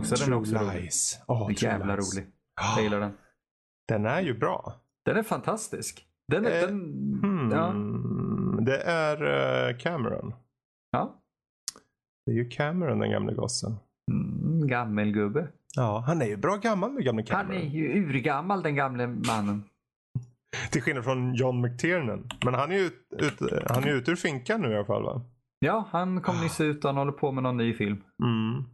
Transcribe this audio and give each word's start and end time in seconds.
Också. 0.00 0.14
Den 0.14 0.22
är 0.22 0.26
True 0.26 0.36
också 0.40 0.54
rolig. 0.56 0.82
Lies. 0.82 1.18
Är 1.28 1.54
True 1.54 1.70
jävla 1.70 1.94
Lies. 1.96 2.16
rolig. 2.16 2.30
Jag 2.74 2.82
gillar 2.84 3.00
den. 3.00 3.12
Den 3.88 4.06
är 4.06 4.20
ju 4.20 4.38
bra. 4.38 4.74
Den 5.04 5.16
är 5.16 5.22
fantastisk. 5.22 6.06
Den 6.28 6.46
är... 6.46 6.50
Eh, 6.62 6.66
den, 6.66 6.80
Hmm. 7.22 7.50
ja. 7.52 7.72
Det 8.64 8.80
är 8.82 9.22
eh, 9.68 9.76
Cameron. 9.76 10.34
ja. 10.90 11.16
Det 12.26 12.32
är 12.32 12.36
ju 12.36 12.48
Cameron 12.48 12.98
den 12.98 13.10
gamle 13.10 13.34
gossen. 13.34 13.76
Mm, 14.12 14.66
gammelgubbe. 14.68 15.48
Ja, 15.76 16.04
han 16.06 16.22
är 16.22 16.26
ju 16.26 16.36
bra 16.36 16.56
gammal 16.56 16.94
den 16.94 17.04
gamle 17.04 17.24
Han 17.30 17.46
Cameron. 17.46 17.62
är 17.62 17.66
ju 17.70 18.04
urgammal 18.08 18.62
den 18.62 18.74
gamle 18.74 19.06
mannen. 19.06 19.64
Till 20.70 20.82
skillnad 20.82 21.04
från 21.04 21.34
John 21.34 21.60
McTiernan. 21.60 22.28
Men 22.44 22.54
han 22.54 22.72
är 22.72 22.76
ju 22.76 22.84
ut, 22.86 23.06
ut, 23.10 23.40
han 23.70 23.84
är 23.84 23.88
ute 23.94 24.10
ur 24.10 24.16
finkan 24.16 24.60
nu 24.62 24.72
i 24.72 24.76
alla 24.76 24.84
fall 24.84 25.02
va? 25.02 25.22
Ja, 25.58 25.88
han 25.90 26.20
kom 26.20 26.40
nyss 26.40 26.60
ut 26.60 26.84
och 26.84 26.88
han 26.88 26.96
håller 26.96 27.12
på 27.12 27.32
med 27.32 27.42
någon 27.42 27.56
ny 27.56 27.74
film. 27.74 28.02
Mm. 28.22 28.64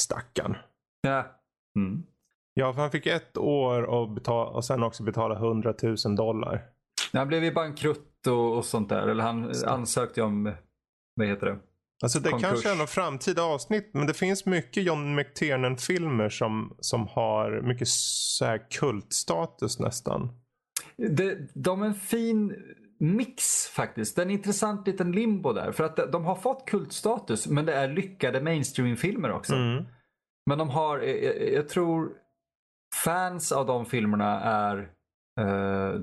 Stackarn. 0.00 0.56
Ja. 1.00 1.26
Mm. 1.76 2.02
Ja, 2.54 2.72
för 2.72 2.80
han 2.80 2.90
fick 2.90 3.06
ett 3.06 3.36
år 3.36 3.82
och, 3.82 4.10
betala, 4.10 4.50
och 4.50 4.64
sen 4.64 4.82
också 4.82 5.02
betala 5.02 5.34
100 5.34 5.74
000 5.82 6.16
dollar. 6.16 6.62
Han 7.12 7.28
blev 7.28 7.44
ju 7.44 7.52
bankrutt 7.52 8.26
och, 8.26 8.56
och 8.56 8.64
sånt 8.64 8.88
där. 8.88 9.08
Eller 9.08 9.22
han 9.22 9.52
ansökte 9.66 10.20
ju 10.20 10.26
om, 10.26 10.52
vad 11.14 11.26
heter 11.26 11.46
det? 11.46 11.58
Alltså 12.02 12.20
det 12.20 12.30
Konkurs. 12.30 12.50
kanske 12.50 12.70
är 12.70 12.76
något 12.76 12.90
framtida 12.90 13.42
avsnitt 13.42 13.90
men 13.92 14.06
det 14.06 14.14
finns 14.14 14.46
mycket 14.46 14.82
John 14.82 15.14
McTiernan-filmer 15.14 16.28
som, 16.28 16.76
som 16.80 17.08
har 17.08 17.60
mycket 17.62 17.88
så 17.88 18.44
här 18.44 18.70
kultstatus 18.70 19.78
nästan. 19.78 20.28
Det, 20.96 21.38
de 21.54 21.82
är 21.82 21.86
en 21.86 21.94
fin 21.94 22.54
mix 23.04 23.66
faktiskt. 23.66 24.16
Det 24.16 24.22
är 24.22 24.26
en 24.26 24.30
intressant 24.30 24.86
liten 24.86 25.12
limbo 25.12 25.52
där. 25.52 25.72
För 25.72 25.84
att 25.84 26.12
de 26.12 26.24
har 26.24 26.36
fått 26.36 26.66
kultstatus 26.66 27.46
men 27.46 27.66
det 27.66 27.74
är 27.74 27.88
lyckade 27.88 28.40
mainstream-filmer 28.40 29.32
också. 29.32 29.54
Mm. 29.54 29.84
Men 30.46 30.58
de 30.58 30.70
har, 30.70 30.98
jag, 30.98 31.52
jag 31.52 31.68
tror 31.68 32.12
fans 33.04 33.52
av 33.52 33.66
de 33.66 33.86
filmerna 33.86 34.40
är 34.40 34.90
eh, 35.40 36.00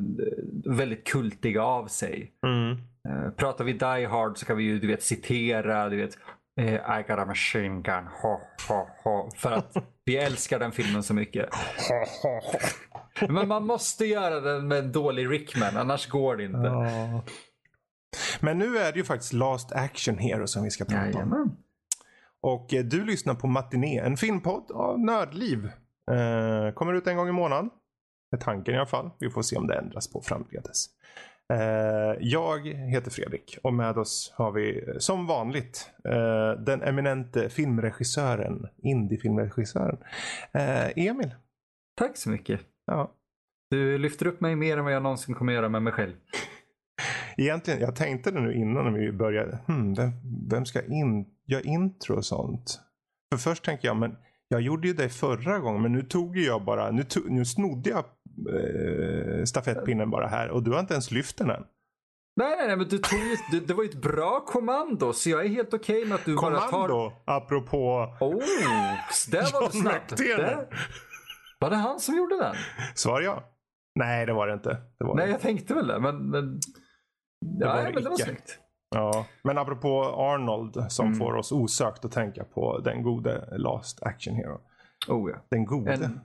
väldigt 0.66 1.08
kultiga 1.08 1.63
av 1.63 1.88
sig. 1.88 2.33
Mm. 2.45 2.77
Eh, 3.09 3.31
pratar 3.31 3.65
vi 3.65 3.73
Die 3.73 4.05
Hard 4.05 4.38
så 4.38 4.45
kan 4.45 4.58
vi 4.58 4.63
ju 4.63 4.80
du 4.80 4.88
vet, 4.88 5.03
citera, 5.03 5.89
du 5.89 5.97
vet, 5.97 6.17
eh, 6.59 6.99
I 6.99 7.03
got 7.07 7.19
a 7.19 7.25
machine 7.25 7.81
gun, 7.81 8.07
ha, 8.21 8.41
ha, 8.67 8.88
ha. 9.03 9.30
För 9.35 9.52
att 9.52 9.77
vi 10.05 10.17
älskar 10.17 10.59
den 10.59 10.71
filmen 10.71 11.03
så 11.03 11.13
mycket. 11.13 11.49
Men 13.30 13.47
man 13.47 13.66
måste 13.66 14.05
göra 14.05 14.39
den 14.39 14.67
med 14.67 14.77
en 14.77 14.91
dålig 14.91 15.30
Rickman, 15.30 15.77
annars 15.77 16.08
går 16.08 16.38
det 16.38 16.43
inte. 16.45 16.59
Ja. 16.59 17.23
Men 18.39 18.58
nu 18.58 18.77
är 18.77 18.91
det 18.91 18.97
ju 18.97 19.03
faktiskt 19.03 19.33
Last 19.33 19.71
Action 19.71 20.17
Hero 20.17 20.47
som 20.47 20.63
vi 20.63 20.71
ska 20.71 20.85
prata 20.85 21.02
om. 21.02 21.11
Jajamän. 21.11 21.58
Och 22.41 22.73
eh, 22.73 22.83
du 22.83 23.05
lyssnar 23.05 23.33
på 23.33 23.47
Matiné, 23.47 23.99
en 23.99 24.17
filmpodd 24.17 24.71
av 24.71 24.99
Nördliv. 24.99 25.65
Eh, 26.11 26.73
kommer 26.73 26.93
ut 26.93 27.08
en 27.08 27.17
gång 27.17 27.30
i 27.30 27.31
månaden. 27.31 27.69
Är 28.31 28.38
tanken 28.38 28.75
i 28.75 28.77
alla 28.77 28.86
fall. 28.86 29.09
Vi 29.19 29.30
får 29.30 29.41
se 29.41 29.55
om 29.58 29.67
det 29.67 29.75
ändras 29.77 30.11
på 30.11 30.21
framledes. 30.21 30.86
Eh, 31.52 32.17
jag 32.19 32.67
heter 32.67 33.11
Fredrik 33.11 33.57
och 33.63 33.73
med 33.73 33.97
oss 33.97 34.33
har 34.35 34.52
vi 34.52 34.83
eh, 34.88 34.97
som 34.97 35.27
vanligt 35.27 35.89
eh, 36.03 36.52
den 36.52 36.81
eminente 36.81 37.49
filmregissören, 37.49 38.67
indiefilmregissören, 38.77 39.98
Emil. 40.95 41.36
Tack 41.98 42.17
så 42.17 42.30
mycket. 42.30 42.61
Ja. 42.86 43.11
Du 43.70 43.98
lyfter 43.98 44.27
upp 44.27 44.42
mig 44.42 44.55
mer 44.55 44.77
än 44.77 44.83
vad 44.83 44.93
jag 44.93 45.03
någonsin 45.03 45.36
kommer 45.36 45.53
göra 45.53 45.70
med 45.70 45.83
mig 45.83 45.93
själv. 45.93 46.14
Egentligen, 47.37 47.80
jag 47.80 47.95
tänkte 47.95 48.31
det 48.31 48.39
nu 48.39 48.53
innan 48.53 48.86
när 48.86 48.99
vi 48.99 49.11
började. 49.11 49.59
Hmm, 49.67 49.93
vem, 49.93 50.11
vem 50.49 50.65
ska 50.65 50.86
in, 50.86 51.26
göra 51.45 51.61
intro 51.61 52.15
och 52.15 52.26
sånt? 52.26 52.80
För 53.31 53.37
först 53.37 53.65
tänkte 53.65 53.87
jag, 53.87 53.97
men 53.97 54.15
jag 54.47 54.61
gjorde 54.61 54.87
ju 54.87 54.93
det 54.93 55.09
förra 55.09 55.59
gången, 55.59 55.81
men 55.81 55.92
nu 55.92 56.02
tog 56.02 56.37
jag 56.37 56.64
bara, 56.64 56.92
nu, 56.92 57.03
tog, 57.03 57.31
nu 57.31 57.45
snodde 57.45 57.89
jag 57.89 58.05
eh, 58.49 59.43
stafettpinnen 59.43 60.09
bara 60.09 60.27
här 60.27 60.49
och 60.49 60.64
du 60.64 60.71
har 60.71 60.80
inte 60.80 60.93
ens 60.93 61.11
lyft 61.11 61.37
den 61.37 61.49
än. 61.49 61.64
Nej, 62.36 62.55
nej, 62.58 62.67
nej, 62.67 62.77
men 62.77 62.87
du 62.87 62.97
tog 62.97 63.19
det, 63.52 63.59
det 63.59 63.73
var 63.73 63.83
ju 63.83 63.89
ett 63.89 64.02
bra 64.02 64.39
kommando 64.47 65.14
så 65.14 65.30
jag 65.30 65.45
är 65.45 65.49
helt 65.49 65.73
okej 65.73 66.05
med 66.05 66.15
att 66.15 66.25
du 66.25 66.36
bara 66.36 66.59
tar... 66.59 66.70
Kommando, 66.87 67.11
apropå 67.25 68.08
Oh, 68.20 68.37
där 69.31 69.53
var 69.53 69.59
du 69.59 69.65
John 69.65 69.71
snabb. 69.71 69.93
McTiernan. 70.09 70.45
Där- 70.45 70.67
Var 71.59 71.70
det 71.70 71.75
han 71.75 71.99
som 71.99 72.15
gjorde 72.17 72.37
den? 72.37 72.55
Svar 72.95 73.21
ja. 73.21 73.43
Nej, 73.95 74.25
det 74.25 74.33
var 74.33 74.47
det 74.47 74.53
inte. 74.53 74.77
Det 74.99 75.05
var 75.05 75.15
Nej, 75.15 75.25
det. 75.25 75.31
jag 75.31 75.41
tänkte 75.41 75.73
väl 75.73 75.87
det. 75.87 75.99
Men, 75.99 76.30
men... 76.30 76.59
Ja, 77.59 77.67
var 77.67 77.83
det 77.83 77.91
men 77.93 78.03
det 78.03 78.09
var 78.09 78.17
snyggt. 78.17 78.59
Ja. 78.95 79.25
Men 79.43 79.58
apropå 79.58 80.03
Arnold 80.03 80.86
som 80.91 81.05
Mm. 81.08 81.20
får 81.20 81.33
oss 81.36 81.52
osökt 81.52 82.05
att 82.05 82.11
tänka 82.11 82.43
på 82.43 82.77
den 82.80 83.03
gode 83.03 83.58
Last 83.58 84.03
Action 84.03 84.36
Hero. 84.36 84.61
Oh, 85.08 85.31
ja. 85.31 85.37
Den 85.49 85.65
gode. 85.65 85.93
En, 85.93 86.20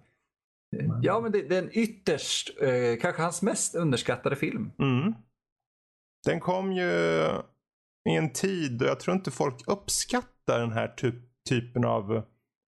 ja, 1.02 1.20
men 1.20 1.32
det, 1.32 1.42
det 1.42 1.56
är 1.56 1.62
en 1.62 1.70
ytterst, 1.78 2.50
eh, 2.62 3.00
kanske 3.00 3.22
hans 3.22 3.42
mest 3.42 3.74
underskattade 3.74 4.36
film. 4.36 4.70
Mm. 4.78 5.14
Den 6.26 6.40
kom 6.40 6.72
ju 6.72 6.90
i 8.08 8.14
en 8.16 8.32
tid 8.32 8.78
då 8.78 8.84
jag 8.84 9.00
tror 9.00 9.16
inte 9.16 9.30
folk 9.30 9.54
uppskattar 9.66 10.60
den 10.60 10.72
här 10.72 10.88
typ, 10.88 11.14
typen 11.48 11.84
av 11.84 12.22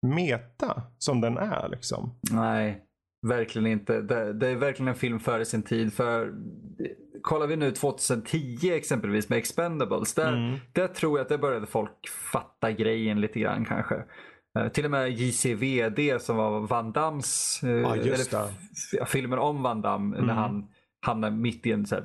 meta 0.07 0.83
som 0.99 1.21
den 1.21 1.37
är. 1.39 1.69
Liksom. 1.69 2.19
Nej, 2.31 2.83
verkligen 3.27 3.67
inte. 3.67 4.01
Det, 4.01 4.33
det 4.33 4.49
är 4.49 4.55
verkligen 4.55 4.89
en 4.89 4.95
film 4.95 5.21
före 5.21 5.45
sin 5.45 5.63
tid. 5.63 5.93
För 5.93 6.35
kollar 7.23 7.47
vi 7.47 7.57
nu 7.57 7.71
2010 7.71 8.59
exempelvis 8.73 9.29
med 9.29 9.39
Expendables. 9.39 10.15
Där, 10.15 10.33
Mm. 10.33 10.57
där 10.73 10.89
tror 10.89 11.19
jag 11.19 11.25
att 11.25 11.29
det 11.29 11.39
började 11.39 11.67
folk 11.67 12.09
fatta 12.33 12.73
grejen 12.73 13.21
lite 13.21 13.41
grann 13.41 13.65
kanske. 13.65 14.05
Eh, 14.57 14.69
till 14.69 14.85
och 14.85 14.91
med 14.91 15.11
JCVD 15.11 16.19
som 16.23 16.37
var 16.37 16.61
Van 16.61 16.93
Dams, 16.93 17.61
eh, 17.63 17.71
Ja, 17.71 17.95
eller 17.97 19.05
filmen 19.05 19.39
om 19.39 19.63
Van 19.63 19.83
Damme 19.83 20.17
Mm. 20.17 20.27
när 20.27 20.35
han 20.35 20.69
hamnar 21.07 21.31
mitt 21.31 21.67
i 21.67 21.73
en 21.73 21.87
så 21.87 21.97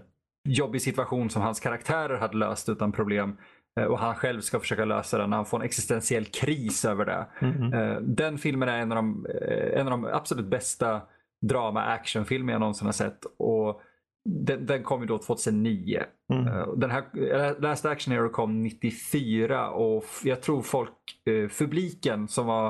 jobbig 0.49 0.81
situation 0.81 1.29
som 1.29 1.41
hans 1.41 1.59
karaktärer 1.59 2.17
hade 2.17 2.37
löst 2.37 2.69
utan 2.69 2.91
problem. 2.91 3.37
Eh, 3.79 3.85
Och 3.85 3.99
han 3.99 4.15
själv 4.15 4.41
ska 4.41 4.59
försöka 4.59 4.85
lösa 4.85 5.17
den 5.17 5.33
han 5.33 5.45
får 5.45 5.57
en 5.59 5.65
existentiell 5.65 6.25
kris 6.25 6.85
över 6.85 7.05
det. 7.05 7.27
Mm. 7.41 8.15
Den 8.15 8.37
filmen 8.37 8.69
är 8.69 8.77
en 8.77 8.91
av 8.91 8.95
de, 8.95 9.25
en 9.73 9.87
av 9.87 9.91
de 9.91 10.05
absolut 10.13 10.45
bästa 10.45 11.01
drama 11.41 11.81
actionfilmer 11.83 12.53
jag 12.53 12.59
någonsin 12.59 12.85
har 12.85 12.91
sett. 12.93 13.19
Och 13.37 13.81
den, 14.29 14.65
den 14.65 14.83
kom 14.83 15.01
ju 15.01 15.07
då 15.07 15.17
2009. 15.17 16.03
Mm. 16.33 16.47
Eh, 16.47 16.67
Den 16.77 16.91
här, 16.91 17.59
Last 17.61 17.85
Action 17.85 18.13
Hero 18.13 18.29
kom 18.29 18.63
94 18.63 19.69
och 19.71 20.03
jag 20.23 20.41
tror 20.41 20.61
folk, 20.61 20.91
eh, 21.25 21.49
publiken 21.59 22.27
som 22.27 22.45
var 22.47 22.67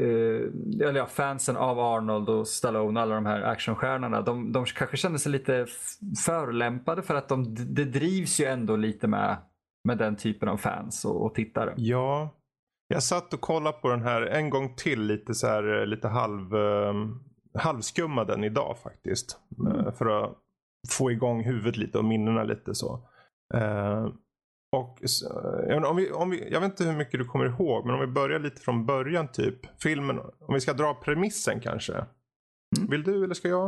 eh, 0.00 0.04
eller 0.88 0.94
ja, 0.96 1.06
fansen 1.06 1.56
av 1.56 1.78
Arnold 1.80 2.28
och 2.28 2.48
Stallone, 2.48 3.00
alla 3.00 3.14
de 3.14 3.26
här 3.26 3.42
actionstjärnorna, 3.42 4.20
de, 4.22 4.52
de 4.52 4.64
kanske 4.64 4.96
känner 4.96 5.18
sig 5.18 5.32
lite 5.32 5.56
f- 5.56 6.18
förolämpade 6.26 7.02
för 7.02 7.14
att 7.14 7.28
de, 7.28 7.54
det 7.54 7.84
drivs 7.84 8.40
ju 8.40 8.44
ändå 8.44 8.76
lite 8.76 9.06
med, 9.08 9.36
med 9.88 9.98
den 9.98 10.16
typen 10.16 10.48
av 10.48 10.56
fans 10.56 11.04
och, 11.04 11.24
och 11.24 11.34
tittare. 11.34 11.74
Ja, 11.76 12.30
jag 12.88 13.02
satt 13.02 13.34
och 13.34 13.40
kollade 13.40 13.76
på 13.78 13.88
den 13.88 14.02
här 14.02 14.22
en 14.22 14.50
gång 14.50 14.74
till 14.76 15.02
lite 15.02 15.34
så 15.34 15.46
här 15.46 15.80
eh, 15.80 15.86
lite 15.86 16.08
halv, 16.08 16.54
um, 16.54 17.24
halvskummade 17.54 18.32
den 18.32 18.44
idag 18.44 18.76
faktiskt. 18.82 19.38
Eh, 19.68 19.92
för 19.92 20.06
att 20.24 20.38
få 20.90 21.10
igång 21.10 21.44
huvudet 21.44 21.76
lite 21.76 21.98
och 21.98 22.04
minnena 22.04 22.42
lite 22.44 22.74
så. 22.74 23.08
Eh, 23.54 24.06
och 24.76 24.98
s- 25.02 25.22
jag, 25.68 25.84
om 25.84 25.96
vi, 25.96 26.10
om 26.12 26.30
vi, 26.30 26.52
jag 26.52 26.60
vet 26.60 26.70
inte 26.70 26.84
hur 26.84 26.96
mycket 26.96 27.20
du 27.20 27.24
kommer 27.24 27.44
ihåg 27.46 27.86
men 27.86 27.94
om 27.94 28.00
vi 28.00 28.06
börjar 28.06 28.38
lite 28.38 28.60
från 28.60 28.86
början 28.86 29.28
typ. 29.28 29.80
Filmen, 29.82 30.18
om 30.18 30.54
vi 30.54 30.60
ska 30.60 30.72
dra 30.72 30.94
premissen 30.94 31.60
kanske. 31.60 31.92
Mm. 31.92 32.90
Vill 32.90 33.02
du 33.02 33.24
eller 33.24 33.34
ska 33.34 33.48
jag? 33.48 33.66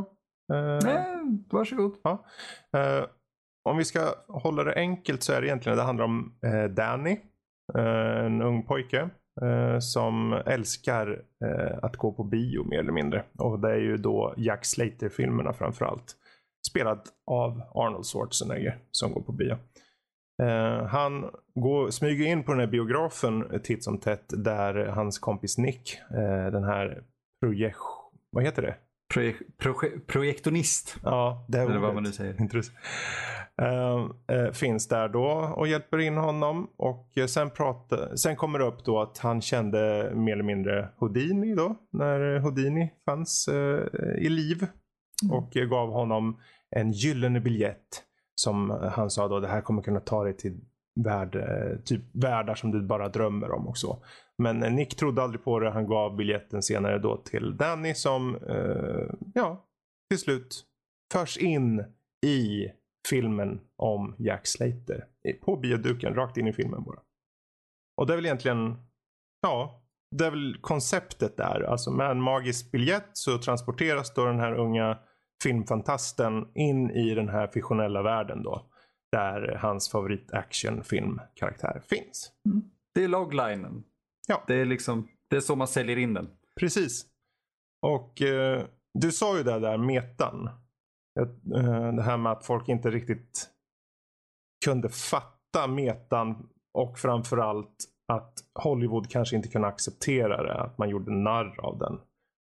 Eh, 0.53 0.79
Nej, 0.85 1.07
varsågod. 1.51 1.95
Ja. 2.03 2.25
Eh, 2.77 3.05
om 3.69 3.77
vi 3.77 3.85
ska 3.85 4.15
hålla 4.29 4.65
det 4.65 4.75
enkelt 4.75 5.23
så 5.23 5.33
är 5.33 5.41
det 5.41 5.47
egentligen 5.47 5.79
det 5.79 5.85
handlar 5.85 6.05
om 6.05 6.35
eh, 6.47 6.65
Danny. 6.65 7.21
eh, 7.75 8.25
en 8.25 8.43
ung 8.43 8.63
pojke. 8.63 9.11
Eh, 9.43 9.79
som 9.79 10.33
älskar 10.33 11.23
eh, 11.45 11.79
att 11.83 11.97
gå 11.97 12.13
på 12.13 12.25
bio 12.25 12.65
mer 12.65 12.79
eller 12.79 12.93
mindre. 12.93 13.25
Och 13.39 13.61
det 13.61 13.71
är 13.71 13.81
ju 13.81 13.97
då 13.97 14.35
Jack 14.37 14.65
Slater-filmerna 14.65 15.53
framförallt. 15.53 16.17
Spelad 16.71 17.01
av 17.27 17.63
Arnold 17.75 18.07
Schwarzenegger 18.07 18.79
som 18.91 19.13
går 19.13 19.23
på 19.23 19.33
bio. 19.33 19.57
Eh, 20.43 20.87
han 20.87 21.31
går, 21.55 21.91
smyger 21.91 22.27
in 22.27 22.45
på 22.45 22.53
den 22.53 22.61
här 22.61 22.67
biografen 22.67 23.61
titt 23.63 23.85
som 23.85 23.99
tätt 23.99 24.25
där 24.29 24.75
hans 24.75 25.19
kompis 25.19 25.59
Nick, 25.59 25.99
eh, 26.11 26.53
den 26.53 26.65
här 26.65 27.03
projek... 27.41 27.77
Vad 28.31 28.45
heter 28.45 28.63
det? 28.63 28.77
Proje, 29.15 29.35
proje, 29.59 29.99
projektonist. 30.07 30.97
Ja, 31.03 31.47
det 31.49 31.59
är 31.59 31.63
Eller 31.63 31.79
vad 31.79 31.95
man 31.95 32.03
nu 32.03 32.13
säger. 32.13 32.41
Intressant. 32.41 32.79
Eh, 33.63 34.07
eh, 34.37 34.53
finns 34.53 34.89
där 34.89 35.09
då 35.09 35.55
och 35.57 35.69
hjälper 35.69 35.99
in 35.99 36.17
honom. 36.17 36.71
Och 36.77 37.19
eh, 37.19 37.27
sen, 37.27 37.51
pratar, 37.51 38.17
sen 38.17 38.37
kommer 38.37 38.59
det 38.59 38.65
upp 38.65 38.85
då 38.85 39.01
att 39.01 39.19
han 39.19 39.41
kände 39.41 40.13
mer 40.15 40.33
eller 40.33 40.45
mindre 40.45 40.89
Houdini 40.97 41.55
då. 41.55 41.75
När 41.93 42.39
Houdini 42.39 42.93
fanns 43.05 43.49
i 44.19 44.29
liv. 44.29 44.67
Och 45.31 45.57
eh, 45.57 45.65
gav 45.65 45.91
honom 45.91 46.41
en 46.77 46.93
gyllene 46.93 47.41
biljett. 47.41 48.03
Som 48.35 48.71
han 48.71 49.11
sa 49.11 49.29
då, 49.29 49.41
det 49.41 49.49
här 49.49 49.61
kommer 49.61 49.83
kunna 49.83 50.01
ta 50.01 50.25
dig 50.25 50.37
till 50.37 50.61
värld, 51.05 51.39
typ 51.85 52.03
världar 52.13 52.55
som 52.55 52.71
du 52.71 52.83
bara 52.83 53.09
drömmer 53.09 53.51
om 53.51 53.69
och 53.69 53.79
så. 53.79 54.05
Men 54.39 54.59
Nick 54.59 54.97
trodde 54.97 55.23
aldrig 55.23 55.45
på 55.45 55.59
det. 55.59 55.71
Han 55.71 55.87
gav 55.87 56.17
biljetten 56.17 56.63
senare 56.63 56.99
då 56.99 57.17
till 57.17 57.57
Danny 57.57 57.95
som, 57.95 58.37
eh, 58.37 59.15
ja, 59.35 59.65
till 60.11 60.19
slut 60.19 60.65
förs 61.13 61.39
in 61.39 61.85
i 62.27 62.69
filmen 63.09 63.61
om 63.77 64.17
Jack 64.19 64.47
Slater. 64.47 65.07
På 65.41 65.57
bioduken, 65.57 66.15
rakt 66.15 66.37
in 66.37 66.47
i 66.47 66.53
filmen 66.53 66.85
bara. 66.85 67.01
Och 67.97 68.07
det 68.07 68.13
är 68.13 68.17
väl 68.17 68.27
egentligen, 68.27 68.77
ja, 69.41 69.85
det 70.11 70.27
är 70.27 70.31
väl 70.31 70.59
konceptet 70.61 71.37
där. 71.37 71.61
Alltså 71.61 71.91
med 71.91 72.11
en 72.11 72.21
magisk 72.21 72.71
biljett 72.71 73.11
så 73.13 73.39
transporteras 73.39 74.15
då 74.15 74.25
den 74.25 74.41
här 74.41 74.55
unga 74.55 74.99
filmfantasten 75.43 76.49
in 76.55 76.91
i 76.91 77.15
den 77.15 77.29
här 77.29 77.47
fiktionella 77.47 78.03
världen 78.03 78.43
då. 78.43 78.71
Där 79.13 79.59
hans 79.61 79.91
favorit 79.91 80.33
actionfilmkaraktär 80.33 81.83
finns. 81.89 82.33
Mm. 82.47 82.63
Det 82.95 83.05
är 83.05 83.09
loglinen. 83.09 83.85
Ja. 84.29 84.45
Det 84.47 84.55
är 84.55 84.65
liksom, 84.65 85.09
det 85.29 85.37
är 85.37 85.41
så 85.41 85.57
man 85.57 85.69
säljer 85.69 85.99
in 85.99 86.15
den. 86.15 86.31
Precis. 86.61 87.07
Och 87.83 88.23
eh, 88.23 88.65
du 88.95 89.13
sa 89.13 89.37
ju 89.37 89.43
det 89.43 89.59
där 89.59 89.79
metan. 89.79 90.51
Eh, 91.21 91.93
det 91.95 92.03
här 92.03 92.17
med 92.17 92.33
att 92.33 92.47
folk 92.47 92.69
inte 92.69 92.91
riktigt 92.91 93.51
kunde 94.65 94.89
fatta 94.89 95.67
metan 95.69 96.49
och 96.75 96.99
framförallt 96.99 97.85
att 98.13 98.33
Hollywood 98.55 99.11
kanske 99.11 99.37
inte 99.37 99.49
kunde 99.49 99.69
acceptera 99.69 100.43
det. 100.43 100.55
Att 100.55 100.79
man 100.79 100.89
gjorde 100.89 101.13
narr 101.13 101.61
av 101.61 101.79
den. 101.79 102.01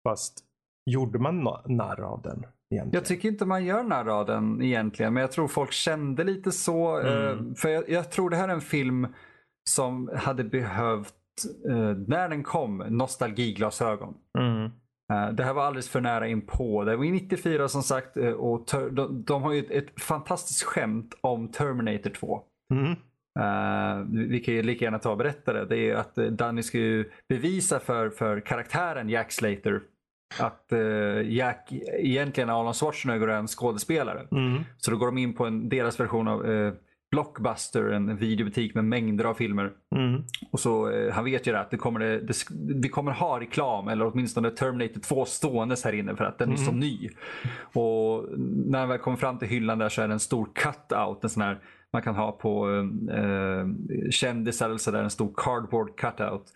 Fast 0.08 0.44
gjorde 0.90 1.18
man 1.18 1.48
narr 1.66 2.00
av 2.00 2.22
den? 2.22 2.46
Egentligen? 2.70 2.90
Jag 2.92 3.04
tycker 3.04 3.28
inte 3.28 3.46
man 3.46 3.64
gör 3.64 3.82
narr 3.82 4.08
av 4.08 4.26
den 4.26 4.62
egentligen. 4.62 5.14
Men 5.14 5.20
jag 5.20 5.32
tror 5.32 5.48
folk 5.48 5.72
kände 5.72 6.24
lite 6.24 6.52
så. 6.52 7.00
Mm. 7.00 7.48
Eh, 7.48 7.54
för 7.54 7.68
jag, 7.68 7.88
jag, 7.88 8.10
tror 8.10 8.30
det 8.30 8.36
här 8.36 8.48
är 8.48 8.52
en 8.52 8.60
film 8.60 9.06
som 9.70 10.10
hade 10.16 10.44
behövt, 10.44 11.14
eh, 11.68 11.96
när 12.06 12.28
den 12.28 12.42
kom, 12.42 12.78
nostalgiglasögon. 12.78 14.14
Mm. 14.38 14.70
Eh, 15.12 15.28
det 15.28 15.44
här 15.44 15.54
var 15.54 15.62
alldeles 15.64 15.88
för 15.88 16.00
nära 16.00 16.28
in 16.28 16.46
på. 16.46 16.84
Det 16.84 16.96
var 16.96 17.04
94 17.04 17.68
som 17.68 17.82
sagt 17.82 18.16
och 18.36 18.66
de, 18.90 19.24
de 19.24 19.42
har 19.42 19.52
ju 19.52 19.60
ett, 19.60 19.70
ett 19.70 20.00
fantastiskt 20.00 20.62
skämt 20.62 21.14
om 21.20 21.48
Terminator 21.48 22.10
2. 22.10 22.42
Mm. 22.74 22.96
Uh, 23.40 24.06
vi 24.28 24.40
kan 24.40 24.54
ju 24.54 24.62
lika 24.62 24.84
gärna 24.84 24.98
ta 24.98 25.10
och 25.10 25.16
berätta 25.16 25.52
det. 25.52 25.64
Det 25.64 25.90
är 25.90 25.94
att 25.94 26.14
Danny 26.14 26.62
ska 26.62 26.78
ju 26.78 27.10
bevisa 27.28 27.80
för, 27.80 28.10
för 28.10 28.40
karaktären 28.40 29.08
Jack 29.08 29.32
Slater 29.32 29.80
att 30.38 30.68
uh, 30.72 31.32
Jack 31.32 31.72
egentligen 31.92 32.50
Arnold 32.50 32.76
Schwarzenegger 32.76 33.28
är 33.28 33.38
en 33.38 33.48
skådespelare. 33.48 34.26
Mm. 34.30 34.62
Så 34.78 34.90
då 34.90 34.96
går 34.96 35.06
de 35.06 35.18
in 35.18 35.34
på 35.34 35.46
en, 35.46 35.68
deras 35.68 36.00
version 36.00 36.28
av 36.28 36.46
uh, 36.46 36.72
Blockbuster, 37.14 37.90
en 37.90 38.16
videobutik 38.16 38.74
med 38.74 38.84
mängder 38.84 39.24
av 39.24 39.34
filmer. 39.34 39.72
Mm. 39.94 40.22
Och 40.50 40.60
så, 40.60 40.92
Han 41.12 41.24
vet 41.24 41.46
ju 41.46 41.52
det 41.52 41.60
att 41.60 41.70
det 41.70 41.76
kommer, 41.76 42.00
det, 42.00 42.20
det, 42.20 42.34
vi 42.82 42.88
kommer 42.88 43.12
ha 43.12 43.40
reklam 43.40 43.88
eller 43.88 44.06
åtminstone 44.06 44.50
Terminator 44.50 45.00
2 45.00 45.24
ståendes 45.24 45.84
här 45.84 45.92
inne 45.92 46.16
för 46.16 46.24
att 46.24 46.38
den 46.38 46.52
är 46.52 46.56
så 46.56 46.70
mm. 46.70 46.80
ny. 46.80 47.10
Och 47.72 48.24
när 48.38 48.78
han 48.78 48.88
väl 48.88 48.98
kommer 48.98 49.16
fram 49.16 49.38
till 49.38 49.48
hyllan 49.48 49.78
där 49.78 49.88
så 49.88 50.02
är 50.02 50.08
det 50.08 50.14
en 50.14 50.20
stor 50.20 50.48
cut-out. 50.54 51.18
En 51.22 51.30
sån 51.30 51.42
här 51.42 51.60
man 51.92 52.02
kan 52.02 52.14
ha 52.14 52.32
på 52.32 52.68
eh, 53.10 54.10
kändisar 54.10 54.66
eller 54.66 54.78
sådär, 54.78 55.02
en 55.02 55.10
stor 55.10 55.32
cardboard 55.36 55.96
cutout. 55.96 56.52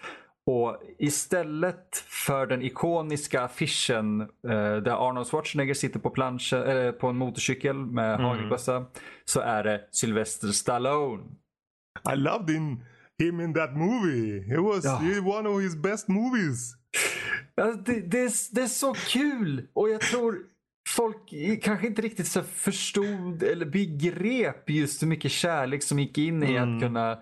Och 0.50 0.82
istället 0.98 1.96
för 1.96 2.46
den 2.46 2.62
ikoniska 2.62 3.42
affischen 3.42 4.20
eh, 4.20 4.76
där 4.76 5.08
Arnold 5.08 5.26
Schwarzenegger 5.26 5.74
sitter 5.74 6.00
på, 6.00 6.10
planschen, 6.10 6.62
eh, 6.62 6.92
på 6.92 7.06
en 7.06 7.16
motorcykel 7.16 7.76
med 7.76 8.14
mm. 8.14 8.26
hagelbössa 8.26 8.86
så 9.24 9.40
är 9.40 9.64
det 9.64 9.88
Sylvester 9.90 10.48
Stallone. 10.48 11.22
I 12.12 12.16
loved 12.16 12.50
him, 12.50 12.84
him 13.18 13.40
in 13.40 13.54
that 13.54 13.76
movie. 13.76 14.36
It 14.36 14.60
was 14.60 14.84
ja. 14.84 15.00
one 15.38 15.48
of 15.48 15.62
his 15.62 15.76
best 15.76 16.08
movies. 16.08 16.74
Alltså, 17.60 17.80
det, 17.80 18.00
det, 18.00 18.20
är, 18.20 18.54
det 18.54 18.62
är 18.62 18.66
så 18.66 18.94
kul 18.94 19.68
och 19.72 19.90
jag 19.90 20.00
tror 20.00 20.38
folk 20.88 21.34
kanske 21.62 21.86
inte 21.86 22.02
riktigt 22.02 22.26
så 22.26 22.42
förstod 22.42 23.42
eller 23.42 23.66
begrep 23.66 24.70
just 24.70 25.02
hur 25.02 25.08
mycket 25.08 25.30
kärlek 25.30 25.82
som 25.82 25.98
gick 25.98 26.18
in 26.18 26.42
i 26.42 26.54
mm. 26.54 26.76
att 26.76 26.82
kunna 26.82 27.18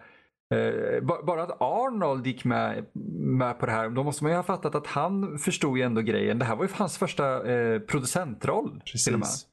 eh, 0.54 1.02
bara 1.02 1.42
att 1.42 1.60
Arnold 1.60 2.26
gick 2.26 2.44
med, 2.44 2.86
med 3.18 3.58
på 3.58 3.66
det 3.66 3.72
här, 3.72 3.90
då 3.90 4.02
måste 4.02 4.24
man 4.24 4.32
ju 4.32 4.36
ha 4.36 4.42
fattat 4.42 4.74
att 4.74 4.86
han 4.86 5.38
förstod 5.38 5.78
ju 5.78 5.84
ändå 5.84 6.00
grejen. 6.00 6.38
Det 6.38 6.44
här 6.44 6.56
var 6.56 6.64
ju 6.64 6.70
hans 6.74 6.98
första 6.98 7.52
eh, 7.52 7.78
producentroll. 7.80 8.82
Precis. 8.92 9.46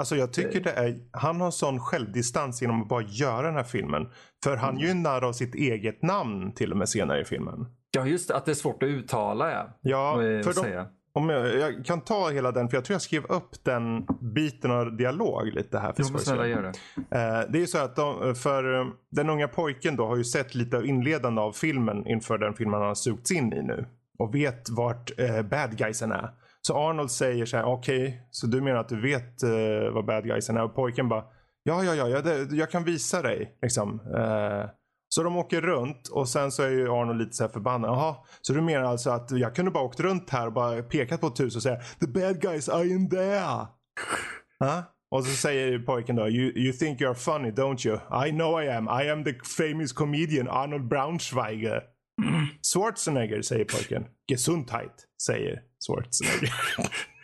Alltså 0.00 0.16
jag 0.16 0.32
tycker 0.32 0.60
det 0.60 0.70
är, 0.70 0.98
han 1.12 1.40
har 1.40 1.50
sån 1.50 1.80
självdistans 1.80 2.62
genom 2.62 2.82
att 2.82 2.88
bara 2.88 3.02
göra 3.02 3.46
den 3.46 3.56
här 3.56 3.64
filmen. 3.64 4.08
För 4.44 4.56
han 4.56 4.70
mm. 4.70 4.82
ju 4.82 4.94
narr 4.94 5.24
av 5.24 5.32
sitt 5.32 5.54
eget 5.54 6.02
namn 6.02 6.52
till 6.52 6.72
och 6.72 6.78
med 6.78 6.88
senare 6.88 7.20
i 7.20 7.24
filmen. 7.24 7.66
Ja 7.90 8.06
just 8.06 8.28
det, 8.28 8.36
att 8.36 8.44
det 8.44 8.52
är 8.52 8.54
svårt 8.54 8.82
att 8.82 8.88
uttala 8.88 9.50
ja. 9.50 9.78
Ja, 9.80 10.12
och, 10.12 10.44
för 10.44 10.62
de, 10.62 10.86
om 11.16 11.28
jag, 11.28 11.58
jag, 11.58 11.84
kan 11.84 12.00
ta 12.00 12.30
hela 12.30 12.52
den, 12.52 12.68
för 12.68 12.76
jag 12.76 12.84
tror 12.84 12.94
jag 12.94 13.02
skrev 13.02 13.24
upp 13.24 13.64
den 13.64 14.06
biten 14.20 14.70
av 14.70 14.96
dialog 14.96 15.46
lite 15.46 15.78
här. 15.78 15.92
För 15.92 16.02
jo, 16.12 16.18
snälla 16.18 16.46
gör 16.46 16.62
det. 16.62 16.68
Eh, 16.96 17.50
det 17.50 17.58
är 17.58 17.60
ju 17.60 17.66
så 17.66 17.78
att 17.78 17.96
de, 17.96 18.34
för 18.34 18.80
eh, 18.80 18.86
den 19.10 19.30
unga 19.30 19.48
pojken 19.48 19.96
då 19.96 20.06
har 20.06 20.16
ju 20.16 20.24
sett 20.24 20.54
lite 20.54 20.76
av 20.76 20.86
inledande 20.86 21.40
av 21.40 21.52
filmen 21.52 22.06
inför 22.06 22.38
den 22.38 22.54
filmen 22.54 22.80
han 22.80 22.88
har 22.88 22.94
sugits 22.94 23.32
in 23.32 23.52
i 23.52 23.62
nu. 23.62 23.86
Och 24.18 24.34
vet 24.34 24.70
vart 24.70 25.20
eh, 25.20 25.42
bad 25.42 25.78
guysen 25.78 26.12
är. 26.12 26.30
Så 26.60 26.88
Arnold 26.88 27.10
säger 27.10 27.46
så 27.46 27.56
här, 27.56 27.64
okej, 27.64 28.06
okay, 28.06 28.18
så 28.30 28.46
du 28.46 28.60
menar 28.60 28.80
att 28.80 28.88
du 28.88 29.00
vet 29.00 29.42
eh, 29.42 29.92
vad 29.92 30.04
bad 30.04 30.24
guysen 30.24 30.56
är? 30.56 30.62
Och 30.62 30.74
pojken 30.74 31.08
bara, 31.08 31.24
ja, 31.62 31.84
ja, 31.84 31.94
ja, 31.94 32.08
jag, 32.08 32.52
jag 32.52 32.70
kan 32.70 32.84
visa 32.84 33.22
dig. 33.22 33.58
Liksom. 33.62 34.00
Eh, 34.16 34.70
så 35.08 35.22
de 35.22 35.36
åker 35.36 35.60
runt 35.60 36.08
och 36.08 36.28
sen 36.28 36.52
så 36.52 36.62
är 36.62 36.70
ju 36.70 36.88
Arnold 36.88 37.18
lite 37.18 37.32
så 37.36 37.44
här 37.44 37.50
förbannad. 37.50 37.90
Jaha, 37.90 38.16
så 38.40 38.52
du 38.52 38.60
menar 38.60 38.84
alltså 38.84 39.10
att 39.10 39.30
jag 39.30 39.54
kunde 39.54 39.70
bara 39.70 39.84
åkt 39.84 40.00
runt 40.00 40.30
här 40.30 40.46
och 40.46 40.52
bara 40.52 40.82
pekat 40.82 41.20
på 41.20 41.26
ett 41.26 41.40
hus 41.40 41.56
och 41.56 41.62
säga 41.62 41.76
The 42.00 42.06
bad 42.06 42.40
guys 42.40 42.68
are 42.68 42.86
in 42.86 43.10
there. 43.10 43.66
huh? 44.60 44.80
Och 45.10 45.24
så 45.24 45.30
säger 45.36 45.78
pojken 45.78 46.16
då, 46.16 46.28
you, 46.28 46.52
you 46.58 46.72
think 46.72 47.00
you're 47.00 47.14
funny 47.14 47.50
don't 47.50 47.86
you? 47.88 48.26
I 48.26 48.30
know 48.30 48.62
I 48.62 48.68
am. 48.68 48.88
I 49.02 49.10
am 49.10 49.24
the 49.24 49.34
famous 49.58 49.92
comedian 49.92 50.48
Arnold 50.48 50.88
Braunschweiger. 50.88 51.82
Schwarzenegger 52.72 53.42
säger 53.42 53.64
pojken. 53.64 54.04
Gesundheit 54.28 55.04
säger 55.26 55.60
Schwarzenegger. 55.86 56.54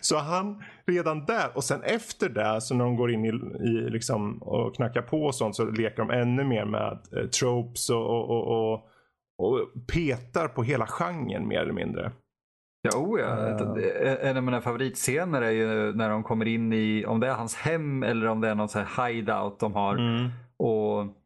Så 0.00 0.18
han, 0.18 0.62
redan 0.86 1.24
där 1.24 1.56
och 1.56 1.64
sen 1.64 1.82
efter 1.82 2.28
det, 2.28 2.60
så 2.60 2.74
när 2.74 2.84
de 2.84 2.96
går 2.96 3.10
in 3.10 3.24
i, 3.24 3.28
i 3.68 3.90
liksom, 3.90 4.42
och 4.42 4.74
knackar 4.74 5.02
på 5.02 5.24
och 5.24 5.34
sånt 5.34 5.56
så 5.56 5.64
leker 5.64 5.96
de 5.96 6.10
ännu 6.10 6.44
mer 6.44 6.64
med 6.64 6.98
eh, 7.16 7.26
tropes 7.26 7.90
och, 7.90 8.06
och, 8.06 8.30
och, 8.30 8.72
och, 8.72 8.88
och 9.38 9.68
petar 9.92 10.48
på 10.48 10.62
hela 10.62 10.86
genren 10.86 11.48
mer 11.48 11.60
eller 11.60 11.72
mindre. 11.72 12.12
Ja, 12.82 12.98
oh 12.98 13.20
ja. 13.20 13.26
Uh. 13.26 14.28
En 14.28 14.36
av 14.36 14.42
mina 14.42 14.60
favoritscener 14.60 15.42
är 15.42 15.50
ju 15.50 15.92
när 15.92 16.10
de 16.10 16.22
kommer 16.22 16.48
in 16.48 16.72
i, 16.72 17.04
om 17.06 17.20
det 17.20 17.28
är 17.28 17.34
hans 17.34 17.54
hem 17.54 18.02
eller 18.02 18.26
om 18.26 18.40
det 18.40 18.48
är 18.48 18.54
någon 18.54 18.68
så 18.68 18.78
här 18.78 19.06
hideout 19.06 19.60
de 19.60 19.72
har. 19.72 19.94
Mm. 19.94 20.30
Och 20.56 21.21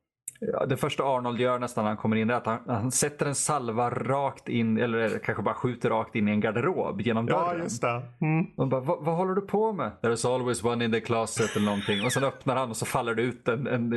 det 0.69 0.77
första 0.77 1.05
Arnold 1.05 1.41
gör 1.41 1.59
nästan 1.59 1.85
när 1.85 1.91
han 1.91 1.97
kommer 1.97 2.17
in 2.17 2.31
är 2.31 2.35
att 2.35 2.47
han, 2.47 2.59
han, 2.67 2.93
sätter 2.93 3.27
en 3.27 3.35
salva 3.35 3.91
rakt 3.91 4.49
in, 4.49 4.79
eller 4.79 5.19
kanske 5.19 5.43
bara 5.43 5.55
skjuter 5.55 5.91
rakt 5.91 6.15
in 6.15 6.29
i 6.29 6.31
en 6.31 6.41
garderob 6.41 7.01
genom 7.01 7.27
dörren. 7.27 7.59
Ja, 7.59 7.63
just 7.63 7.83
det. 7.83 8.03
Mm. 8.21 8.47
Man 8.57 8.69
bara, 8.69 8.81
vad, 8.81 9.05
vad 9.05 9.17
håller 9.17 9.35
du 9.35 9.41
på 9.41 9.73
med? 9.73 9.93
There's 10.03 10.35
always 10.35 10.65
one 10.65 10.85
in 10.85 10.93
the 10.93 11.01
closet 11.01 11.57
eller 11.57 11.67
någonting. 11.67 12.05
Och 12.05 12.13
sen 12.13 12.25
öppnar 12.25 12.57
han 12.57 12.71
och 12.71 12.77
så 12.77 12.87
faller 12.87 13.15
det 13.15 13.23
ut 13.23 13.49
en, 13.49 13.67
en 13.67 13.91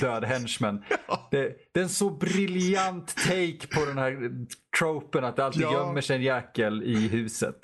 död 0.00 0.24
henchman. 0.24 0.84
Ja. 1.08 1.28
Det, 1.30 1.56
det, 1.72 1.80
är 1.80 1.84
en 1.84 1.88
så 1.88 2.10
briljant 2.10 3.16
take 3.16 3.66
på 3.74 3.84
den 3.86 3.98
här 3.98 4.30
tropen 4.78 5.24
att 5.24 5.36
det 5.36 5.44
alltid 5.44 5.62
ja. 5.62 5.72
gömmer 5.72 6.00
sig 6.00 6.16
en 6.16 6.22
jäkel 6.22 6.82
i 6.82 7.08
huset. 7.08 7.56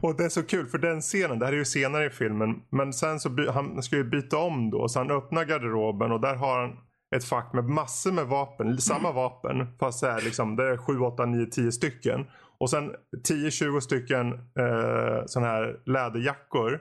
Och 0.00 0.16
det 0.16 0.24
är 0.24 0.28
så 0.28 0.42
kul 0.42 0.66
för 0.66 0.78
den 0.78 1.00
scenen, 1.00 1.38
det 1.38 1.46
här 1.46 1.52
är 1.52 1.56
ju 1.56 1.64
senare 1.64 2.06
i 2.06 2.10
filmen, 2.10 2.62
men 2.70 2.92
sen 2.92 3.20
så 3.20 3.30
by, 3.30 3.48
han 3.48 3.82
ska 3.82 3.96
ju 3.96 4.04
byta 4.04 4.38
om 4.38 4.70
då 4.70 4.88
så 4.88 4.98
han 4.98 5.10
öppnar 5.10 5.44
garderoben 5.44 6.12
och 6.12 6.20
där 6.20 6.34
har 6.34 6.60
han 6.60 6.76
ett 7.16 7.24
fack 7.24 7.52
med 7.52 7.64
massor 7.64 8.12
med 8.12 8.26
vapen, 8.26 8.78
samma 8.78 9.12
vapen 9.22 9.78
fast 9.78 10.00
det 10.00 10.08
är, 10.08 10.20
liksom, 10.20 10.56
det 10.56 10.64
är 10.64 10.76
7, 10.76 11.00
8, 11.00 11.26
9, 11.26 11.46
10 11.46 11.72
stycken. 11.72 12.26
Och 12.58 12.70
sen 12.70 12.94
10-20 13.28 13.80
stycken 13.80 14.32
eh, 14.32 15.26
sådana 15.26 15.52
här 15.52 15.80
läderjackor 15.86 16.80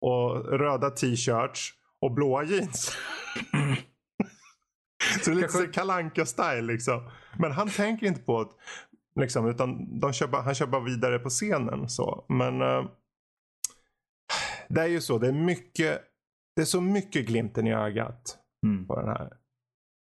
och 0.00 0.58
röda 0.58 0.90
t-shirts 0.90 1.72
och 2.00 2.14
blåa 2.14 2.44
jeans. 2.44 2.96
så 5.24 5.30
det 5.30 5.36
är 5.36 5.40
lite 5.40 5.72
kalanka 5.72 6.26
style 6.26 6.62
liksom. 6.62 7.10
Men 7.38 7.52
han 7.52 7.68
tänker 7.70 8.06
inte 8.06 8.20
på 8.20 8.44
det. 8.44 8.50
Liksom, 9.20 9.48
utan 9.48 10.00
de 10.00 10.12
kör 10.12 10.28
han 10.28 10.54
kör 10.54 10.66
bara 10.66 10.84
vidare 10.84 11.18
på 11.18 11.28
scenen. 11.28 11.88
Så. 11.88 12.24
Men 12.28 12.62
eh, 12.62 12.84
det 14.68 14.80
är 14.80 14.86
ju 14.86 15.00
så. 15.00 15.18
Det 15.18 15.28
är 15.28 15.32
mycket. 15.32 16.02
Det 16.56 16.62
är 16.62 16.66
så 16.66 16.80
mycket 16.80 17.26
glimten 17.26 17.66
i 17.66 17.74
ögat 17.74 18.38
mm. 18.66 18.86
på 18.86 19.00
den 19.00 19.08
här. 19.08 19.32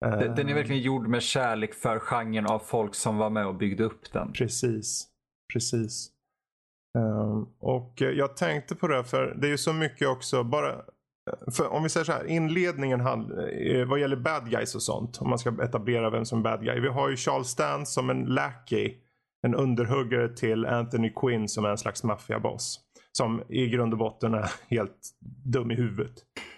Den 0.01 0.49
är 0.49 0.53
verkligen 0.53 0.81
gjord 0.81 1.07
med 1.07 1.23
kärlek 1.23 1.73
för 1.73 1.99
genren 1.99 2.45
av 2.45 2.59
folk 2.59 2.95
som 2.95 3.17
var 3.17 3.29
med 3.29 3.47
och 3.47 3.55
byggde 3.55 3.83
upp 3.83 4.11
den. 4.13 4.31
Precis. 4.31 5.07
Precis. 5.53 6.11
Um, 6.97 7.47
och 7.59 7.93
jag 7.97 8.37
tänkte 8.37 8.75
på 8.75 8.87
det 8.87 9.03
för 9.03 9.35
det 9.41 9.47
är 9.47 9.51
ju 9.51 9.57
så 9.57 9.73
mycket 9.73 10.07
också 10.07 10.43
bara 10.43 10.81
för 11.51 11.67
om 11.67 11.83
vi 11.83 11.89
säger 11.89 12.05
så 12.05 12.11
här, 12.11 12.25
inledningen 12.25 12.99
hand, 12.99 13.31
eh, 13.31 13.85
vad 13.87 13.99
gäller 13.99 14.15
bad 14.15 14.49
guys 14.49 14.75
och 14.75 14.81
sånt. 14.81 15.21
Om 15.21 15.29
man 15.29 15.39
ska 15.39 15.63
etablera 15.63 16.09
vem 16.09 16.25
som 16.25 16.39
är 16.39 16.43
bad 16.43 16.63
guy. 16.63 16.79
Vi 16.79 16.87
har 16.87 17.09
ju 17.09 17.15
Charles 17.15 17.47
Stance 17.47 17.91
som 17.91 18.09
en 18.09 18.25
lackey. 18.25 18.95
En 19.41 19.55
underhuggare 19.55 20.35
till 20.35 20.65
Anthony 20.65 21.13
Quinn 21.15 21.47
som 21.47 21.65
är 21.65 21.69
en 21.69 21.77
slags 21.77 22.03
maffiaboss. 22.03 22.79
Som 23.11 23.43
i 23.49 23.67
grund 23.67 23.93
och 23.93 23.99
botten 23.99 24.33
är 24.33 24.51
helt 24.69 25.09
dum 25.45 25.71
i 25.71 25.75
huvudet. 25.75 26.13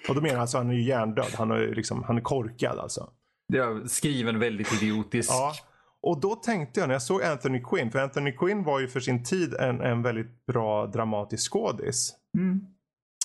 Och 0.10 0.16
då 0.16 0.22
menar 0.22 0.34
jag 0.34 0.42
alltså 0.42 0.58
han 0.58 0.70
är 0.70 0.74
ju 0.74 0.82
hjärndöd. 0.82 1.34
Han 1.38 1.52
är, 1.52 1.76
liksom, 1.76 2.04
han 2.04 2.18
är 2.18 2.22
korkad 2.22 2.80
alltså. 2.80 3.10
Ja, 3.52 3.88
skriven 3.88 4.40
väldigt 4.40 4.74
idiotiskt. 4.74 5.32
Ja. 5.32 5.54
Och 6.02 6.22
då 6.22 6.36
tänkte 6.36 6.80
jag 6.80 6.88
när 6.88 6.96
jag 6.96 7.02
såg 7.02 7.24
Anthony 7.24 7.64
Quinn. 7.64 7.92
För 7.92 8.00
Anthony 8.00 8.32
Quinn 8.32 8.64
var 8.64 8.80
ju 8.80 8.88
för 8.88 9.00
sin 9.00 9.24
tid 9.24 9.54
en, 9.54 9.82
en 9.82 10.02
väldigt 10.02 10.46
bra 10.46 10.88
dramatisk 10.88 11.52
skådis. 11.52 12.16
Mm. 12.38 12.66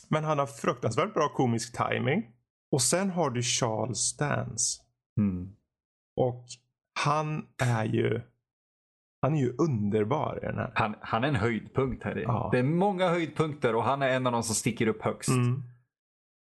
Men 0.09 0.25
han 0.25 0.39
har 0.39 0.47
fruktansvärt 0.47 1.15
bra 1.15 1.29
komisk 1.29 1.77
timing. 1.77 2.23
Och 2.73 2.83
sen 2.83 3.11
har 3.11 3.31
du 3.31 3.43
Charles 3.43 3.99
Stans. 3.99 4.83
Mm. 5.21 5.53
Och 6.17 6.45
han 7.01 7.47
är 7.63 7.85
ju 7.85 8.21
han 9.23 9.35
är 9.35 9.39
ju 9.39 9.55
underbar 9.59 10.39
i 10.43 10.47
den 10.47 10.59
här. 10.59 10.73
Han, 10.75 10.95
han 11.01 11.25
är 11.25 11.29
en 11.29 11.35
höjdpunkt 11.35 12.05
här 12.05 12.19
i. 12.19 12.23
Ja. 12.23 12.49
Det 12.53 12.59
är 12.59 12.63
många 12.63 13.09
höjdpunkter 13.09 13.75
och 13.75 13.85
han 13.85 14.03
är 14.03 14.09
en 14.09 14.27
av 14.27 14.33
de 14.33 14.43
som 14.43 14.55
sticker 14.55 14.87
upp 14.87 15.03
högst. 15.03 15.29
Mm. 15.29 15.63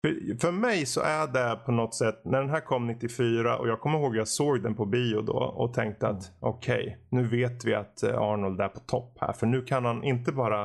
För, 0.05 0.39
för 0.39 0.51
mig 0.51 0.85
så 0.85 1.01
är 1.01 1.27
det 1.27 1.59
på 1.65 1.71
något 1.71 1.95
sätt, 1.95 2.21
när 2.25 2.39
den 2.39 2.49
här 2.49 2.61
kom 2.61 2.87
94 2.87 3.57
och 3.57 3.67
jag 3.67 3.81
kommer 3.81 3.99
ihåg 3.99 4.15
jag 4.15 4.27
såg 4.27 4.63
den 4.63 4.75
på 4.75 4.85
bio 4.85 5.21
då 5.21 5.33
och 5.33 5.73
tänkte 5.73 6.07
att 6.07 6.31
okej, 6.39 6.81
okay, 6.81 6.95
nu 7.09 7.27
vet 7.27 7.65
vi 7.65 7.75
att 7.75 8.03
eh, 8.03 8.21
Arnold 8.21 8.61
är 8.61 8.67
på 8.67 8.79
topp 8.79 9.17
här. 9.21 9.33
För 9.33 9.47
nu 9.47 9.61
kan 9.61 9.85
han 9.85 10.03
inte 10.03 10.31
bara 10.31 10.63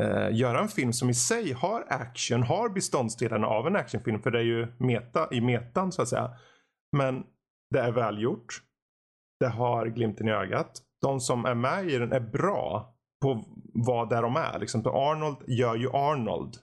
eh, 0.00 0.36
göra 0.36 0.60
en 0.60 0.68
film 0.68 0.92
som 0.92 1.10
i 1.10 1.14
sig 1.14 1.52
har 1.52 1.84
action, 1.88 2.42
har 2.42 2.68
beståndsdelarna 2.68 3.46
av 3.46 3.66
en 3.66 3.76
actionfilm. 3.76 4.22
För 4.22 4.30
det 4.30 4.38
är 4.38 4.44
ju 4.44 4.66
meta, 4.78 5.28
i 5.30 5.40
metan 5.40 5.92
så 5.92 6.02
att 6.02 6.08
säga. 6.08 6.30
Men 6.96 7.24
det 7.70 7.80
är 7.80 7.92
välgjort. 7.92 8.62
Det 9.40 9.48
har 9.48 9.86
glimten 9.86 10.28
i 10.28 10.32
ögat. 10.32 10.82
De 11.02 11.20
som 11.20 11.44
är 11.44 11.54
med 11.54 11.88
i 11.88 11.98
den 11.98 12.12
är 12.12 12.20
bra 12.20 12.94
på 13.22 13.44
vad 13.74 14.08
det 14.08 14.20
de 14.20 14.36
är. 14.36 14.58
Liksom, 14.58 14.86
Arnold 14.86 15.36
gör 15.46 15.74
ju 15.74 15.90
Arnold. 15.90 16.56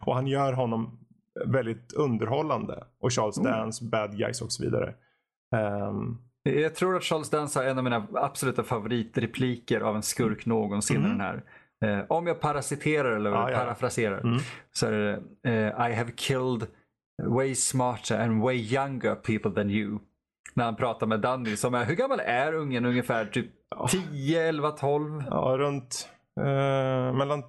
Och 0.00 0.14
han 0.14 0.26
gör 0.26 0.52
honom 0.52 0.98
väldigt 1.46 1.92
underhållande. 1.92 2.84
Och 3.00 3.12
Charles 3.12 3.38
Mm. 3.38 3.52
Dance, 3.52 3.84
Bad 3.84 4.16
Guys 4.18 4.42
och 4.42 4.52
så 4.52 4.62
vidare. 4.64 4.94
Ehm, 5.56 6.18
Jag 6.42 6.74
tror 6.74 6.96
att 6.96 7.02
Charles 7.04 7.30
Dance 7.30 7.58
har 7.58 7.66
en 7.66 7.78
av 7.78 7.84
mina 7.84 8.06
absoluta 8.14 8.62
favoritrepliker 8.62 9.80
av 9.80 9.96
en 9.96 10.02
skurk 10.02 10.46
någonsin 10.46 10.96
i 10.96 10.98
Mm. 11.04 11.10
den 11.10 11.20
här. 11.20 11.42
Eh, 11.84 12.04
om 12.08 12.26
jag 12.26 12.40
parasiterar 12.40 13.16
eller 13.16 13.30
Ja, 13.30 13.50
ja. 13.50 13.58
parafraserar 13.58 14.20
Mm. 14.20 14.38
så 14.72 14.86
är 14.86 14.92
det 14.92 15.22
eh, 15.50 15.90
I 15.90 15.94
have 15.94 16.10
killed 16.16 16.66
way 17.22 17.54
smarter 17.54 18.20
and 18.20 18.42
way 18.42 18.56
younger 18.56 19.14
people 19.14 19.50
than 19.50 19.70
you. 19.70 19.98
När 20.54 20.64
han 20.64 20.76
pratar 20.76 21.06
med 21.06 21.20
Danny 21.20 21.56
som 21.56 21.74
är, 21.74 21.84
hur 21.84 21.94
gammal 21.94 22.20
är 22.20 22.52
ungen 22.54 22.84
ungefär? 22.84 23.24
Typ 23.26 23.50
10, 23.90 24.48
11, 24.48 24.70
12? 24.70 25.24
ja, 25.30 25.54
runt 25.58 26.08
eh, 26.40 27.12
mellan 27.14 27.42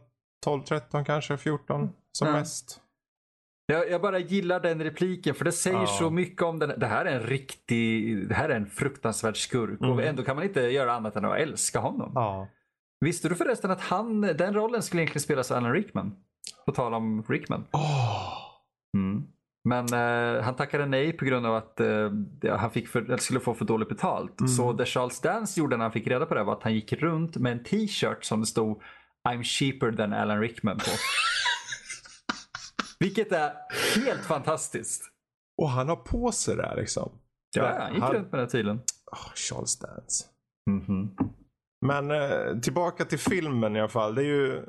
12, 0.43 0.61
13 0.63 1.05
kanske, 1.05 1.37
14 1.37 1.89
som 2.17 2.27
Ja. 2.27 2.33
mest. 2.33 2.81
Jag, 3.65 3.89
jag 3.91 4.01
bara 4.01 4.19
gillar 4.19 4.59
den 4.59 4.83
repliken 4.83 5.35
för 5.35 5.45
det 5.45 5.51
säger 5.51 5.77
Ja. 5.79 5.87
så 5.87 6.09
mycket 6.09 6.41
om 6.41 6.59
den. 6.59 6.79
Det 6.79 6.87
här 6.87 7.05
är 7.05 7.15
en 7.19 7.23
riktig, 7.23 8.27
det 8.29 8.35
här 8.35 8.49
är 8.49 8.55
en 8.55 8.65
fruktansvärd 8.69 9.37
skurk 9.37 9.79
och 9.81 9.85
Mm. 9.87 9.99
ändå 10.09 10.23
kan 10.23 10.35
man 10.35 10.45
inte 10.45 10.61
göra 10.61 10.93
annat 10.93 11.15
än 11.15 11.25
att 11.25 11.37
älska 11.37 11.79
honom. 11.79 12.11
Ja. 12.15 12.47
Visste 13.05 13.29
du 13.29 13.35
förresten 13.35 13.71
att 13.71 13.81
han, 13.81 14.21
den 14.21 14.53
rollen 14.53 14.81
skulle 14.81 15.01
egentligen 15.01 15.23
spelas 15.23 15.51
av 15.51 15.57
Alan 15.57 15.73
Rickman? 15.73 16.15
På 16.65 16.71
tal 16.71 16.93
om 16.93 17.23
Rickman. 17.27 17.65
Åh. 17.71 18.33
Mm. 18.97 19.23
Men 19.63 19.85
eh, 19.93 20.43
han 20.43 20.55
tackade 20.55 20.85
nej 20.85 21.13
på 21.13 21.25
grund 21.25 21.45
av 21.45 21.55
att 21.55 21.79
eh, 21.79 22.11
han 22.57 22.71
fick 22.71 22.87
för, 22.87 23.17
skulle 23.17 23.39
få 23.39 23.53
för 23.53 23.65
dåligt 23.65 23.89
betalt. 23.89 24.39
Mm. 24.39 24.47
Så 24.47 24.73
det 24.73 24.85
Charles 24.85 25.21
Dance 25.21 25.59
gjorde 25.59 25.77
när 25.77 25.85
han 25.85 25.91
fick 25.91 26.07
reda 26.07 26.25
på 26.25 26.35
det 26.35 26.43
var 26.43 26.53
att 26.53 26.63
han 26.63 26.73
gick 26.73 26.93
runt 26.93 27.35
med 27.37 27.51
en 27.51 27.63
t-shirt 27.63 28.23
som 28.25 28.39
det 28.41 28.47
stod 28.47 28.81
I'm 29.29 29.43
cheaper 29.43 29.91
than 29.91 30.13
Alan 30.13 30.41
Rickman 30.41 30.77
på. 30.77 30.83
Vilket 32.99 33.31
är 33.31 33.53
helt 33.95 34.25
fantastiskt. 34.25 35.03
Och 35.61 35.69
han 35.69 35.89
har 35.89 35.95
på 35.95 36.31
sig 36.31 36.55
det 36.55 36.63
här 36.63 36.75
liksom. 36.75 37.11
Ja, 37.55 37.77
han 37.79 37.93
gick 37.93 38.03
han, 38.03 38.13
runt 38.13 38.31
med 38.31 38.39
den 38.41 38.49
tydligen. 38.49 38.81
Åh, 39.11 39.33
Charles 39.35 39.79
Dance. 39.79 40.25
Mhm. 40.69 41.17
Men 41.85 42.11
eh, 42.11 42.59
tillbaka 42.59 43.05
till 43.05 43.19
filmen 43.19 43.75
i 43.75 43.79
alla 43.79 43.89
fall. 43.89 44.15
Det 44.15 44.21
är 44.21 44.25
ju 44.25 44.65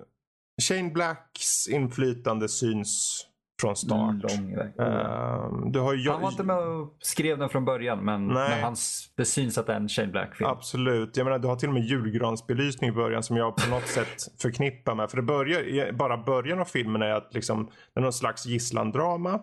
Shane 0.62 0.90
Blacks 0.90 1.68
inflytande 1.68 2.48
syns 2.48 3.26
från 3.60 3.76
start. 3.76 4.14
Lång 4.22 4.56
väg. 4.56 4.72
Ehm, 4.78 5.72
du 5.72 5.80
har 5.80 5.94
ju 5.94 6.10
Han 6.10 6.22
var 6.22 6.30
inte 6.30 6.42
med 6.42 6.58
och 6.58 6.96
skrev 7.00 7.38
den 7.38 7.48
från 7.48 7.64
början 7.64 8.04
men, 8.04 8.26
men 8.26 8.74
det 9.16 9.38
är 9.38 9.70
en 9.70 9.88
Shane 9.88 10.08
Black-film. 10.08 10.50
Absolut. 10.50 11.16
Jag 11.16 11.24
menar, 11.24 11.38
du 11.38 11.48
har 11.48 11.56
till 11.56 11.68
och 11.68 11.74
med 11.74 11.84
julgransbelysning 11.84 12.90
i 12.90 12.92
början 12.92 13.22
som 13.22 13.36
jag 13.36 13.56
på 13.56 13.70
något 13.70 13.86
sätt 13.88 14.40
förknippar 14.42 14.94
med. 14.94 15.10
För 15.10 15.16
det 15.16 15.22
börjar, 15.22 15.92
bara 15.92 16.16
början 16.16 16.60
av 16.60 16.64
filmen 16.64 17.02
är 17.02 17.10
att 17.10 17.34
liksom, 17.34 17.64
det 17.94 18.00
är 18.00 18.02
någon 18.02 18.12
slags 18.12 18.46
gisslandrama. 18.46 19.40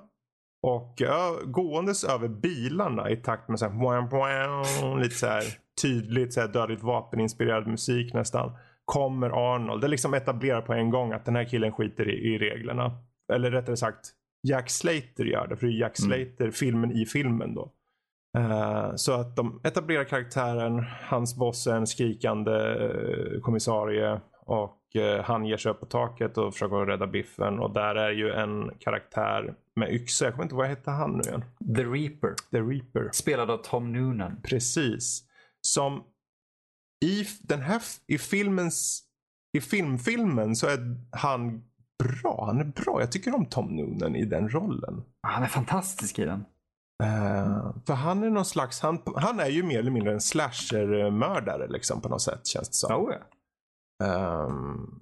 Och 0.63 0.93
ja, 0.97 1.35
gåendes 1.45 2.03
över 2.03 2.27
bilarna 2.27 3.09
i 3.09 3.17
takt 3.17 3.49
med 3.49 3.59
så 3.59 3.65
här, 3.65 3.73
boing, 3.73 4.09
boing, 4.09 4.99
lite 5.01 5.15
så 5.15 5.27
här 5.27 5.43
tydligt 5.81 6.33
så 6.33 6.41
här 6.41 6.47
dödligt 6.47 6.83
vapeninspirerad 6.83 7.67
musik 7.67 8.13
nästan. 8.13 8.51
Kommer 8.85 9.55
Arnold. 9.55 9.81
Det 9.81 9.87
liksom 9.87 10.13
etablerar 10.13 10.61
på 10.61 10.73
en 10.73 10.89
gång 10.89 11.11
att 11.11 11.25
den 11.25 11.35
här 11.35 11.43
killen 11.43 11.71
skiter 11.71 12.09
i, 12.09 12.33
i 12.33 12.37
reglerna. 12.37 12.91
Eller 13.33 13.51
rättare 13.51 13.77
sagt 13.77 14.13
Jack 14.47 14.69
Slater 14.69 15.25
gör 15.25 15.47
det. 15.47 15.57
För 15.57 15.67
det 15.67 15.73
är 15.73 15.79
Jack 15.79 15.99
Mm. 15.99 16.11
Slater, 16.11 16.51
filmen 16.51 16.91
i 16.91 17.05
filmen 17.05 17.53
då. 17.55 17.71
Eh, 18.37 18.95
så 18.95 19.13
att 19.13 19.35
de 19.35 19.61
etablerar 19.63 20.03
karaktären. 20.03 20.85
Hans 21.01 21.35
boss 21.35 21.67
är 21.67 21.75
en 21.75 21.87
skrikande 21.87 22.51
eh, 22.51 23.41
kommissarie. 23.41 24.21
Och 24.45 24.95
eh, 24.95 25.23
han 25.23 25.45
ger 25.45 25.57
sig 25.57 25.71
upp 25.71 25.79
på 25.79 25.85
taket 25.85 26.37
och 26.37 26.53
försöker 26.53 26.75
rädda 26.75 27.07
biffen. 27.07 27.59
Och 27.59 27.73
där 27.73 27.95
är 27.95 28.11
ju 28.11 28.31
en 28.31 28.71
karaktär 28.79 29.55
med 29.75 29.93
yxa. 29.93 30.25
Jag 30.25 30.33
kommer 30.33 30.43
inte 30.43 30.53
ihåg 30.53 30.61
vad 30.61 30.69
hette 30.69 30.91
han 30.91 31.11
nu 31.11 31.21
igen. 31.29 31.43
The 31.75 31.83
Reaper. 31.83 32.35
The 32.51 32.61
Reaper. 32.61 33.09
Spelad 33.13 33.51
av 33.51 33.57
Tom 33.57 33.93
Noonan. 33.93 34.41
Precis. 34.43 35.23
Som 35.61 36.03
i 37.05 37.25
den 37.41 37.61
här 37.61 37.81
i 38.07 38.17
filmens 38.17 39.03
i 39.57 39.61
filmfilmen 39.61 40.55
så 40.55 40.67
är 40.67 40.79
han 41.11 41.63
bra. 42.03 42.45
Han 42.45 42.59
är 42.59 42.65
bra. 42.65 42.99
Jag 42.99 43.11
tycker 43.11 43.35
om 43.35 43.45
Tom 43.45 43.75
Noonan 43.75 44.15
i 44.15 44.25
den 44.25 44.49
rollen. 44.49 45.03
Han 45.27 45.43
är 45.43 45.47
fantastisk 45.47 46.19
i 46.19 46.25
den. 46.25 46.45
Eh, 47.03 47.73
för 47.85 47.93
han 47.93 48.23
är 48.23 48.29
någon 48.29 48.45
slags, 48.45 48.81
han, 48.81 49.01
han 49.15 49.39
är 49.39 49.49
ju 49.49 49.63
mer 49.63 49.79
eller 49.79 49.91
mindre 49.91 50.13
en 50.13 50.21
slasher-mördare 50.21 51.67
liksom 51.67 52.01
på 52.01 52.09
något 52.09 52.21
sätt 52.21 52.47
känns 52.47 52.69
det 52.69 52.75
som. 52.75 52.95
Oh, 52.95 53.13
ja. 53.13 53.19
Ehm, 54.05 54.99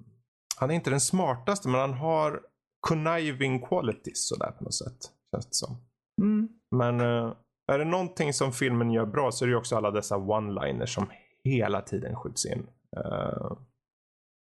han 0.56 0.70
är 0.70 0.74
inte 0.74 0.90
den 0.90 1.00
smartaste 1.00 1.68
men 1.68 1.80
han 1.80 1.94
har 1.94 2.40
conniving 2.80 3.60
qualities 3.66 4.28
sådär 4.28 4.50
på 4.58 4.64
något 4.64 4.74
sätt. 4.74 4.98
Känns 5.34 5.46
det 5.46 5.54
som. 5.54 5.76
Mm. 6.22 6.48
Men 6.76 7.00
eh, 7.00 7.32
är 7.72 7.78
det 7.78 7.84
någonting 7.84 8.32
som 8.32 8.52
filmen 8.52 8.90
gör 8.90 9.06
bra 9.06 9.32
så 9.32 9.44
är 9.44 9.46
det 9.46 9.50
ju 9.50 9.58
också 9.58 9.76
alla 9.76 9.90
dessa 9.90 10.16
one-liners 10.16 10.86
som 10.86 11.06
hela 11.44 11.80
tiden 11.80 12.16
skjuts 12.16 12.46
in. 12.46 12.66
Eh, 12.96 13.52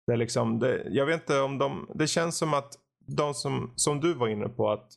det 0.06 0.12
är 0.12 0.16
liksom, 0.16 0.58
det, 0.58 0.82
jag 0.90 1.06
vet 1.06 1.20
inte 1.20 1.40
om 1.40 1.58
de, 1.58 1.90
det 1.94 2.06
känns 2.06 2.36
som 2.38 2.54
att 2.54 2.72
de 3.06 3.34
som, 3.34 3.72
som 3.76 4.00
du 4.00 4.14
var 4.14 4.28
inne 4.28 4.48
på 4.48 4.70
att 4.70 4.92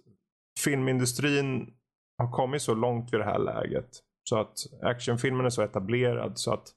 filmindustrin 0.59 1.73
har 2.17 2.31
kommit 2.31 2.61
så 2.61 2.73
långt 2.73 3.13
vid 3.13 3.19
det 3.19 3.25
här 3.25 3.39
läget. 3.39 3.89
Så 4.29 4.37
att 4.37 4.53
actionfilmen 4.81 5.45
är 5.45 5.49
så 5.49 5.61
etablerad 5.61 6.39
så 6.39 6.53
att 6.53 6.67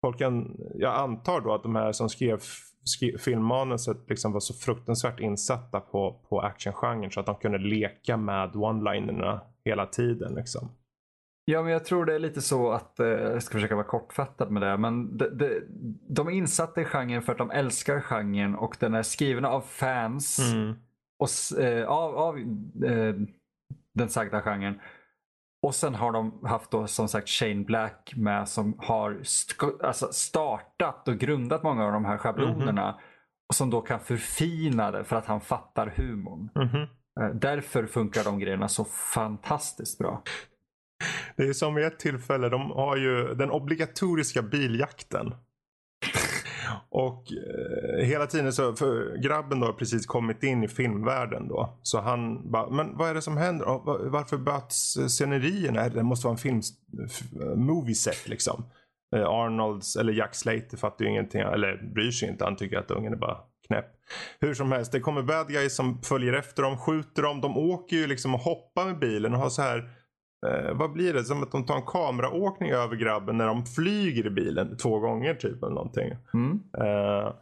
folk 0.00 0.18
kan, 0.18 0.56
jag 0.74 0.94
antar 0.94 1.40
då 1.40 1.54
att 1.54 1.62
de 1.62 1.76
här 1.76 1.92
som 1.92 2.08
skrev, 2.08 2.40
skrev 2.84 3.18
filmmanuset 3.18 3.96
liksom 4.08 4.32
var 4.32 4.40
så 4.40 4.54
fruktansvärt 4.54 5.20
insatta 5.20 5.80
på, 5.80 6.20
på 6.28 6.40
actiongenren 6.40 7.10
så 7.10 7.20
att 7.20 7.26
de 7.26 7.34
kunde 7.34 7.58
leka 7.58 8.16
med 8.16 8.56
one-linerna 8.56 9.40
hela 9.64 9.86
tiden. 9.86 10.34
Liksom. 10.34 10.68
Ja, 11.44 11.62
men 11.62 11.72
jag 11.72 11.84
tror 11.84 12.04
det 12.04 12.14
är 12.14 12.18
lite 12.18 12.40
så 12.42 12.72
att, 12.72 13.00
eh, 13.00 13.06
jag 13.06 13.42
ska 13.42 13.52
försöka 13.52 13.74
vara 13.74 13.86
kortfattad 13.86 14.50
med 14.50 14.62
det, 14.62 14.76
men 14.76 15.16
de, 15.16 15.24
de, 15.28 15.60
de 16.08 16.28
är 16.28 16.32
insatta 16.32 16.80
i 16.80 16.84
genren 16.84 17.22
för 17.22 17.32
att 17.32 17.38
de 17.38 17.50
älskar 17.50 18.00
genren 18.00 18.54
och 18.54 18.76
den 18.80 18.94
är 18.94 19.02
skriven 19.02 19.44
av 19.44 19.60
fans 19.60 20.38
och, 21.18 21.26
s- 21.28 21.52
eh, 21.52 21.86
av, 21.88 22.16
av 22.16 22.38
eh, 22.84 23.14
den 23.94 24.08
sagda 24.08 24.42
genren. 24.42 24.80
Och 25.62 25.74
sen 25.74 25.94
har 25.94 26.12
de 26.12 26.44
haft 26.44 26.70
då 26.70 26.86
som 26.86 27.08
sagt 27.08 27.28
Shane 27.28 27.64
Black 27.64 28.12
med 28.16 28.48
som 28.48 28.74
har 28.78 29.18
st- 29.20 29.66
alltså 29.82 30.08
startat 30.12 31.08
och 31.08 31.18
grundat 31.18 31.62
många 31.62 31.84
av 31.84 31.92
de 31.92 32.04
här 32.04 32.18
schablonerna. 32.18 33.00
Och 33.48 33.54
som 33.54 33.70
då 33.70 33.80
kan 33.80 34.00
förfina 34.00 34.90
det 34.90 35.04
för 35.04 35.16
att 35.16 35.26
han 35.26 35.40
fattar 35.40 35.86
humorn. 35.96 36.48
Mhm. 36.54 36.82
Eh, 37.20 37.34
Därför 37.34 37.86
funkar 37.86 38.24
de 38.24 38.38
grejerna 38.38 38.68
så 38.68 38.84
fantastiskt 38.84 39.98
bra. 39.98 40.22
Det 41.36 41.42
är 41.42 41.52
som 41.52 41.74
vid 41.74 41.84
ett 41.84 41.98
tillfälle, 41.98 42.48
de 42.48 42.70
har 42.70 42.96
ju 42.96 43.34
den 43.34 43.50
obligatoriska 43.50 44.42
biljakten. 44.42 45.34
Och 46.90 47.24
eh, 47.32 48.04
hela 48.06 48.26
tiden 48.26 48.52
så, 48.52 48.74
för 48.76 49.16
grabben 49.22 49.60
då 49.60 49.66
har 49.66 49.72
precis 49.72 50.06
kommit 50.06 50.42
in 50.42 50.64
i 50.64 50.68
filmvärlden 50.68 51.48
då. 51.48 51.78
Så 51.82 52.00
han 52.00 52.50
bara, 52.50 52.70
men 52.70 52.96
vad 52.96 53.10
är 53.10 53.14
det 53.14 53.22
som 53.22 53.36
händer? 53.36 53.68
Och 53.68 54.12
Varför 54.12 54.36
böts 54.36 54.96
eh, 54.96 55.06
scenerierna? 55.06 55.88
Det 55.88 56.02
måste 56.02 56.26
vara 56.26 56.32
en 56.34 56.38
film, 56.38 56.60
f- 57.10 57.22
movie 57.56 57.94
set 57.94 58.28
liksom. 58.28 58.64
Eh, 59.16 59.26
Arnolds, 59.26 59.96
eller 59.96 60.12
Jack 60.12 60.34
Slater 60.34 60.76
fattar 60.76 61.04
ju 61.04 61.10
ingenting, 61.10 61.40
eller 61.40 61.92
bryr 61.94 62.10
sig 62.10 62.28
inte. 62.28 62.44
Han 62.44 62.56
tycker 62.56 62.78
att 62.78 62.90
ungen 62.90 63.12
är 63.12 63.16
bara 63.16 63.36
knäpp. 63.66 63.86
Hur 64.40 64.54
som 64.54 64.72
helst, 64.72 64.92
det 64.92 65.00
kommer 65.00 65.22
bad 65.22 65.48
guys 65.48 65.76
som 65.76 66.02
följer 66.02 66.32
efter 66.32 66.62
dem, 66.62 66.78
skjuter 66.78 67.22
dem. 67.22 67.40
De 67.40 67.56
åker 67.56 67.96
ju 67.96 68.06
liksom 68.06 68.34
och 68.34 68.40
hoppar 68.40 68.84
med 68.84 68.98
bilen 68.98 69.32
och 69.34 69.38
har 69.40 69.50
så 69.50 69.62
här 69.62 69.90
Eh, 70.46 70.74
vad 70.74 70.92
blir 70.92 71.12
det? 71.12 71.24
Som 71.24 71.42
att 71.42 71.52
de 71.52 71.64
tar 71.64 71.76
en 71.76 71.86
kameraåkning 71.86 72.70
över 72.70 72.96
grabben 72.96 73.38
när 73.38 73.46
de 73.46 73.66
flyger 73.66 74.26
i 74.26 74.30
bilen 74.30 74.76
två 74.76 74.98
gånger 74.98 75.34
typ 75.34 75.62
eller 75.62 75.74
någonting. 75.74 76.12
Mm. 76.34 76.60
Eh, 76.78 77.32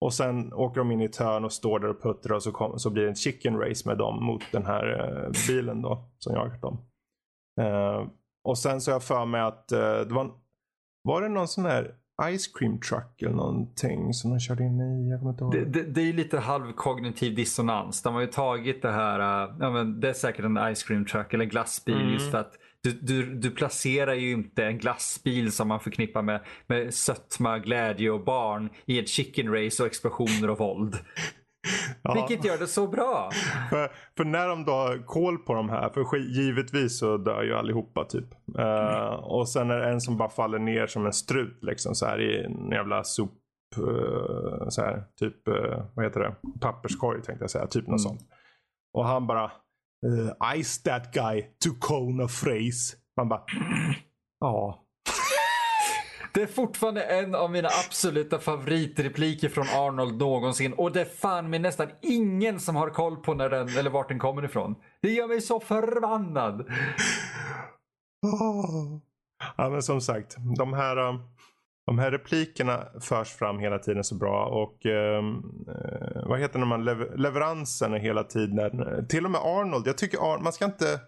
och 0.00 0.14
sen 0.14 0.52
åker 0.52 0.78
de 0.78 0.92
in 0.92 1.00
i 1.00 1.04
ett 1.04 1.16
hörn 1.16 1.44
och 1.44 1.52
står 1.52 1.78
där 1.78 1.88
och 1.88 2.02
puttrar 2.02 2.36
och 2.36 2.42
så, 2.42 2.52
kom, 2.52 2.78
så 2.78 2.90
blir 2.90 3.02
det 3.02 3.08
en 3.08 3.14
chicken 3.14 3.58
race 3.58 3.88
med 3.88 3.98
dem 3.98 4.24
mot 4.24 4.42
den 4.52 4.66
här 4.66 5.14
eh, 5.24 5.30
bilen 5.48 5.82
då 5.82 6.04
som 6.18 6.34
jagat 6.34 6.62
dem. 6.62 6.78
Eh, 7.60 8.06
och 8.44 8.58
sen 8.58 8.80
så 8.80 8.90
har 8.90 8.94
jag 8.94 9.02
för 9.02 9.24
mig 9.24 9.40
att 9.40 9.72
eh, 9.72 9.78
det 9.78 10.14
var, 10.14 10.30
var 11.02 11.22
det 11.22 11.28
någon 11.28 11.48
sån 11.48 11.64
här 11.64 11.94
ice 12.22 12.46
cream 12.58 12.80
truck 12.80 13.22
eller 13.22 13.34
någonting 13.34 14.14
som 14.14 14.30
de 14.30 14.40
körde 14.40 14.64
in 14.64 14.80
i? 14.80 15.10
Jag 15.10 15.20
kommer 15.20 15.32
inte 15.32 15.44
ihåg. 15.44 15.52
Det, 15.52 15.64
det, 15.64 15.82
det 15.82 16.00
är 16.00 16.04
ju 16.04 16.12
lite 16.12 16.38
halvkognitiv 16.38 17.34
dissonans. 17.34 18.02
De 18.02 18.14
har 18.14 18.20
ju 18.20 18.26
tagit 18.26 18.82
det 18.82 18.92
här, 18.92 19.44
äh, 19.44 19.54
ja, 19.60 19.70
men 19.70 20.00
det 20.00 20.08
är 20.08 20.12
säkert 20.12 20.44
en 20.44 20.74
ice 20.74 20.82
cream 20.82 21.04
truck 21.04 21.34
eller 21.34 21.44
glassbil 21.44 21.96
Mm. 22.00 22.12
just 22.12 22.30
för 22.30 22.38
att 22.38 22.52
du, 22.82 22.92
du, 22.92 23.34
du 23.34 23.50
placerar 23.50 24.14
ju 24.14 24.32
inte 24.32 24.64
en 24.64 24.78
glassbil 24.78 25.52
som 25.52 25.68
man 25.68 25.80
förknippar 25.80 26.22
med, 26.22 26.40
med 26.66 26.94
sötma, 26.94 27.58
glädje 27.58 28.10
och 28.10 28.24
barn 28.24 28.70
i 28.86 28.98
ett 28.98 29.08
chicken 29.08 29.52
race 29.54 29.82
och 29.82 29.86
explosioner 29.86 30.50
och 30.50 30.58
våld. 30.58 30.96
Ja. 32.02 32.14
Vilket 32.14 32.44
gör 32.44 32.58
det 32.58 32.66
så 32.66 32.86
bra. 32.86 33.30
För, 33.70 33.88
för 34.16 34.24
när 34.24 34.48
de 34.48 34.64
då 34.64 34.72
har 34.72 35.06
koll 35.06 35.38
på 35.38 35.54
de 35.54 35.68
här, 35.68 35.88
för 35.88 36.16
givetvis 36.16 36.98
så 36.98 37.16
dör 37.16 37.42
ju 37.42 37.54
allihopa 37.54 38.04
typ. 38.04 38.28
Eh, 38.58 39.14
och 39.14 39.48
sen 39.48 39.70
är 39.70 39.78
det 39.78 39.90
en 39.90 40.00
som 40.00 40.16
bara 40.16 40.28
faller 40.28 40.58
ner 40.58 40.86
som 40.86 41.06
en 41.06 41.12
strut 41.12 41.58
liksom 41.62 41.94
så 41.94 42.06
här 42.06 42.20
i 42.20 42.44
en 42.44 42.70
jävla 42.70 43.04
sop, 43.04 43.32
eh, 43.76 44.68
så 44.68 44.82
här, 44.82 45.04
typ, 45.20 45.48
eh, 45.48 45.84
vad 45.94 46.04
heter 46.04 46.20
det, 46.20 46.34
papperskorg 46.60 47.22
tänkte 47.22 47.42
jag 47.42 47.50
säga, 47.50 47.66
typ 47.66 47.82
något 47.86 47.88
Mm. 47.88 47.98
sånt. 47.98 48.20
Och 48.98 49.04
han 49.06 49.26
bara, 49.26 49.44
uh, 50.06 50.58
ice 50.62 50.82
that 50.82 51.12
guy 51.14 51.42
to 51.42 51.70
cone 51.80 52.24
a 52.24 52.28
phrase. 52.44 52.96
Man 53.16 53.28
bara, 53.28 53.42
ja. 54.40 54.78
Det 56.32 56.42
är 56.42 56.46
fortfarande 56.46 57.02
en 57.02 57.34
av 57.34 57.50
mina 57.50 57.68
absoluta 57.86 58.38
favoritrepliker 58.38 59.48
från 59.48 59.66
Arnold 59.68 60.18
någonsin. 60.18 60.72
Och 60.72 60.92
det 60.92 61.00
är 61.00 61.04
fan 61.04 61.50
med 61.50 61.60
nästan 61.60 61.88
ingen 62.02 62.60
som 62.60 62.76
har 62.76 62.90
koll 62.90 63.16
på 63.16 63.34
när 63.34 63.50
den, 63.50 63.68
eller 63.68 63.90
vart 63.90 64.08
den 64.08 64.18
kommer 64.18 64.44
ifrån. 64.44 64.74
Det 65.02 65.10
gör 65.10 65.28
mig 65.28 65.40
så 65.40 65.60
förbannad. 65.60 66.60
Ah. 68.26 69.00
Ja 69.56 69.70
men 69.70 69.82
som 69.82 70.00
sagt, 70.00 70.36
de 70.58 70.72
här, 70.72 70.96
eh, 70.96 71.14
de 71.86 71.98
här 71.98 72.10
replikerna 72.10 72.84
förs 73.00 73.28
fram 73.28 73.58
hela 73.58 73.78
tiden 73.78 74.04
så 74.04 74.14
bra 74.14 74.44
och 74.46 74.86
ehm, 74.86 75.36
eh, 75.68 76.28
vad 76.28 76.40
heter 76.40 76.58
det 76.58 76.66
man 76.66 76.84
lever, 76.84 77.16
leveransen 77.16 77.94
är 77.94 77.98
hela 77.98 78.24
tiden, 78.24 78.80
eh, 78.80 79.04
till 79.04 79.24
och 79.24 79.30
med 79.30 79.40
Arnold, 79.40 79.86
jag 79.86 79.98
tycker 79.98 80.18
Ar- 80.18 80.38
man 80.38 80.52
ska 80.52 80.64
inte, 80.64 81.00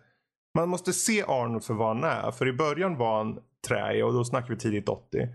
man 0.59 0.69
måste 0.69 0.93
se 0.93 1.25
Arnold 1.29 1.65
för 1.65 1.75
vad 1.75 1.89
han 1.89 2.05
är. 2.05 2.31
För 2.31 2.49
i 2.49 2.53
början 2.53 2.97
var 2.97 3.19
han 3.19 3.39
träig 3.69 4.05
och 4.05 4.13
då 4.13 4.25
snackar 4.25 4.49
vi 4.49 4.57
tidigt 4.57 4.89
80. 4.89 5.29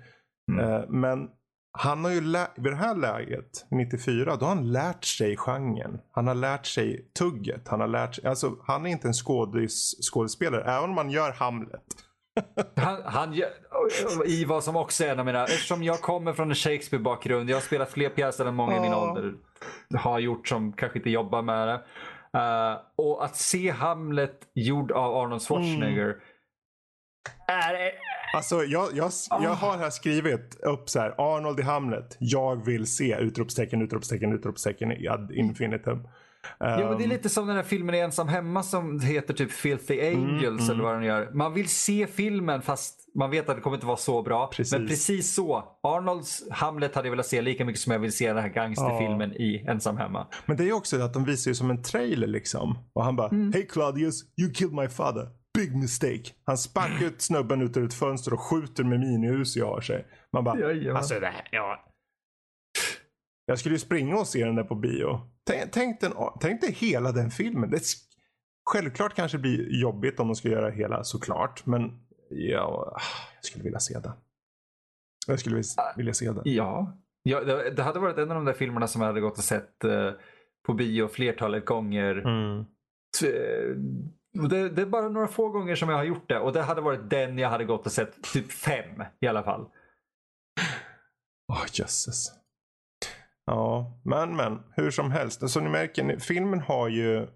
Mm. 0.52 0.66
Eh, 0.66 0.82
men 0.90 1.30
han 1.78 2.04
har 2.04 2.12
ju 2.12 2.20
vid 2.56 2.72
det 2.72 2.76
här 2.76 2.96
läget, 2.96 3.66
94, 3.72 4.36
då 4.36 4.46
har 4.46 4.56
han 4.56 4.72
lärt 4.72 5.04
sig 5.04 5.38
genren. 5.38 6.00
Han 6.12 6.28
har 6.28 6.36
lärt 6.36 6.66
sig 6.66 7.12
tugget. 7.20 7.68
Han 7.68 7.80
har 7.80 7.88
lärt 7.88 8.16
sig, 8.16 8.26
alltså 8.26 8.56
han 8.68 8.86
är 8.86 8.90
inte 8.90 9.08
en 9.08 9.14
skådis, 9.14 9.98
skådespelare, 10.12 10.64
även 10.64 10.90
om 10.90 10.98
han 10.98 11.10
gör 11.10 11.32
Hamlet. 11.32 11.84
Han, 12.76 13.02
han 13.06 13.34
gör- 13.34 13.50
I 14.28 14.46
vad 14.46 14.64
som 14.64 14.76
också 14.76 15.04
är 15.04 15.12
en 15.12 15.20
av 15.20 15.26
mina, 15.26 15.44
eftersom 15.44 15.84
jag 15.84 16.02
kommer 16.02 16.34
från 16.34 16.50
en 16.50 16.56
Shakespeare-bakgrund, 16.56 17.50
jag 17.50 17.56
har 17.56 17.62
spelat 17.62 17.92
fler 17.92 18.10
pjäser 18.10 18.46
än 18.46 18.56
många 18.56 18.78
i 18.78 18.80
min 18.80 18.94
ålder 18.94 19.34
har 19.96 20.20
gjort 20.20 20.48
som 20.48 20.74
kanske 20.74 21.00
inte 21.00 21.10
jobbar 21.10 21.42
med 21.42 21.68
det. 21.68 21.84
Eh, 22.40 22.78
och 22.96 23.26
att 23.26 23.36
se 23.36 23.72
Hamlet 23.72 24.40
gjord 24.54 24.92
av 24.92 25.16
Arnold 25.16 25.42
Schwarzenegger 25.42 26.16
är 27.48 27.74
Alltså 28.34 28.64
jag, 28.64 28.90
jag, 28.94 29.12
jag 29.30 29.54
har 29.54 29.78
här 29.78 29.90
skrivit 29.90 30.60
upp 30.64 30.90
så 30.90 31.00
här 31.00 31.16
Arnold 31.18 31.60
i 31.60 31.64
Hamlet. 31.64 32.18
Jag 32.20 32.66
vill 32.66 32.86
se 32.86 33.18
utropstecken, 33.20 33.82
utropstecken, 33.82 34.34
utropstecken 34.34 34.92
i 34.92 35.08
ad 35.08 35.32
infinitum. 35.34 36.08
Ja, 36.60 36.78
men 36.78 36.98
det 36.98 37.04
är 37.04 37.08
Um, 37.08 37.10
lite 37.10 37.30
som 37.30 37.48
den 37.48 37.56
här 37.56 37.64
filmen 37.64 37.96
är 37.96 38.04
ensam 38.04 38.28
hemma 38.28 38.64
som 38.64 39.00
heter 39.00 39.34
typ 39.34 39.52
Filthy 39.52 40.08
Angels 40.08 40.62
mm. 40.62 40.72
eller 40.72 40.84
vad 40.84 40.96
den 40.96 41.04
gör. 41.04 41.32
Man 41.34 41.54
vill 41.54 41.68
se 41.70 42.08
filmen 42.08 42.62
fast 42.62 43.08
man 43.16 43.32
vet 43.32 43.50
att 43.50 43.56
det 43.56 43.62
kommer 43.62 43.78
inte 43.78 43.86
vara 43.86 43.98
så 43.98 44.22
bra. 44.22 44.48
Precis. 44.48 44.74
Men 44.74 44.88
precis 44.88 45.34
så. 45.34 45.64
Arnolds 45.84 46.44
Hamlet 46.52 46.96
hade 46.96 47.08
jag 47.08 47.12
velat 47.12 47.26
se 47.26 47.42
lika 47.42 47.66
mycket 47.66 47.82
som 47.82 47.92
jag 47.92 48.00
vill 48.00 48.14
se 48.14 48.28
den 48.34 48.44
här 48.44 48.50
gangsterfilmen 48.50 49.34
i 49.34 49.66
ensam 49.68 49.98
hemma. 49.98 50.28
Men 50.46 50.58
det 50.58 50.70
är 50.70 50.74
också 50.74 51.02
att 51.02 51.14
de 51.14 51.26
visar 51.26 51.52
ju 51.52 51.56
som 51.56 51.70
en 51.70 51.84
trailer 51.84 52.28
liksom. 52.28 52.78
Och 52.94 53.04
han 53.04 53.16
bara 53.16 53.28
Mm. 53.28 53.54
Hey 53.54 53.66
Claudius, 53.66 54.24
you 54.42 54.54
killed 54.54 54.74
my 54.74 54.88
father. 54.88 55.28
Big 55.58 55.76
mistake. 55.76 56.24
Han 56.44 56.58
sparkar 56.58 57.06
ut 57.06 57.22
snubben 57.22 57.62
ut 57.62 57.78
ur 57.78 57.86
ett 57.86 57.94
fönster 57.94 58.34
och 58.34 58.42
skjuter 58.42 58.84
med 58.84 59.00
minihus 59.00 59.58
i 59.58 59.62
har 59.62 59.82
sig. 59.82 60.06
Man 60.34 60.44
bara, 60.44 60.60
Jajamän. 60.60 60.98
alltså 60.98 61.20
det 61.20 61.28
här, 61.28 61.48
ja. 61.52 61.84
Jag 63.46 63.60
skulle 63.60 63.76
ju 63.76 63.80
springa 63.80 64.18
och 64.18 64.28
se 64.28 64.46
den 64.46 64.56
där 64.56 64.64
på 64.64 64.76
bio. 64.76 65.22
Tänk, 65.46 65.72
tänk, 65.72 66.02
den, 66.02 66.14
tänk 66.40 66.62
dig 66.62 66.72
hela 66.72 67.12
den 67.12 67.32
filmen. 67.32 67.70
Det, 67.70 67.82
självklart 68.70 69.14
kanske 69.14 69.38
blir 69.38 69.82
jobbigt 69.82 70.20
om 70.20 70.28
de 70.28 70.36
ska 70.36 70.50
göra 70.50 70.70
hela 70.70 71.04
såklart. 71.04 71.66
Men 71.66 72.00
ja, 72.30 72.98
jag 73.36 73.46
skulle 73.46 73.64
vilja 73.64 73.80
se 73.80 74.00
den. 74.00 74.12
Jag 75.28 75.40
skulle 75.40 75.56
vilja, 75.56 75.94
vilja 75.98 76.14
se 76.14 76.26
den. 76.26 76.42
Ja, 76.44 76.98
ja 77.24 77.44
det, 77.44 77.70
det 77.70 77.84
hade 77.84 78.00
varit 78.00 78.18
en 78.18 78.32
av 78.32 78.36
de 78.36 78.46
där 78.46 78.54
filmerna 78.54 78.88
som 78.88 79.02
jag 79.02 79.08
hade 79.08 79.22
gått 79.22 79.38
och 79.38 79.44
sett 79.44 79.84
eh, 79.84 80.12
på 80.66 80.74
bio 80.74 81.08
flertalet 81.08 81.66
gånger. 81.66 82.16
Mm. 82.18 82.66
Det, 84.50 84.70
det 84.70 84.82
är 84.82 84.86
bara 84.86 85.10
några 85.10 85.28
få 85.28 85.50
gånger 85.50 85.76
som 85.76 85.90
jag 85.90 85.98
har 85.98 86.04
gjort 86.04 86.30
det 86.30 86.40
och 86.40 86.54
det 86.54 86.62
hade 86.62 86.82
varit 86.82 87.10
den 87.10 87.38
jag 87.38 87.50
hade 87.50 87.66
gått 87.66 87.86
och 87.86 87.92
sett 87.92 88.24
typ 88.34 88.52
fem 88.52 89.04
i 89.20 89.28
alla 89.28 89.44
fall. 89.44 89.66
Åh 91.54 91.66
jösses. 91.74 92.32
Ja, 93.46 94.00
men 94.04 94.36
men 94.36 94.60
hur 94.76 94.92
som 94.92 95.12
helst. 95.12 95.44
Alltså 95.44 95.60
ni 95.60 95.70
märker, 95.70 96.20
filmen 96.20 96.60
har 96.60 96.88
ju 96.88 97.28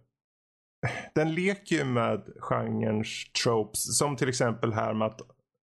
den 1.15 1.33
leker 1.33 1.75
ju 1.75 1.83
med 1.83 2.33
genrens 2.39 3.31
tropes. 3.43 3.97
Som 3.97 4.15
till 4.15 4.29
exempel 4.29 4.73
här 4.73 4.93
med 4.93 5.07
att 5.07 5.21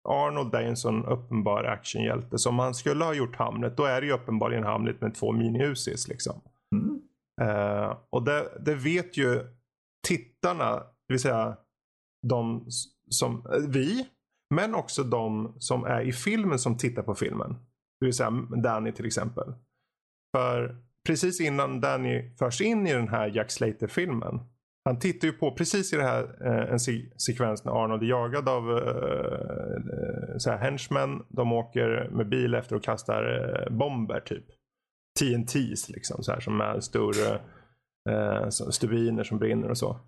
Arnold 0.09 0.55
är 0.55 0.61
en 0.61 0.77
sån 0.77 1.05
uppenbar 1.05 1.63
actionhjälte. 1.63 2.37
Så 2.37 2.49
om 2.49 2.59
han 2.59 2.73
skulle 2.73 3.05
ha 3.05 3.13
gjort 3.13 3.35
Hamlet, 3.35 3.77
då 3.77 3.83
är 3.83 4.01
det 4.01 4.07
ju 4.07 4.13
uppenbarligen 4.13 4.63
Hamlet 4.63 5.01
med 5.01 5.15
två 5.15 5.33
mini-Uzis 5.33 6.09
liksom. 6.09 6.41
Mm. 6.75 7.01
Eh, 7.41 7.97
och 8.09 8.23
det, 8.23 8.61
det 8.65 8.75
vet 8.75 9.17
ju 9.17 9.43
tittarna, 10.07 10.83
det 11.07 11.13
vill 11.13 11.21
säga 11.21 11.57
de 12.27 12.65
som, 13.09 13.45
eh, 13.53 13.69
vi, 13.69 14.07
men 14.55 14.75
också 14.75 15.03
de 15.03 15.55
som 15.59 15.85
är 15.85 16.01
i 16.01 16.11
filmen 16.11 16.59
som 16.59 16.77
tittar 16.77 17.03
på 17.03 17.15
filmen. 17.15 17.53
Det 17.99 18.05
vill 18.05 18.13
säga 18.13 18.31
Danny 18.63 18.91
till 18.91 19.05
exempel. 19.05 19.53
För 20.35 20.77
precis 21.07 21.41
innan 21.41 21.81
Danny 21.81 22.35
förs 22.39 22.61
in 22.61 22.87
i 22.87 22.93
den 22.93 23.07
här 23.07 23.27
Jack 23.35 23.51
Slater-filmen. 23.51 24.39
Han 24.85 24.99
tittar 24.99 25.27
ju 25.27 25.33
på 25.33 25.51
precis 25.51 25.93
i 25.93 25.95
det 25.95 26.03
här 26.03 26.47
eh, 26.47 26.71
en 26.71 26.79
se- 26.79 27.11
sekvens 27.17 27.65
när 27.65 27.83
Arnold 27.83 28.03
är 28.03 28.07
jagad 28.07 28.49
av 28.49 28.77
eh, 28.77 29.75
eh 29.97 30.37
så 30.37 30.51
här 30.51 30.57
henchmen. 30.57 31.23
De 31.29 31.53
åker 31.53 32.09
med 32.11 32.29
bil 32.29 32.53
efter 32.53 32.75
och 32.75 32.83
kastar 32.83 33.23
eh, 33.23 33.77
bomber 33.77 34.19
typ. 34.19 34.45
TNTs 35.19 35.89
liksom 35.89 36.23
så 36.23 36.31
här 36.31 36.39
som 36.39 36.61
är 36.61 36.79
stora 36.79 37.39
eh, 38.09 38.49
stubiner 38.49 39.23
som 39.23 39.39
brinner 39.39 39.69
och 39.69 39.77
så. 39.77 39.99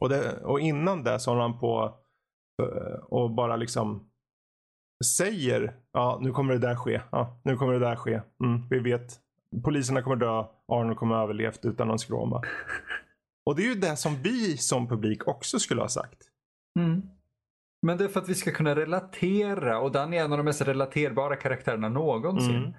Och, 0.00 0.08
det, 0.08 0.40
och 0.44 0.60
innan 0.60 1.04
det 1.04 1.20
så 1.20 1.30
håller 1.30 1.42
han 1.42 1.58
på 1.58 1.94
eh, 2.62 2.94
och 3.04 3.30
bara 3.30 3.56
liksom 3.56 4.06
säger 5.16 5.76
ja 5.92 6.18
nu 6.22 6.32
kommer 6.32 6.52
det 6.52 6.58
där 6.58 6.76
ske. 6.76 7.00
Ja, 7.12 7.40
nu 7.44 7.56
kommer 7.56 7.72
det 7.72 7.78
där 7.78 7.96
ske. 7.96 8.20
Mm, 8.44 8.68
vi 8.70 8.78
vet. 8.78 9.20
Poliserna 9.64 10.02
kommer 10.02 10.16
dö. 10.16 10.44
Arnold 10.68 10.96
kommer 10.96 11.16
överlevt 11.22 11.64
utan 11.64 11.88
någon 11.88 11.98
skråma. 11.98 12.42
Och 13.46 13.56
det 13.56 13.62
är 13.62 13.66
ju 13.74 13.80
det 13.80 13.96
som 13.96 14.16
vi 14.22 14.56
som 14.56 14.88
publik 14.88 15.28
också 15.28 15.58
skulle 15.58 15.80
ha 15.80 15.88
sagt. 15.88 16.22
Mm. 16.78 17.02
Men 17.86 17.98
det 17.98 18.04
är 18.04 18.08
för 18.08 18.20
att 18.20 18.28
vi 18.28 18.34
ska 18.34 18.50
kunna 18.50 18.76
relatera 18.76 19.80
och 19.80 19.92
Dan 19.92 20.14
är 20.14 20.24
en 20.24 20.32
av 20.32 20.38
de 20.38 20.44
mest 20.44 20.62
relaterbara 20.62 21.36
karaktärerna 21.36 21.88
någonsin. 21.88 22.56
Mm. 22.56 22.72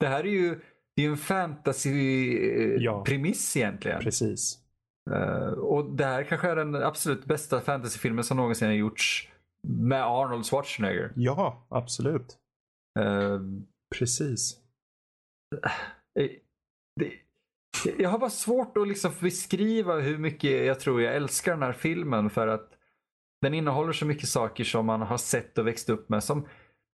Det 0.00 0.06
här 0.06 0.20
är 0.20 0.24
ju 0.30 0.60
det 0.96 1.02
är 1.02 1.06
en 1.06 1.10
Ja. 1.10 1.16
fantasy-premiss 1.16 3.56
egentligen. 3.56 4.00
Precis. 4.00 4.58
Eh, 5.10 5.48
och 5.48 5.90
det 5.90 6.04
här 6.04 6.24
kanske 6.24 6.48
är 6.48 6.56
den 6.56 6.74
absolut 6.74 7.24
bästa 7.24 7.60
fantasyfilmen 7.60 8.24
som 8.24 8.36
någonsin 8.36 8.68
har 8.68 8.74
gjorts 8.74 9.28
med 9.62 10.02
Arnold 10.02 10.46
Schwarzenegger. 10.46 11.12
Ja, 11.16 11.66
absolut. 11.68 12.38
Eh, 12.98 13.40
Precis. 13.98 14.56
eh, 16.18 16.30
det, 17.00 17.12
jag 17.98 18.10
har 18.10 18.18
bara 18.18 18.30
svårt 18.30 18.76
att 18.76 18.88
liksom 18.88 19.12
beskriva 19.20 20.00
hur 20.00 20.18
mycket 20.18 20.66
jag 20.66 20.80
tror 20.80 21.02
jag 21.02 21.16
älskar 21.16 21.52
den 21.52 21.62
här 21.62 21.72
filmen 21.72 22.30
för 22.30 22.48
att 22.48 22.72
den 23.42 23.54
innehåller 23.54 23.92
så 23.92 24.06
mycket 24.06 24.28
saker 24.28 24.64
som 24.64 24.86
man 24.86 25.02
har 25.02 25.18
sett 25.18 25.58
och 25.58 25.66
växt 25.66 25.88
upp 25.88 26.08
med. 26.08 26.24
Som 26.24 26.48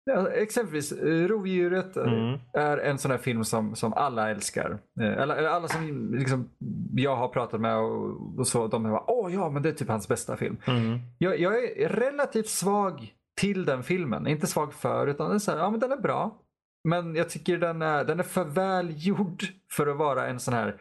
ja, 0.10 0.30
Exempelvis 0.30 0.91
eh, 0.91 1.28
Rovdjuret 1.28 1.98
eh, 1.98 2.04
Mm. 2.04 2.39
är 2.54 2.78
en 2.78 2.98
sån 2.98 3.12
här 3.12 3.17
film 3.17 3.43
som, 3.43 3.76
som 3.76 3.93
alla 3.93 4.30
älskar. 4.30 4.80
Eh, 5.02 5.08
Eller, 5.22 5.36
eller 5.36 5.50
alla 5.50 5.67
som 5.67 6.12
liksom, 6.13 6.50
jag 6.93 7.15
har 7.15 7.28
pratat 7.28 7.62
med 7.62 7.78
och, 7.78 8.39
och 8.39 8.48
så, 8.48 8.67
de 8.67 8.86
är 8.86 8.89
bara 8.89 9.10
åh 9.12 9.34
ja 9.34 9.50
men 9.50 9.62
det 9.63 9.69
är 9.69 9.74
typ 9.74 9.88
hans 9.89 10.08
bästa 10.08 10.38
film. 10.38 10.58
Mm. 10.67 11.00
Jag, 11.17 11.39
jag 11.39 11.63
är 11.63 11.89
relativt 11.89 12.50
svag 12.50 13.13
till 13.41 13.65
den 13.65 13.84
filmen. 13.84 14.28
Inte 14.28 14.48
svag 14.48 14.74
för 14.74 15.08
utan 15.08 15.30
det 15.30 15.36
är 15.36 15.39
så 15.39 15.52
här, 15.52 15.58
ja 15.60 15.69
men 15.69 15.80
den 15.80 15.91
är 15.91 15.98
bra. 16.02 16.41
Men 16.89 17.15
jag 17.15 17.30
tycker 17.30 17.58
den 17.58 17.82
är, 17.82 18.04
den 18.04 18.19
är 18.19 18.24
för 18.24 18.43
väl 18.45 18.93
gjord 19.08 19.43
för 19.72 19.88
att 19.88 19.98
vara 19.98 20.28
en 20.28 20.39
sån 20.39 20.54
här 20.54 20.76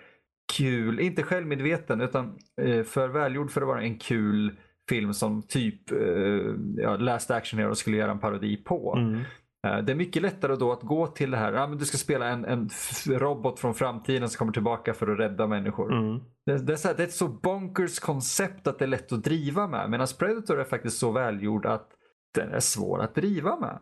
kul, 0.57 1.01
inte 1.01 1.23
självmedveten 1.23 2.01
utan 2.01 2.39
för 2.87 3.09
välgjord 3.09 3.51
för 3.51 3.61
att 3.61 3.67
vara 3.67 3.83
en 3.83 3.99
kul 3.99 4.57
film 4.89 5.15
som 5.15 5.43
typ 5.43 5.91
eh, 5.93 6.55
ja, 6.77 6.97
Last 6.97 7.31
Action 7.31 7.61
Hero 7.61 7.75
skulle 7.75 7.97
göra 7.97 8.11
en 8.11 8.19
parodi 8.19 8.57
på. 8.57 8.95
Mm. 8.97 9.21
Eh, 9.67 9.79
Det 9.85 9.93
är 9.93 9.97
mycket 9.97 10.23
lättare 10.23 10.57
då 10.57 10.73
att 10.73 10.83
gå 10.83 11.07
till 11.07 11.31
det 11.31 11.37
här, 11.37 11.53
ja, 11.53 11.67
men 11.67 11.79
du 11.79 11.85
ska 11.85 11.97
spela 11.97 12.27
en, 12.27 12.45
en 12.45 12.69
robot 13.07 13.59
från 13.61 13.75
framtiden 13.75 14.29
som 14.29 14.39
kommer 14.39 14.53
tillbaka 14.53 14.95
för 14.95 15.09
att 15.13 15.19
rädda 15.19 15.47
människor. 15.47 15.93
Mm. 15.93 16.21
Det, 16.47 16.59
det, 16.59 16.73
är 16.73 16.77
så 16.77 16.89
här, 16.89 16.95
det 16.95 17.03
är 17.03 17.07
ett 17.07 17.13
så 17.13 17.29
bonkers 17.29 17.99
koncept 17.99 18.67
att 18.67 18.79
det 18.79 18.85
är 18.85 18.87
lätt 18.87 19.13
att 19.13 19.25
driva 19.25 19.67
med. 19.69 19.91
Medan 19.91 20.07
Predator 20.19 20.61
är 20.61 20.65
faktiskt 20.65 20.99
så 20.99 21.11
välgjord 21.13 21.67
att 21.67 21.89
den 22.35 22.51
är 22.53 22.61
svår 22.61 23.01
att 23.03 23.15
driva 23.15 23.57
med. 23.57 23.79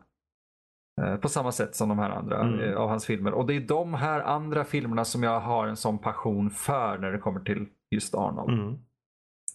Eh, 1.03 1.17
På 1.17 1.29
samma 1.29 1.53
sätt 1.53 1.75
som 1.77 1.89
de 1.89 1.99
här 1.99 2.11
andra 2.11 2.41
Mm. 2.41 2.61
eh, 2.61 2.77
av 2.77 2.89
hans 2.89 3.07
filmer. 3.07 3.33
Och 3.33 3.47
det 3.47 3.55
är 3.57 3.61
de 3.61 3.95
här 3.95 4.21
andra 4.21 4.65
filmerna 4.65 5.05
som 5.05 5.23
jag 5.23 5.41
har 5.41 5.67
en 5.67 5.77
sån 5.77 5.99
passion 5.99 6.51
för 6.51 6.99
när 6.99 7.13
det 7.13 7.19
kommer 7.19 7.41
till 7.41 7.67
just 7.91 8.15
Arnold. 8.15 8.51
Mm. 8.61 8.79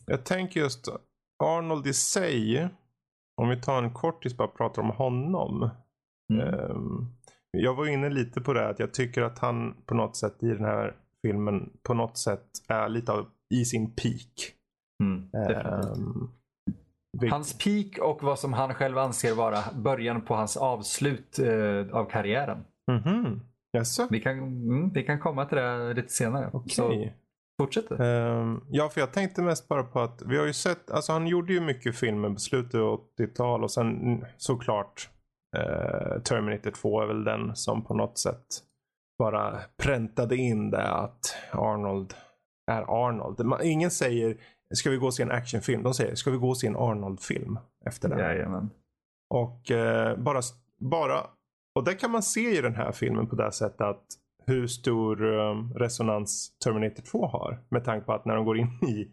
Jag 0.05 0.23
tänker 0.25 0.59
just 0.59 0.87
Arnold 1.41 1.87
i 1.87 1.93
sig. 1.93 2.69
Om 3.41 3.49
vi 3.49 3.61
tar 3.61 3.83
en 3.83 3.93
kortis 3.93 4.37
bara 4.37 4.47
pratar 4.47 4.81
om 4.81 4.89
honom. 4.89 5.69
Mm. 6.33 6.47
Ehm, 6.47 7.07
jag 7.57 7.73
var 7.73 7.87
inne 7.87 8.09
lite 8.09 8.41
på 8.41 8.53
det 8.53 8.69
att 8.69 8.79
jag 8.79 8.93
tycker 8.93 9.21
att 9.21 9.39
han 9.39 9.75
på 9.85 9.93
något 9.93 10.15
sätt 10.15 10.43
i 10.43 10.47
den 10.47 10.65
här 10.65 10.95
filmen 11.21 11.69
på 11.83 11.93
något 11.93 12.17
sätt 12.17 12.45
är 12.67 12.89
lite 12.89 13.11
av 13.11 13.25
i 13.53 13.65
sin 13.65 13.91
peak. 13.91 14.53
Mm, 15.03 15.29
vilk- 17.17 17.31
Hans 17.31 17.57
peak 17.57 17.97
och 18.01 18.23
vad 18.23 18.39
som 18.39 18.53
han 18.53 18.73
själv 18.73 18.97
anser 18.97 19.35
vara 19.35 19.59
början 19.75 20.21
på 20.21 20.35
hans 20.35 20.57
avslut 20.57 21.39
eh, 21.39 21.95
av 21.97 22.05
karriären. 22.09 22.65
Mhm. 22.91 23.41
Jaså? 23.77 24.07
Vi 24.09 24.19
kan, 24.21 24.37
mm, 24.39 24.89
vi 24.93 25.03
kan 25.03 25.19
komma 25.19 25.45
till 25.45 25.57
det 25.57 25.93
lite 25.93 26.09
senare. 26.13 26.51
Så 26.67 26.85
Okej. 26.87 27.15
Fortsätt. 27.65 27.91
Ehm, 27.91 28.61
ja, 28.69 28.89
för 28.89 29.01
jag 29.01 29.13
tänkte 29.13 29.41
mest 29.41 29.67
bara 29.67 29.83
på 29.83 29.99
att 29.99 30.21
vi 30.25 30.37
har 30.37 30.45
ju 30.45 30.53
sett, 30.53 30.91
alltså 30.91 31.11
han 31.11 31.27
gjorde 31.27 31.53
ju 31.53 31.61
mycket 31.61 31.95
filmer 31.95 32.29
på 32.29 32.39
slutet 32.39 32.75
av 32.75 32.99
80-tal 33.19 33.63
och 33.63 33.71
sen 33.71 34.25
såklart 34.37 35.09
eh, 35.57 36.21
Terminator 36.21 36.71
2 36.71 37.01
är 37.01 37.07
väl 37.07 37.23
den 37.23 37.55
som 37.55 37.83
på 37.83 37.93
något 37.93 38.17
sätt 38.17 38.45
bara 39.19 39.59
präntade 39.83 40.35
in 40.35 40.71
det 40.71 40.87
att 40.87 41.35
Arnold 41.51 42.13
är 42.71 43.07
Arnold. 43.07 43.45
Man, 43.45 43.59
ingen 43.63 43.91
säger 43.91 44.37
ska 44.73 44.89
vi 44.89 44.97
gå 44.97 45.05
och 45.05 45.13
se 45.13 45.23
en 45.23 45.31
actionfilm? 45.31 45.83
De 45.83 45.93
säger 45.93 46.15
ska 46.15 46.31
vi 46.31 46.37
gå 46.37 46.49
och 46.49 46.57
se 46.57 46.67
en 46.67 46.75
Arnold-film 46.75 47.59
efter 47.85 48.09
det? 48.09 48.19
Jajamän. 48.19 48.69
Och 49.33 49.71
eh, 49.71 50.17
bara, 50.17 50.41
bara, 50.79 51.27
och 51.75 51.83
det 51.83 51.93
kan 51.93 52.11
man 52.11 52.23
se 52.23 52.57
i 52.57 52.61
den 52.61 52.75
här 52.75 52.91
filmen 52.91 53.27
på 53.27 53.35
det 53.35 53.51
sättet 53.51 53.81
att 53.81 54.05
hur 54.45 54.67
stor 54.67 55.39
eh, 55.39 55.55
resonans 55.75 56.57
Terminator 56.63 57.03
2 57.03 57.27
har. 57.27 57.63
Med 57.69 57.83
tanke 57.83 58.05
på 58.05 58.13
att 58.13 58.25
när 58.25 58.35
de 58.35 58.45
går 58.45 58.57
in 58.57 58.67
i, 58.87 59.11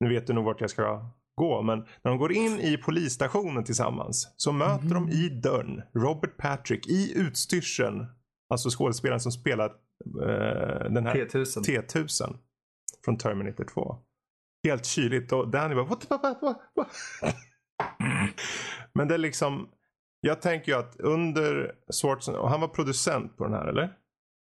nu 0.00 0.08
vet 0.08 0.26
du 0.26 0.32
nog 0.32 0.44
vart 0.44 0.60
jag 0.60 0.70
ska 0.70 1.10
gå, 1.34 1.62
men 1.62 1.78
när 1.78 2.10
de 2.10 2.18
går 2.18 2.32
in 2.32 2.60
i 2.60 2.76
polisstationen 2.76 3.64
tillsammans 3.64 4.34
så 4.36 4.52
möter 4.52 4.94
de 4.94 5.08
i 5.08 5.28
dörren 5.28 5.82
Robert 5.94 6.36
Patrick 6.36 6.86
i 6.86 7.12
utstyrseln, 7.18 8.06
alltså 8.48 8.70
skådespelaren 8.70 9.20
som 9.20 9.32
spelar 9.32 9.66
eh, 10.22 10.90
den 10.90 11.06
här 11.06 11.14
T1000. 11.14 11.62
T1000 11.62 12.36
från 13.04 13.18
Terminator 13.18 13.64
2. 13.64 13.96
Helt 14.64 14.86
kyligt 14.86 15.32
och 15.32 15.50
Danny 15.50 15.74
bara 15.74 15.84
what, 15.84 16.10
what, 16.10 16.22
what, 16.42 16.58
what? 16.74 16.88
Men 18.94 19.08
det 19.08 19.14
är 19.14 19.18
liksom 19.18 19.68
jag 20.20 20.42
tänker 20.42 20.72
ju 20.72 20.78
att 20.78 20.96
under 20.98 21.74
Schwarzenegger, 21.92 22.42
och 22.42 22.50
han 22.50 22.60
var 22.60 22.68
producent 22.68 23.36
på 23.36 23.44
den 23.44 23.52
här 23.52 23.66
eller? 23.66 23.96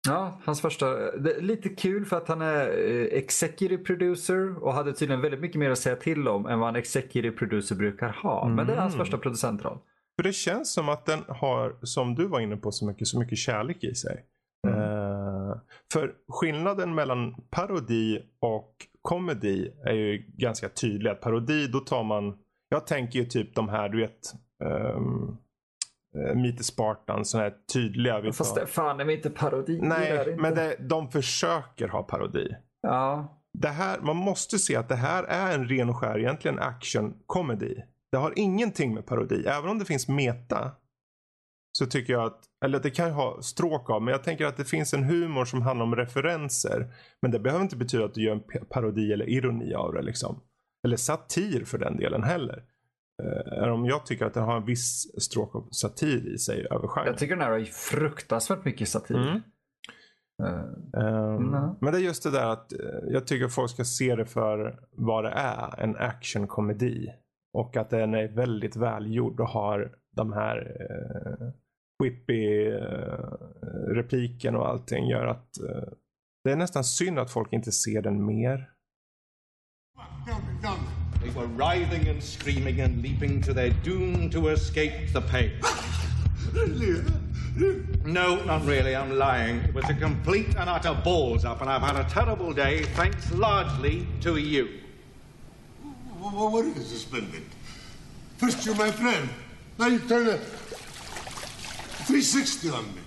Ja, 0.08 0.40
hans 0.44 0.62
första. 0.62 1.12
Det 1.18 1.34
är 1.34 1.42
lite 1.42 1.70
kul 1.70 2.06
för 2.06 2.18
att 2.18 2.28
han 2.28 2.42
är 2.42 2.68
eh, 2.68 3.04
executive 3.20 3.84
producer 3.84 4.64
och 4.64 4.74
hade 4.74 4.94
tydligen 4.94 5.22
väldigt 5.22 5.40
mycket 5.42 5.60
mer 5.60 5.70
att 5.72 5.78
säga 5.78 5.96
till 5.96 6.28
om 6.28 6.46
än 6.46 6.60
vad 6.60 6.70
en 6.70 6.76
executive 6.76 7.32
producer 7.38 7.76
brukar 7.76 8.10
ha. 8.10 8.48
Men 8.48 8.68
det 8.68 8.74
är 8.74 8.78
hans 8.78 8.94
Mm. 8.94 9.06
första 9.06 9.18
producentroll. 9.18 9.78
För 10.16 10.24
det 10.24 10.34
känns 10.34 10.74
som 10.74 10.90
att 10.90 11.06
den 11.06 11.20
har, 11.28 11.76
som 11.82 12.16
du 12.16 12.28
var 12.28 12.40
inne 12.40 12.58
på 12.58 12.72
så 12.72 12.86
mycket, 12.86 13.08
så 13.08 13.20
mycket 13.20 13.38
kärlek 13.38 13.84
i 13.84 13.96
sig. 13.96 14.26
Mm. 14.68 14.80
Eh, 14.80 15.56
för 15.94 16.12
skillnaden 16.30 16.96
mellan 16.96 17.36
parodi 17.50 18.20
och 18.42 18.72
komedi 19.02 19.72
är 19.86 19.94
ju 19.94 20.26
ganska 20.38 20.70
tydlig. 20.70 21.10
Att 21.12 21.22
parodi, 21.22 21.68
då 21.68 21.80
tar 21.80 22.04
man, 22.04 22.38
jag 22.70 22.88
tänker 22.88 23.20
ju 23.20 23.26
typ 23.26 23.56
de 23.56 23.70
här, 23.70 23.90
du 23.90 24.02
vet, 24.02 24.34
um, 24.96 25.38
Meet 26.36 26.58
the 26.58 26.64
Spartans, 26.64 27.30
sådana 27.30 27.50
här 27.50 27.56
tydliga. 27.74 28.20
Vi 28.22 28.32
Fast 28.32 28.56
det 28.56 28.66
fan 28.68 29.00
är 29.00 29.10
inte 29.10 29.30
parodi. 29.30 29.78
det 29.78 29.88
Nej, 29.88 30.18
inte. 30.20 30.42
men 30.42 30.56
det, 30.56 30.76
de 30.80 31.12
försöker 31.12 31.88
ha 31.88 32.04
parodi. 32.04 32.56
Ja, 32.82 33.40
Det 33.60 33.68
här, 33.68 34.00
man 34.00 34.16
måste 34.16 34.60
se 34.60 34.76
att 34.76 34.90
det 34.90 34.96
här 34.96 35.24
är 35.24 35.56
en 35.56 35.68
ren 35.70 35.90
och 35.90 35.98
skär 35.98 36.20
egentligen 36.20 36.60
action-komedi. 36.60 37.84
Det 38.12 38.18
har 38.18 38.34
ingenting 38.36 38.94
med 38.94 39.06
parodi. 39.06 39.46
Även 39.48 39.70
om 39.70 39.80
det 39.80 39.86
finns 39.86 40.08
meta. 40.08 40.72
Så 41.78 41.86
tycker 41.86 42.14
jag 42.14 42.24
att, 42.26 42.40
eller 42.66 42.80
det 42.80 42.90
kan 42.90 43.08
ju 43.08 43.14
ha 43.14 43.42
stråk 43.42 43.90
av, 43.90 44.02
men 44.02 44.12
jag 44.12 44.24
tänker 44.24 44.46
att 44.46 44.58
det 44.58 44.66
finns 44.66 44.94
en 44.94 45.04
humor 45.04 45.46
som 45.46 45.62
handlar 45.62 45.86
om 45.86 45.96
referenser. 45.96 46.94
Men 47.22 47.32
det 47.32 47.40
behöver 47.40 47.64
inte 47.64 47.76
betyda 47.76 48.06
att 48.06 48.14
du 48.14 48.24
gör 48.24 48.32
en 48.34 48.66
parodi 48.66 49.14
eller 49.14 49.30
ironi 49.30 49.74
av 49.74 49.94
det 49.94 50.02
liksom. 50.02 50.40
Eller 50.86 50.98
satir 50.98 51.66
för 51.66 51.78
den 51.78 51.98
delen 51.98 52.24
heller. 52.24 52.64
Uh, 53.24 53.58
även 53.58 53.70
om 53.70 53.86
jag 53.86 54.06
tycker 54.06 54.26
att 54.26 54.34
det 54.34 54.40
har 54.40 54.58
en 54.58 54.66
viss 54.66 55.08
stråk 55.24 55.56
av 55.56 55.68
satir 55.72 56.34
i 56.34 56.38
sig 56.38 56.68
över 56.72 56.88
genren. 56.88 57.08
jag 57.08 57.18
tycker 57.18 57.36
den 57.36 57.44
här 57.44 57.52
har 57.52 57.64
fruktansvärt 57.66 58.66
mycket 58.66 58.90
satir. 58.90 59.16
Mm. 59.16 59.36
Eh, 59.36 59.44
Ehm, 60.98 61.54
Mm. 61.54 61.76
Men 61.82 61.94
det 61.94 62.00
är 62.00 62.04
just 62.04 62.24
det 62.24 62.32
där 62.32 62.50
att 62.50 62.74
eh, 62.74 62.80
jag 63.08 63.28
tycker 63.28 63.48
folk 63.48 63.72
ska 63.72 63.84
se 63.84 64.16
det 64.16 64.26
för 64.26 64.80
vad 64.92 65.24
det 65.24 65.32
är. 65.32 65.80
En 65.80 65.96
actionkomedi. 65.96 67.10
Och 67.54 67.78
att 67.78 67.90
den 67.90 68.14
är 68.14 68.28
väldigt 68.28 68.76
välgjord 68.76 69.40
och 69.40 69.48
har 69.48 69.96
de 70.16 70.34
här 70.34 70.58
uh, 70.82 71.50
whippy 72.04 72.72
eh, 72.72 73.24
repliken 73.88 74.56
och 74.56 74.70
allting 74.70 75.08
gör 75.08 75.26
att 75.26 75.58
eh, 75.58 75.94
det 76.44 76.52
är 76.52 76.56
nästan 76.56 76.84
synd 76.84 77.20
att 77.20 77.32
folk 77.32 77.54
inte 77.54 77.72
ser 77.72 78.02
den 78.02 78.26
mer. 78.26 78.70
They 81.24 81.30
were 81.30 81.48
writhing 81.48 82.10
and 82.10 82.22
screaming 82.22 82.82
and 82.82 83.02
leaping 83.02 83.40
to 83.42 83.54
their 83.54 83.70
doom 83.70 84.30
to 84.32 84.50
escape 84.50 85.14
the 85.14 85.22
pain. 85.22 85.54
No, 88.04 88.44
not 88.46 88.66
really, 88.66 88.96
I'm 88.96 89.16
lying. 89.16 89.58
It 89.58 89.76
was 89.76 89.88
a 89.88 89.94
complete 89.94 90.56
and 90.56 90.68
utter 90.68 91.00
balls 91.04 91.46
up, 91.46 91.62
and 91.62 91.70
I've 91.70 91.84
had 91.84 91.96
a 91.96 92.04
terrible 92.10 92.52
day 92.52 92.82
thanks 92.96 93.32
largely 93.32 94.08
to 94.22 94.38
you. 94.38 94.80
What, 96.20 96.66
is 96.66 96.90
this, 96.90 97.04
Splendid? 97.04 97.44
First 98.38 98.66
you're 98.66 98.74
my 98.74 98.90
friend, 98.90 99.30
now 99.78 99.86
you 99.86 100.00
turn 100.00 100.28
a 100.28 100.38
360 100.38 102.72
on 102.72 102.86
me. 102.96 103.02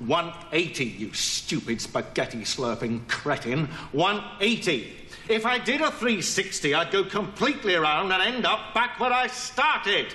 180, 0.00 0.84
you 0.84 1.12
stupid 1.12 1.80
spaghetti 1.80 2.38
slurping 2.38 3.06
cretin. 3.06 3.66
180. 3.92 5.01
If 5.32 5.44
I 5.46 5.58
did 5.64 5.80
a 5.80 5.90
360, 5.90 6.74
I'd 6.74 6.92
go 6.92 7.04
completely 7.10 7.74
around 7.76 8.12
and 8.12 8.22
end 8.22 8.44
up 8.44 8.74
back 8.74 9.00
where 9.00 9.24
I 9.26 9.28
started. 9.28 10.06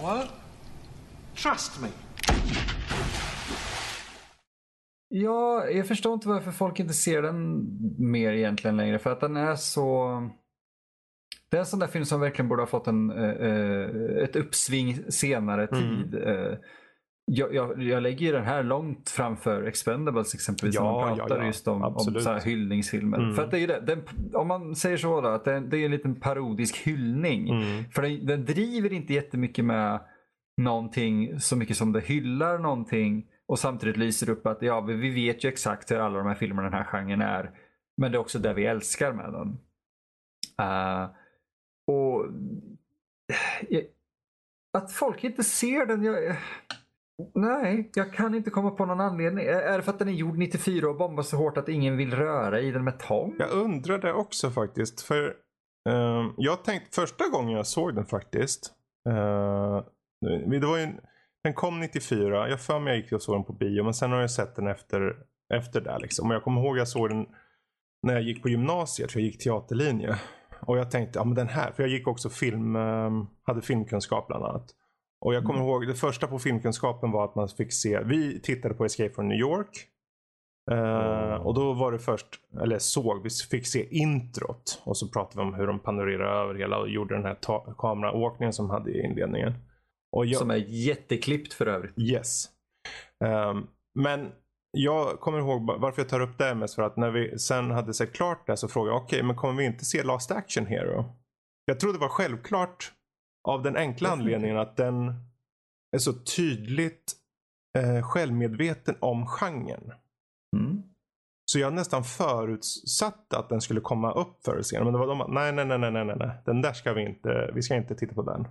What? 0.00 0.28
Trust 1.34 1.80
me. 1.82 1.88
Ja, 5.08 5.66
jag 5.70 5.88
förstår 5.88 6.14
inte 6.14 6.28
varför 6.28 6.50
folk 6.50 6.80
inte 6.80 6.94
ser 6.94 7.22
den 7.22 7.64
mer 7.98 8.32
egentligen 8.32 8.76
längre. 8.76 8.98
För 8.98 9.10
att 9.12 9.20
den 9.20 9.36
är 9.36 9.54
så... 9.54 10.10
Det 11.50 11.56
är 11.56 11.60
en 11.60 11.66
sån 11.66 11.78
där 11.78 11.86
film 11.86 12.04
som 12.04 12.20
verkligen 12.20 12.48
borde 12.48 12.62
ha 12.62 12.66
fått 12.66 12.86
en, 12.86 13.10
eh, 13.10 13.30
eh, 13.30 14.22
ett 14.24 14.36
uppsving 14.36 15.10
senare 15.12 15.66
Mm. 15.72 15.82
tid. 15.82 16.14
Eh, 16.14 16.58
jag, 17.28 17.54
jag, 17.54 17.82
jag 17.82 18.02
lägger 18.02 18.26
ju 18.26 18.32
den 18.32 18.44
här 18.44 18.62
långt 18.62 19.10
framför 19.10 19.62
Expendables 19.62 20.34
exempelvis. 20.34 20.74
Ja, 20.74 20.82
när 20.82 20.90
man 20.90 21.08
ja, 21.08 21.16
pratar 21.16 21.38
ja. 21.38 21.46
just 21.46 21.68
om, 21.68 21.82
om 21.82 21.94
Absolut. 21.96 22.22
så 22.22 22.30
här 22.30 22.40
hyllningsfilmer. 22.40 23.18
Mm. 23.18 23.34
För 23.34 23.44
att 23.44 23.50
det 23.50 23.58
är 23.58 23.66
det, 23.66 23.80
den, 23.80 24.02
om 24.34 24.48
man 24.48 24.76
säger 24.76 24.96
så 24.96 25.20
då, 25.20 25.28
att 25.28 25.44
det, 25.44 25.60
det 25.60 25.78
är 25.78 25.84
en 25.84 25.90
liten 25.90 26.20
parodisk 26.20 26.76
hyllning. 26.76 27.48
Mm. 27.50 27.84
För 27.84 28.02
den, 28.02 28.26
den 28.26 28.44
driver 28.44 28.92
inte 28.92 29.14
jättemycket 29.14 29.64
med 29.64 30.00
någonting 30.56 31.40
så 31.40 31.56
mycket 31.56 31.76
som 31.76 31.92
det 31.92 32.00
hyllar 32.00 32.58
någonting. 32.58 33.26
Och 33.48 33.58
samtidigt 33.58 33.96
lyser 33.96 34.30
upp 34.30 34.46
att 34.46 34.62
ja, 34.62 34.80
vi 34.80 35.10
vet 35.10 35.44
ju 35.44 35.48
exakt 35.48 35.90
hur 35.90 35.98
alla 35.98 36.18
de 36.18 36.26
här 36.26 36.34
filmerna 36.34 36.70
den 36.70 36.78
här 36.78 36.84
genren 36.84 37.20
är. 37.20 37.50
Men 37.96 38.12
det 38.12 38.16
är 38.18 38.20
också 38.20 38.38
det 38.38 38.54
vi 38.54 38.66
älskar 38.66 39.12
med 39.12 39.32
den. 39.32 39.58
Uh, 40.62 41.10
och 41.86 42.26
jag, 43.68 43.84
Att 44.78 44.92
folk 44.92 45.24
inte 45.24 45.44
ser 45.44 45.86
den. 45.86 46.02
Jag, 46.02 46.36
nej, 47.34 47.90
jag 47.94 48.12
kan 48.12 48.34
inte 48.34 48.50
komma 48.50 48.70
på 48.70 48.86
någon 48.86 49.00
anledning. 49.00 49.46
Är 49.46 49.76
det 49.76 49.82
för 49.82 49.92
att 49.92 49.98
den 49.98 50.08
är 50.08 50.12
gjord 50.12 50.38
94 50.38 50.88
och 50.88 50.96
bombas 50.96 51.28
så 51.28 51.36
hårt 51.36 51.56
att 51.56 51.68
ingen 51.68 51.96
vill 51.96 52.14
röra 52.14 52.60
i 52.60 52.70
den 52.70 52.84
med 52.84 52.98
tång? 52.98 53.36
Jag 53.38 53.50
undrar 53.50 53.98
det 53.98 54.12
också 54.12 54.50
faktiskt. 54.50 55.00
För 55.00 55.24
uh, 55.88 56.32
jag 56.36 56.64
tänkte 56.64 57.00
första 57.00 57.28
gången 57.28 57.56
jag 57.56 57.66
såg 57.66 57.94
den 57.94 58.06
faktiskt. 58.06 58.72
Uh, 59.08 59.82
det 60.60 60.66
var 60.66 60.78
ju, 60.78 60.86
den 61.44 61.54
kom 61.54 61.80
94. 61.80 62.48
Jag 62.48 62.60
för 62.60 62.80
mig 62.80 62.92
jag 62.92 63.02
gick 63.02 63.12
och 63.12 63.22
såg 63.22 63.34
den 63.34 63.44
på 63.44 63.52
bio. 63.52 63.84
Men 63.84 63.94
sen 63.94 64.12
har 64.12 64.20
jag 64.20 64.30
sett 64.30 64.56
den 64.56 64.66
efter, 64.66 65.16
efter 65.54 65.80
det. 65.80 65.98
Liksom. 65.98 66.28
Och 66.28 66.34
jag 66.34 66.44
kommer 66.44 66.60
ihåg 66.60 66.78
jag 66.78 66.88
såg 66.88 67.08
den 67.08 67.26
när 68.02 68.14
jag 68.14 68.22
gick 68.22 68.42
på 68.42 68.48
gymnasiet. 68.48 69.12
För 69.12 69.20
jag 69.20 69.26
gick 69.26 69.42
teaterlinje. 69.42 70.16
Och 70.60 70.78
jag 70.78 70.90
tänkte, 70.90 71.18
ja 71.18 71.24
men 71.24 71.34
den 71.34 71.48
här. 71.48 71.72
För 71.72 71.82
jag 71.82 71.90
gick 71.90 72.08
också 72.08 72.28
film, 72.28 72.76
um, 72.76 73.26
hade 73.42 73.62
filmkunskap 73.62 74.26
bland 74.26 74.44
annat. 74.44 74.74
Och 75.20 75.34
jag 75.34 75.44
kommer 75.44 75.58
mm. 75.58 75.68
ihåg 75.68 75.86
det 75.86 75.94
första 75.94 76.26
på 76.26 76.38
filmkunskapen 76.38 77.10
var 77.10 77.24
att 77.24 77.34
man 77.34 77.48
fick 77.48 77.72
se, 77.72 78.00
vi 78.04 78.40
tittade 78.40 78.74
på 78.74 78.84
Escape 78.84 79.14
from 79.14 79.28
New 79.28 79.38
York. 79.38 79.88
Uh. 80.70 81.46
Och 81.46 81.54
då 81.54 81.72
var 81.72 81.92
det 81.92 81.98
först, 81.98 82.26
eller 82.62 82.78
såg, 82.78 83.22
vi 83.22 83.30
fick 83.30 83.66
se 83.66 83.96
introt. 83.96 84.82
Och 84.84 84.96
så 84.96 85.08
pratade 85.08 85.42
vi 85.42 85.48
om 85.48 85.54
hur 85.54 85.66
de 85.66 85.78
panorerade 85.78 86.30
över 86.30 86.54
hela 86.54 86.78
och 86.78 86.88
gjorde 86.88 87.14
den 87.14 87.24
här 87.24 87.36
kameraåkningen 87.78 88.52
som 88.52 88.70
hade 88.70 88.90
i 88.90 89.04
inledningen. 89.04 89.54
Jag, 90.10 90.36
som 90.36 90.50
är 90.50 90.64
jätteklippt 90.68 91.52
för 91.52 91.66
övrigt. 91.66 91.98
Yes. 91.98 92.48
Um, 93.24 93.66
men 93.94 94.32
jag 94.70 95.20
kommer 95.20 95.38
ihåg 95.38 95.80
varför 95.80 96.02
jag 96.02 96.08
tar 96.08 96.20
upp 96.20 96.38
det 96.38 96.54
mest 96.54 96.74
för 96.74 96.82
att 96.82 96.96
när 96.96 97.10
vi 97.10 97.38
sen 97.38 97.70
hade 97.70 97.94
sett 97.94 98.12
klart 98.12 98.46
det 98.46 98.56
så 98.56 98.68
frågade 98.68 98.94
jag 98.94 99.02
okej 99.02 99.16
okay, 99.16 99.26
men 99.26 99.36
kommer 99.36 99.54
vi 99.54 99.64
inte 99.64 99.84
se 99.84 100.02
Last 100.02 100.30
Action 100.30 100.66
Hero? 100.66 101.04
Jag 101.64 101.80
trodde 101.80 101.98
det 101.98 102.02
var 102.02 102.08
självklart 102.08 102.92
av 103.46 103.62
den 103.62 103.76
enkla 103.76 104.08
anledningen 104.08 104.58
att 104.58 104.76
den 104.76 105.14
är 105.96 105.98
så 105.98 106.12
tydligt 106.12 107.12
eh, 107.78 108.02
självmedveten 108.02 108.96
om 109.00 109.26
genren. 109.26 109.92
Mm. 110.56 110.82
Så 111.44 111.58
jag 111.58 111.72
nästan 111.72 112.04
förutsatte 112.04 113.38
att 113.38 113.48
den 113.48 113.60
skulle 113.60 113.80
komma 113.80 114.12
upp 114.12 114.44
förr 114.44 114.62
senare. 114.62 114.84
Men 114.84 114.92
det 114.92 114.98
var 114.98 115.06
de 115.06 115.34
nej, 115.34 115.52
nej, 115.52 115.64
nej, 115.64 115.78
nej, 115.78 116.04
nej, 116.04 116.16
nej. 116.18 116.30
Den 116.44 116.62
där 116.62 116.72
ska 116.72 116.92
vi 116.92 117.02
inte, 117.02 117.50
vi 117.54 117.62
ska 117.62 117.74
inte 117.74 117.94
titta 117.94 118.14
på 118.14 118.22
den. 118.22 118.48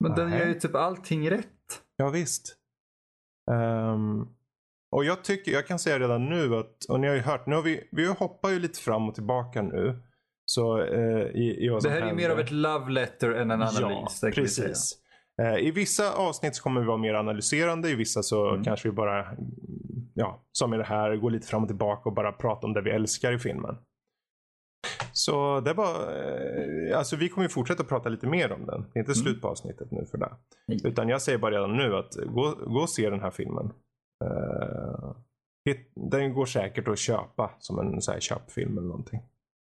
Men 0.00 0.14
den 0.14 0.32
gör 0.32 0.46
ju 0.46 0.54
typ 0.54 0.74
allting 0.74 1.30
rätt. 1.30 1.82
Ja, 1.96 2.08
visst. 2.10 2.56
Um, 3.50 4.28
och 4.96 5.04
jag 5.04 5.24
tycker, 5.24 5.52
jag 5.52 5.66
kan 5.66 5.78
säga 5.78 5.98
redan 5.98 6.24
nu 6.24 6.56
att, 6.56 6.84
och 6.84 7.00
ni 7.00 7.06
har 7.06 7.14
ju 7.14 7.20
hört, 7.20 7.46
nu 7.46 7.54
har 7.54 7.62
vi, 7.62 7.88
vi 7.92 8.06
hoppar 8.06 8.50
ju 8.50 8.58
lite 8.58 8.80
fram 8.80 9.08
och 9.08 9.14
tillbaka 9.14 9.62
nu. 9.62 10.02
Så, 10.50 10.82
eh, 10.82 11.26
i, 11.26 11.56
i 11.60 11.78
det 11.82 11.90
här 11.90 12.02
är 12.02 12.06
ju 12.06 12.14
mer 12.14 12.30
av 12.30 12.40
ett 12.40 12.50
love 12.50 12.90
letter 12.90 13.30
än 13.30 13.50
en 13.50 13.62
analys. 13.62 14.20
Ja, 14.22 14.30
precis. 14.34 14.96
Eh, 15.42 15.58
I 15.58 15.70
vissa 15.70 16.14
avsnitt 16.14 16.56
så 16.56 16.62
kommer 16.62 16.80
vi 16.80 16.86
vara 16.86 16.96
mer 16.96 17.14
analyserande, 17.14 17.90
i 17.90 17.94
vissa 17.94 18.22
så 18.22 18.48
mm. 18.48 18.64
kanske 18.64 18.88
vi 18.88 18.94
bara, 18.94 19.26
ja, 20.14 20.44
som 20.52 20.74
i 20.74 20.76
det 20.76 20.84
här, 20.84 21.16
går 21.16 21.30
lite 21.30 21.46
fram 21.46 21.62
och 21.62 21.68
tillbaka 21.68 22.08
och 22.08 22.14
bara 22.14 22.32
pratar 22.32 22.68
om 22.68 22.74
det 22.74 22.82
vi 22.82 22.90
älskar 22.90 23.32
i 23.32 23.38
filmen. 23.38 23.76
Så 25.12 25.60
det 25.60 25.72
var, 25.72 25.94
eh, 25.94 26.98
alltså 26.98 27.16
vi 27.16 27.28
kommer 27.28 27.44
ju 27.44 27.48
fortsätta 27.48 27.84
prata 27.84 28.08
lite 28.08 28.26
mer 28.26 28.52
om 28.52 28.66
den. 28.66 28.80
Det 28.80 28.98
är 28.98 29.00
inte 29.00 29.12
mm. 29.12 29.22
slut 29.24 29.40
på 29.40 29.48
avsnittet 29.48 29.90
nu 29.90 30.06
för 30.10 30.18
det. 30.18 30.32
Mm. 30.72 30.80
Utan 30.84 31.08
jag 31.08 31.22
säger 31.22 31.38
bara 31.38 31.54
redan 31.54 31.76
nu 31.76 31.96
att 31.96 32.14
gå, 32.14 32.54
gå 32.66 32.80
och 32.80 32.90
se 32.90 33.10
den 33.10 33.20
här 33.20 33.30
filmen. 33.30 33.72
Uh, 34.24 35.14
den 36.10 36.34
går 36.34 36.46
säkert 36.46 36.88
att 36.88 36.98
köpa 36.98 37.50
som 37.58 37.78
en 37.78 38.02
så 38.02 38.12
här 38.12 38.20
köpfilm 38.20 38.78
eller 38.78 38.88
någonting. 38.88 39.20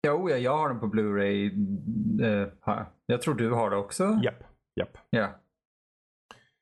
Jo, 0.08 0.30
ja, 0.30 0.38
jag 0.38 0.58
har 0.58 0.70
den 0.70 0.80
på 0.80 0.88
Blu-ray. 0.88 1.52
Uh, 2.22 2.84
jag 3.06 3.22
tror 3.22 3.36
du 3.36 3.52
har 3.52 3.70
det 3.70 3.78
också? 3.78 4.20
Japp. 4.24 4.44
Japp. 4.76 4.98
Ja. 5.10 5.42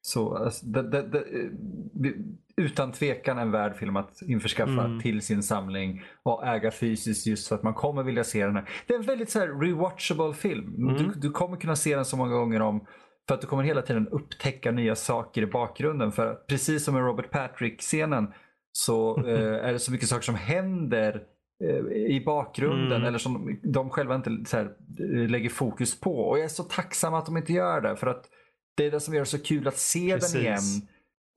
Så 0.02 0.36
alltså, 0.36 0.66
det, 0.66 0.82
det, 0.82 1.24
det, 1.94 2.14
utan 2.58 2.92
tvekan 2.92 3.38
en 3.38 3.52
värd 3.52 3.76
film 3.76 3.96
att 3.96 4.22
införskaffa 4.22 4.86
mm. 4.86 5.00
till 5.00 5.22
sin 5.22 5.44
samling 5.44 6.04
och 6.24 6.48
äga 6.48 6.72
fysiskt 6.72 7.28
just 7.28 7.48
för 7.48 7.56
att 7.56 7.64
man 7.64 7.74
kommer 7.74 8.04
vilja 8.04 8.24
se 8.24 8.46
den 8.46 8.56
här. 8.56 8.70
Det 8.88 8.94
är 8.94 9.00
en 9.00 9.06
väldigt 9.06 9.30
så 9.30 9.40
här 9.40 9.48
rewatchable 9.48 10.34
film. 10.34 10.76
Mm. 10.76 10.98
Du, 10.98 11.20
du, 11.20 11.32
kommer 11.32 11.58
kunna 11.58 11.76
se 11.76 11.96
den 11.96 12.06
så 12.06 12.18
många 12.18 12.36
gånger 12.36 12.62
om 12.62 12.86
för 13.28 13.36
att 13.36 13.42
du 13.42 13.48
kommer 13.48 13.64
hela 13.64 13.82
tiden 13.82 14.08
upptäcka 14.08 14.72
nya 14.72 14.96
saker 14.96 15.42
i 15.42 15.48
bakgrunden. 15.48 16.12
För 16.12 16.34
precis 16.34 16.84
som 16.84 16.98
i 16.98 17.00
Robert 17.00 17.32
Patrick-scenen 17.32 18.34
så 18.72 19.18
eh, 19.28 19.66
är 19.68 19.74
det 19.74 19.80
så 19.80 19.92
mycket 19.92 20.10
saker 20.10 20.24
som 20.24 20.36
händer 20.36 21.16
eh, 21.16 21.22
i 21.92 22.24
bakgrunden 22.26 22.98
mm. 22.98 23.08
eller 23.08 23.18
som 23.18 23.60
de 23.64 23.90
själva 23.90 24.16
inte 24.16 24.30
här, 24.52 24.66
eh, 25.00 25.30
lägger 25.30 25.50
fokus 25.50 26.00
på. 26.00 26.20
Och 26.20 26.38
jag 26.38 26.46
är 26.46 26.50
så 26.50 26.64
tacksam 26.64 27.14
att 27.14 27.26
de 27.26 27.38
inte 27.38 27.54
gör 27.54 27.82
det. 27.82 27.96
För 27.96 28.08
att 28.08 28.26
det 28.78 28.86
är 28.86 28.92
det 28.92 29.00
som 29.00 29.14
gör 29.14 29.22
det 29.22 29.26
så 29.26 29.40
kul 29.40 29.68
att 29.68 29.78
se 29.78 30.14
Precis. 30.14 30.34
den 30.34 30.42
igen. 30.42 30.60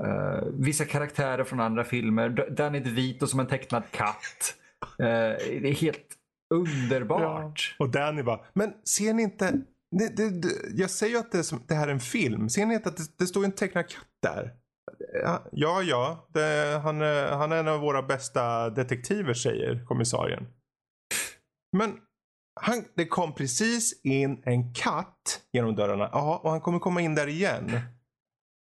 Uh, 0.04 0.48
vissa 0.52 0.84
karaktärer 0.84 1.44
från 1.44 1.60
andra 1.60 1.84
filmer. 1.84 2.46
Danny 2.50 2.80
DeVito 2.80 3.26
som 3.26 3.40
en 3.40 3.46
tecknad 3.46 3.82
katt. 3.90 4.54
Uh, 5.00 5.06
det 5.60 5.68
är 5.68 5.74
helt 5.74 6.06
underbart. 6.54 7.76
Ja. 7.78 7.84
Och 7.84 7.90
Danny 7.90 8.22
bara, 8.22 8.40
men 8.52 8.72
ser 8.84 9.14
ni 9.14 9.22
inte? 9.22 9.60
Det, 9.90 10.16
det, 10.16 10.30
det, 10.30 10.48
jag 10.74 10.90
säger 10.90 11.12
ju 11.12 11.18
att 11.18 11.32
det, 11.32 11.52
det, 11.68 11.74
här 11.74 11.88
är 11.88 11.92
en 11.92 12.00
film. 12.00 12.48
Ser 12.48 12.66
ni 12.66 12.74
inte 12.74 12.88
att 12.88 13.18
det, 13.18 13.26
står 13.26 13.44
en 13.44 13.52
tecknad 13.52 13.88
katt 13.88 14.06
där? 14.22 14.52
Ja, 15.52 15.82
ja. 15.82 16.28
han, 16.82 17.02
är, 17.02 17.30
han 17.30 17.52
är 17.52 17.56
en 17.56 17.68
av 17.68 17.80
våra 17.80 18.02
bästa 18.02 18.70
detektiver 18.70 19.34
säger 19.34 19.84
kommissarien. 19.84 20.46
Men 21.76 22.00
han, 22.60 22.84
det 22.94 23.06
kom 23.06 23.34
precis 23.34 24.00
in 24.04 24.42
en 24.44 24.74
katt 24.74 25.42
genom 25.52 25.74
dörrarna. 25.74 26.08
Ja, 26.12 26.40
och 26.44 26.50
han 26.50 26.60
kommer 26.60 26.78
komma 26.78 27.00
in 27.00 27.14
där 27.14 27.26
igen. 27.26 27.80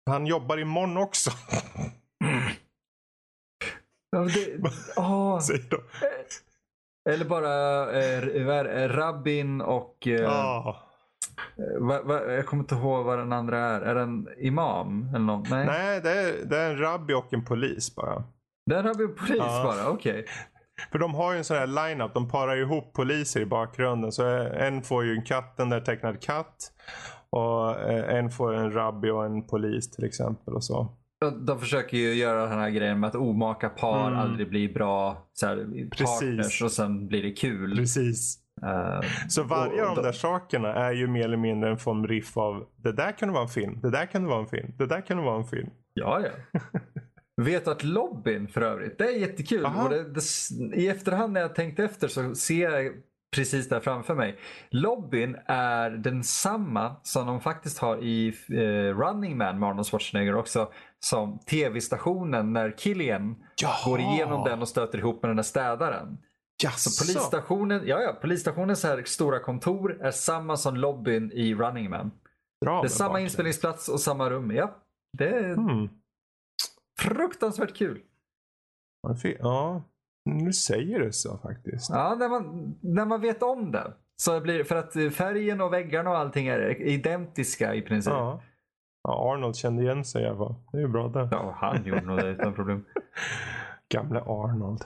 Han 0.09 0.25
jobbar 0.25 0.57
imorgon 0.57 0.97
också. 0.97 1.31
Ja, 4.11 4.19
det, 4.19 4.57
oh. 4.95 5.39
Eller 7.09 7.25
bara 7.25 7.91
eh, 8.01 8.89
Rabbin 8.89 9.61
och... 9.61 10.07
Eh, 10.07 10.29
oh. 10.29 10.88
Va, 11.79 12.01
va, 12.03 12.21
jag 12.25 12.45
kommer 12.45 12.63
inte 12.63 12.75
ihåg 12.75 13.05
vad 13.05 13.19
den 13.19 13.33
andra 13.33 13.59
är. 13.59 13.81
Är 13.81 13.95
den 13.95 14.27
imam? 14.37 15.09
Eller 15.09 15.25
något? 15.25 15.49
Nej, 15.49 15.65
Nej 15.65 16.01
det, 16.01 16.11
är, 16.11 16.45
det 16.45 16.57
är 16.57 16.71
en 16.71 16.77
rabbi 16.77 17.13
och 17.13 17.33
en 17.33 17.45
polis 17.45 17.95
bara. 17.95 18.23
Det 18.65 18.75
är 18.75 18.79
en 18.79 18.85
rabbi 18.85 19.03
och 19.03 19.17
polis 19.17 19.37
ja. 19.37 19.63
bara? 19.63 19.89
Okej. 19.89 20.11
Okay. 20.11 20.25
För 20.91 20.99
de 20.99 21.13
har 21.13 21.31
ju 21.31 21.37
en 21.37 21.43
sån 21.43 21.57
här 21.57 21.67
line-up. 21.67 22.13
De 22.13 22.29
parar 22.29 22.57
ihop 22.57 22.93
poliser 22.93 23.41
i 23.41 23.45
bakgrunden. 23.45 24.11
Så 24.11 24.27
en 24.27 24.81
får 24.81 25.05
ju 25.05 25.13
en 25.13 25.23
katt, 25.23 25.59
en 25.59 25.69
där 25.69 25.81
tecknad 25.81 26.21
katt. 26.21 26.71
Och 27.29 27.79
eh, 27.79 28.15
en 28.15 28.29
får 28.29 28.53
en 28.53 28.71
rabbi 28.73 29.09
och 29.09 29.25
en 29.25 29.47
polis 29.47 29.91
till 29.91 30.05
exempel. 30.05 30.53
och 30.53 30.63
så. 30.63 30.95
De 31.45 31.59
försöker 31.59 31.97
ju 31.97 32.13
göra 32.13 32.41
den 32.41 32.59
här 32.59 32.69
grejen 32.69 32.99
med 32.99 33.07
att 33.07 33.15
omaka 33.15 33.69
par 33.69 34.07
mm. 34.07 34.19
aldrig 34.19 34.49
blir 34.49 34.73
bra 34.73 35.29
så 35.33 35.47
här, 35.47 35.89
partners 35.89 36.61
och 36.61 36.71
sen 36.71 37.07
blir 37.07 37.23
det 37.23 37.31
kul. 37.31 37.75
Precis. 37.75 38.39
Uh, 38.63 39.01
så 39.29 39.43
varje 39.43 39.85
av 39.85 39.95
de 39.95 40.03
där 40.03 40.11
sakerna 40.11 40.73
är 40.73 40.91
ju 40.91 41.07
mer 41.07 41.23
eller 41.23 41.37
mindre 41.37 41.69
en 41.69 41.77
form 41.77 42.07
riff 42.07 42.37
av 42.37 42.65
det 42.75 42.91
där 42.91 43.11
kan 43.11 43.31
vara 43.31 43.43
en 43.43 43.49
film, 43.49 43.79
det 43.81 43.89
där 43.89 44.05
kan 44.05 44.25
vara 44.25 44.39
en 44.39 44.47
film, 44.47 44.73
det 44.77 44.85
där 44.85 45.01
kan 45.01 45.17
vara 45.17 45.37
en 45.37 45.45
film. 45.45 45.69
Ja, 45.93 46.21
ja. 46.21 46.59
Vet 47.43 47.67
att 47.67 47.83
lobbyn 47.83 48.47
för 48.47 48.61
övrigt, 48.61 48.97
det 48.97 49.03
är 49.03 49.17
jättekul. 49.17 49.67
Det, 49.89 50.03
det, 50.03 50.21
I 50.75 50.87
efterhand 50.87 51.33
när 51.33 51.41
jag 51.41 51.55
tänkt 51.55 51.79
efter 51.79 52.07
så 52.07 52.35
ser 52.35 52.69
jag 52.69 52.93
precis 53.35 53.69
där 53.69 53.79
framför 53.79 54.15
mig. 54.15 54.39
Lobbyn 54.69 55.37
är 55.45 55.89
densamma 55.89 56.95
som 57.03 57.27
de 57.27 57.41
faktiskt 57.41 57.77
har 57.77 58.03
i 58.03 58.27
eh, 58.49 58.97
Running 58.97 59.37
Man 59.37 59.59
med 59.59 59.69
Arnold 59.69 59.87
Schwarzenegger 59.87 60.35
också. 60.35 60.71
Som 60.99 61.39
tv-stationen 61.39 62.53
när 62.53 62.77
Killian 62.77 63.35
Jaha. 63.61 63.73
går 63.85 63.99
igenom 63.99 64.43
den 64.43 64.61
och 64.61 64.67
stöter 64.67 64.97
ihop 64.97 65.23
med 65.23 65.29
den 65.29 65.35
där 65.35 65.43
städaren. 65.43 66.17
Jaså. 66.63 66.89
Så 66.89 67.05
polisstationen, 67.05 67.81
ja, 67.85 68.01
ja, 68.01 68.13
polisstationens 68.21 68.83
här 68.83 69.03
stora 69.03 69.39
kontor 69.39 69.97
är 70.01 70.11
samma 70.11 70.57
som 70.57 70.75
lobbyn 70.75 71.31
i 71.31 71.55
Running 71.55 71.89
Man. 71.89 72.11
Bra, 72.65 72.81
det 72.81 72.87
är 72.87 72.89
samma 72.89 73.19
inspelningsplats 73.19 73.89
och 73.89 73.99
samma 73.99 74.29
rum. 74.29 74.51
Ja, 74.51 74.75
det 75.17 75.29
är 75.29 75.55
hmm. 75.55 75.89
fruktansvärt 76.99 77.75
kul. 77.75 78.01
Ja, 79.39 79.83
nu 80.25 80.53
säger 80.53 80.99
du 80.99 81.11
så 81.11 81.37
faktiskt. 81.37 81.89
Ja, 81.89 82.15
när 82.19 82.29
man, 82.29 82.75
när 82.81 83.05
man 83.05 83.21
vet 83.21 83.43
om 83.43 83.71
det. 83.71 83.93
Så 84.21 84.39
blir, 84.39 84.63
för 84.63 84.75
att 84.75 84.93
färgen 85.15 85.61
och 85.61 85.73
väggarna 85.73 86.09
och 86.09 86.17
allting 86.17 86.47
är 86.47 86.81
identiska 86.81 87.75
i 87.75 87.81
princip. 87.81 88.13
Ja. 88.13 88.41
ja 89.03 89.33
Arnold 89.33 89.55
kände 89.55 89.83
igen 89.83 90.05
sig 90.05 90.23
i 90.23 90.27
alla 90.27 90.37
fall. 90.37 90.55
Det 90.71 90.77
är 90.77 90.81
ju 90.81 90.87
bra 90.87 91.07
det. 91.07 91.27
Ja, 91.31 91.55
han 91.57 91.85
gjorde 91.85 92.01
nog 92.01 92.17
det 92.17 92.29
utan 92.29 92.53
problem. 92.53 92.85
Gamle 93.89 94.19
Arnold. 94.19 94.85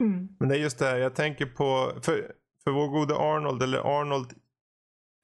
Mm. 0.00 0.28
Men 0.40 0.48
det 0.48 0.54
är 0.54 0.58
just 0.58 0.78
det 0.78 0.84
här, 0.84 0.96
jag 0.96 1.14
tänker 1.14 1.46
på, 1.46 1.92
för, 2.02 2.32
för 2.64 2.70
vår 2.70 2.88
gode 2.88 3.16
Arnold, 3.16 3.62
eller 3.62 4.00
Arnold 4.00 4.32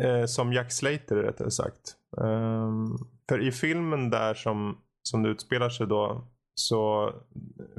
eh, 0.03 0.25
som 0.25 0.53
Jack 0.53 0.73
Slater 0.73 1.17
rättare 1.17 1.51
sagt. 1.51 1.97
Um, 2.17 2.99
för 3.29 3.43
i 3.43 3.53
filmen 3.53 4.11
där 4.11 4.35
som, 4.35 4.79
som 5.03 5.23
det 5.23 5.29
utspelar 5.29 5.69
sig 5.69 5.87
då 5.87 6.29
så 6.55 7.13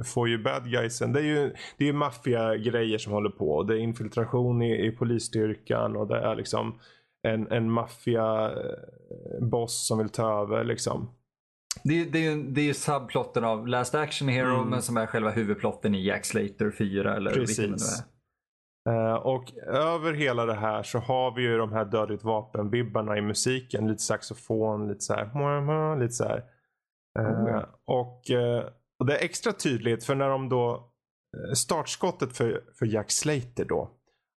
får 0.04 0.28
ju 0.28 0.42
bad 0.42 0.70
guysen, 0.70 1.12
det 1.12 1.20
är 1.20 1.24
ju, 1.24 1.52
det 1.76 1.84
är 1.84 1.86
ju 1.86 1.92
maffiagrejer 1.92 2.98
som 2.98 3.12
håller 3.12 3.30
på. 3.30 3.62
Det 3.62 3.74
är 3.74 3.78
infiltration 3.78 4.62
i, 4.62 4.86
i 4.86 4.90
polisstyrkan 4.90 5.96
och 5.96 6.06
det 6.06 6.18
är 6.18 6.34
liksom 6.34 6.78
en, 7.22 7.52
en 7.52 7.70
maffiaboss 7.70 9.86
som 9.86 9.98
vill 9.98 10.08
ta 10.08 10.42
över 10.42 10.64
liksom. 10.64 11.10
Det, 11.88 12.00
är- 12.00 12.04
det, 12.10 12.42
det 12.42 12.60
är 12.60 12.64
ju 12.64 12.74
subplotten 12.74 13.44
av 13.44 13.66
Last 13.68 13.94
Action 13.94 14.28
Hero 14.28 14.54
Mm. 14.56 14.68
men 14.68 14.82
som 14.82 14.96
är 14.96 15.06
själva 15.06 15.30
huvudplotten 15.30 15.94
i 15.94 16.06
Jack 16.06 16.24
Slater 16.24 16.70
4 16.70 17.16
eller 17.16 17.30
Precis. 17.30 18.02
är. 18.02 18.06
Eh, 18.92 19.14
och 19.14 19.52
över 19.66 20.12
hela 20.12 20.46
det 20.46 20.54
här 20.54 20.82
så 20.82 20.98
har 20.98 21.34
vi 21.36 21.42
ju 21.42 21.58
de 21.58 21.72
här 21.72 21.84
dödligt 21.84 22.24
vapen-vibbarna 22.24 23.16
i 23.16 23.20
musiken. 23.20 23.88
Lite 23.88 24.02
saxofon, 24.02 24.88
lite 24.88 25.00
så 25.00 25.14
här. 25.14 25.96
Lite 26.00 26.12
så 26.14 26.24
här. 26.24 26.42
Oh, 27.18 27.48
ja. 27.50 27.66
och, 27.86 28.30
eh, 28.30 28.64
och 28.98 29.06
det 29.06 29.16
är 29.18 29.24
extra 29.24 29.52
tydligt 29.52 30.04
för 30.04 30.14
när 30.14 30.28
de 30.28 30.48
då 30.48 30.92
startskottet 31.54 32.36
för, 32.36 32.60
för 32.78 32.86
Jack 32.86 33.10
Slater 33.10 33.64
då. 33.64 33.90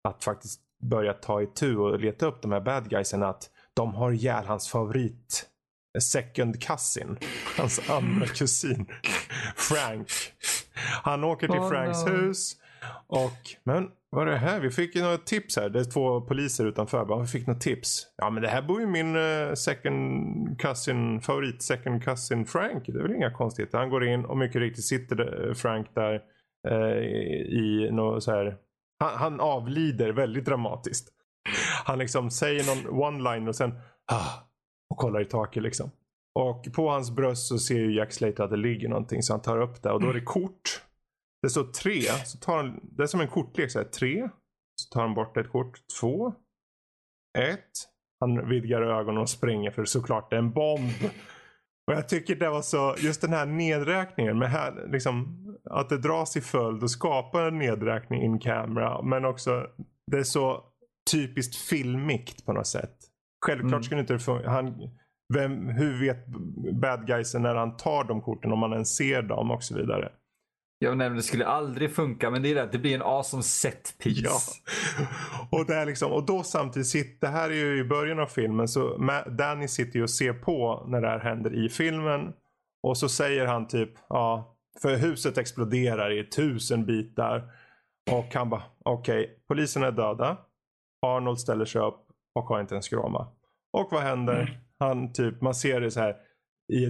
Att 0.03 0.23
faktiskt 0.23 0.61
börja 0.83 1.13
ta 1.13 1.41
itu 1.41 1.75
och 1.77 1.99
leta 1.99 2.25
upp 2.25 2.41
de 2.41 2.51
här 2.51 2.61
bad 2.61 2.89
guysen 2.89 3.23
att 3.23 3.49
de 3.73 3.93
har 3.93 4.11
ihjäl 4.11 4.45
hans 4.45 4.69
favorit 4.69 5.45
second 6.01 6.61
cousin. 6.61 7.17
Hans 7.57 7.89
andra 7.89 8.25
kusin. 8.25 8.85
Frank. 9.55 10.07
Han 11.03 11.23
åker 11.23 11.47
till 11.47 11.59
Oh, 11.59 11.69
Franks 11.69 12.05
no. 12.05 12.11
hus. 12.11 12.55
Och, 13.07 13.39
men 13.63 13.87
vad 14.11 14.27
är 14.27 14.31
det 14.31 14.37
här? 14.37 14.59
Vi 14.59 14.71
fick 14.71 14.95
ju 14.95 15.01
några 15.01 15.17
tips 15.17 15.57
här. 15.57 15.69
Det 15.69 15.79
är 15.79 15.83
två 15.83 16.21
poliser 16.21 16.65
utanför. 16.65 17.05
Bara, 17.05 17.21
vi 17.21 17.27
fick 17.27 17.47
några 17.47 17.59
tips. 17.59 18.07
Ja 18.17 18.29
men 18.29 18.43
det 18.43 18.49
här 18.49 18.61
bor 18.61 18.81
ju 18.81 18.87
min 18.87 19.15
eh, 19.15 19.53
second 19.53 20.59
cousin, 20.59 21.21
favorit 21.21 21.63
second 21.63 22.03
cousin 22.03 22.45
Frank. 22.45 22.83
Det 22.85 22.99
är 22.99 23.03
väl 23.03 23.15
inga 23.15 23.31
konstigheter. 23.31 23.77
Han 23.77 23.89
går 23.89 24.07
in 24.07 24.25
och 24.25 24.37
mycket 24.37 24.61
riktigt 24.61 24.85
sitter 24.85 25.15
det, 25.15 25.55
Frank 25.55 25.87
där 25.95 26.21
eh, 26.69 26.97
i 27.47 27.89
något 27.91 28.23
så 28.23 28.31
här. 28.31 28.57
Han, 28.99 29.17
han 29.17 29.39
avlider 29.39 30.09
väldigt 30.09 30.45
dramatiskt. 30.45 31.09
Han 31.85 31.99
liksom 31.99 32.31
säger 32.31 32.63
någon 32.75 33.03
one-line 33.03 33.47
och 33.47 33.55
sen 33.55 33.71
ah, 34.11 34.48
kollar 34.99 35.21
i 35.21 35.25
taket 35.25 35.63
liksom. 35.63 35.91
Och 36.39 36.67
på 36.73 36.89
hans 36.89 37.11
bröst 37.11 37.47
så 37.47 37.57
ser 37.57 37.79
ju 37.79 37.95
Jack 37.95 38.13
Slater 38.13 38.43
att 38.43 38.49
det 38.49 38.57
ligger 38.57 38.89
någonting 38.89 39.23
så 39.23 39.33
han 39.33 39.41
tar 39.41 39.61
upp 39.61 39.83
det 39.83 39.91
och 39.91 40.01
då 40.01 40.09
är 40.09 40.13
det 40.13 40.21
kort. 40.21 40.81
Det 41.41 41.49
står 41.49 41.63
tre. 41.63 42.01
Så 42.01 42.37
tar 42.37 42.57
han, 42.57 42.79
det 42.83 43.03
är 43.03 43.07
som 43.07 43.21
en 43.21 43.27
kortlek. 43.27 43.71
Så 43.71 43.79
här, 43.79 43.85
tre. 43.85 44.29
Så 44.81 44.93
tar 44.93 45.01
han 45.01 45.13
bort 45.13 45.37
ett 45.37 45.51
kort. 45.51 45.79
Två. 45.99 46.33
Ett. 47.37 47.71
Han 48.19 48.49
vidgar 48.49 48.81
ögonen 48.81 49.21
och 49.21 49.29
springer 49.29 49.71
för 49.71 49.85
såklart 49.85 50.29
det 50.29 50.35
är 50.35 50.39
en 50.39 50.51
bomb. 50.51 50.93
Och 51.87 51.93
jag 51.93 52.09
tycker 52.09 52.35
det 52.35 52.49
var 52.49 52.61
så, 52.61 52.95
just 52.97 53.21
den 53.21 53.33
här 53.33 53.45
nedräkningen 53.45 54.39
med 54.39 54.49
här, 54.49 54.87
liksom, 54.91 55.45
att 55.63 55.89
det 55.89 55.97
dras 55.97 56.37
i 56.37 56.41
följd 56.41 56.83
och 56.83 56.91
skapar 56.91 57.47
en 57.47 57.57
nedräkning 57.57 58.23
in 58.23 58.39
camera. 58.39 59.01
Men 59.01 59.25
också, 59.25 59.67
det 60.11 60.17
är 60.17 60.23
så 60.23 60.63
typiskt 61.11 61.55
filmigt 61.55 62.45
på 62.45 62.53
något 62.53 62.67
sätt. 62.67 63.08
Självklart 63.45 63.71
Mm. 63.71 63.83
skulle 63.83 64.01
inte 64.01 64.13
det 64.13 64.19
funka. 64.19 64.49
Han, 64.49 64.89
vem, 65.33 65.69
hur 65.69 65.99
vet 65.99 66.27
bad 66.81 67.07
guysen 67.07 67.41
när 67.41 67.55
han 67.55 67.77
tar 67.77 68.03
de 68.03 68.21
korten 68.21 68.51
om 68.51 68.59
man 68.59 68.73
ens 68.73 68.95
ser 68.95 69.21
dem 69.21 69.51
och 69.51 69.63
så 69.63 69.75
vidare. 69.75 70.11
Jag 70.81 70.97
nämnde 70.97 71.19
det 71.19 71.23
skulle 71.23 71.45
aldrig 71.45 71.95
funka 71.95 72.29
men 72.29 72.41
det 72.43 72.49
är 72.49 72.55
det 72.55 72.63
att 72.63 72.71
det 72.71 72.77
blir 72.79 72.95
en 72.95 73.01
awesome 73.01 73.43
set 73.43 73.95
piece. 74.03 74.21
Ja. 74.23 74.37
Och, 75.59 75.65
det 75.65 75.75
är 75.75 75.85
liksom, 75.85 76.11
och 76.11 76.25
då 76.25 76.43
samtidigt 76.43 76.87
sitter, 76.87 77.27
det 77.27 77.33
här 77.33 77.49
är 77.49 77.53
ju 77.53 77.79
i 77.79 77.83
början 77.83 78.19
av 78.19 78.25
filmen 78.25 78.67
så 78.67 78.97
Danny 79.27 79.67
sitter 79.67 79.95
ju 79.99 80.03
och 80.03 80.09
ser 80.09 80.33
på 80.33 80.85
när 80.87 81.01
det 81.01 81.07
här 81.07 81.19
händer 81.19 81.65
i 81.65 81.69
filmen. 81.69 82.33
Och 82.83 82.97
så 82.97 83.09
säger 83.09 83.45
han 83.45 83.67
typ, 83.67 83.89
ja, 84.09 84.55
för 84.81 84.95
huset 84.97 85.37
exploderar 85.37 86.11
i 86.11 86.23
tusen 86.23 86.85
bitar. 86.85 87.51
Och 88.11 88.33
han 88.35 88.49
bara, 88.49 88.63
okej, 88.85 89.39
polisen 89.47 89.83
är 89.83 89.91
döda. 89.91 90.37
Arnold 91.05 91.39
ställer 91.39 91.65
sig 91.65 91.81
upp 91.81 92.05
och 92.35 92.43
har 92.43 92.61
inte 92.61 92.75
en 92.75 92.81
skråma. 92.83 93.27
Och 93.73 93.87
vad 93.91 94.01
händer? 94.01 94.59
Han 94.79 95.13
typ, 95.13 95.41
man 95.41 95.55
ser 95.55 95.81
det 95.81 95.91
så 95.91 95.99
här 95.99 96.15
i 96.73 96.85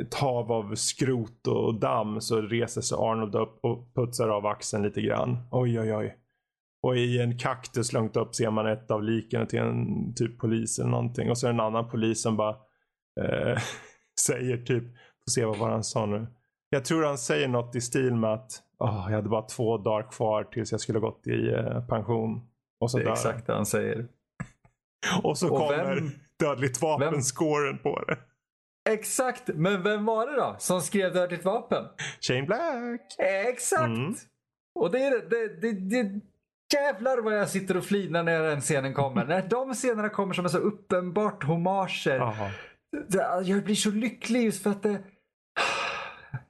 ett, 0.00 0.14
hav 0.14 0.52
av 0.52 0.74
skrot 0.74 1.46
och 1.46 1.80
damm 1.80 2.20
så 2.20 2.40
reser 2.40 2.80
sig 2.80 2.98
Arnold 3.00 3.34
upp 3.34 3.58
och 3.64 3.94
putsar 3.94 4.28
av 4.28 4.46
axeln 4.46 4.82
lite 4.82 5.00
grann. 5.00 5.38
Oj, 5.50 5.80
oj, 5.80 5.94
oj. 5.94 6.16
Och 6.82 6.96
i 6.96 7.20
en 7.20 7.38
kaktus 7.38 7.92
långt 7.92 8.16
upp 8.16 8.34
ser 8.34 8.50
man 8.50 8.66
ett 8.66 8.90
av 8.90 9.02
liken 9.02 9.46
till 9.46 9.58
en 9.58 10.14
typ 10.14 10.38
polis 10.38 10.78
eller 10.78 10.90
någonting. 10.90 11.30
Och 11.30 11.38
så 11.38 11.46
är 11.46 11.52
det 11.52 11.56
en 11.56 11.60
annan 11.60 11.88
polis 11.90 12.22
som 12.22 12.36
bara 12.36 12.56
eh, 13.20 13.58
säger 14.26 14.56
typ, 14.56 14.84
får 15.24 15.30
se 15.30 15.44
vad 15.44 15.58
var 15.58 15.70
han 15.70 15.84
sa 15.84 16.06
nu. 16.06 16.26
Jag 16.70 16.84
tror 16.84 17.04
han 17.04 17.18
säger 17.18 17.48
något 17.48 17.76
i 17.76 17.80
stil 17.80 18.14
med 18.14 18.32
att 18.32 18.50
"Åh, 18.78 19.06
jag 19.08 19.16
hade 19.16 19.28
bara 19.28 19.42
två 19.42 19.78
dagar 19.78 20.10
kvar 20.10 20.44
tills 20.44 20.72
jag 20.72 20.80
skulle 20.80 20.98
gått 20.98 21.26
i 21.26 21.48
eh, 21.48 21.86
pension. 21.86 22.48
Och 22.80 22.90
så 22.90 22.96
Det 22.98 23.02
är 23.02 23.06
dör 23.06 23.12
exakt 23.12 23.46
det 23.46 23.54
han 23.54 23.66
säger. 23.66 24.08
Och 25.22 25.38
så 25.38 25.48
Och 25.52 25.58
kommer 25.58 25.94
vem- 25.94 26.10
dödligt 26.38 26.82
vapen-scoren 26.82 27.78
på 27.78 28.04
det. 28.04 28.18
Exakt! 28.90 29.42
Men 29.54 29.82
vem 29.82 30.04
var 30.04 30.26
det 30.26 30.36
då 30.36 30.56
som 30.58 30.80
skrev 30.80 31.14
Dödligt 31.14 31.44
vapen? 31.44 31.84
Shane 32.20 32.42
Black. 32.42 33.14
Exakt! 33.18 33.82
Mm. 33.82 34.14
Och 34.74 34.90
det 34.90 34.98
är 35.04 35.10
det, 35.30 35.60
det, 35.60 35.72
det, 35.72 36.20
Jävlar 36.74 37.18
vad 37.18 37.38
jag 37.38 37.48
sitter 37.48 37.76
och 37.76 37.84
flinar 37.84 38.22
när 38.22 38.42
den 38.42 38.60
scenen 38.60 38.94
kommer. 38.94 39.24
när 39.24 39.42
de 39.48 39.74
scenerna 39.74 40.08
kommer 40.08 40.34
som 40.34 40.44
är 40.44 40.48
så 40.48 40.58
uppenbart. 40.58 41.44
Det- 43.08 43.40
Jag 43.44 43.64
blir 43.64 43.74
så 43.74 43.90
lycklig 43.90 44.42
just 44.44 44.62
för 44.62 44.70
att 44.70 44.82
det... 44.82 44.98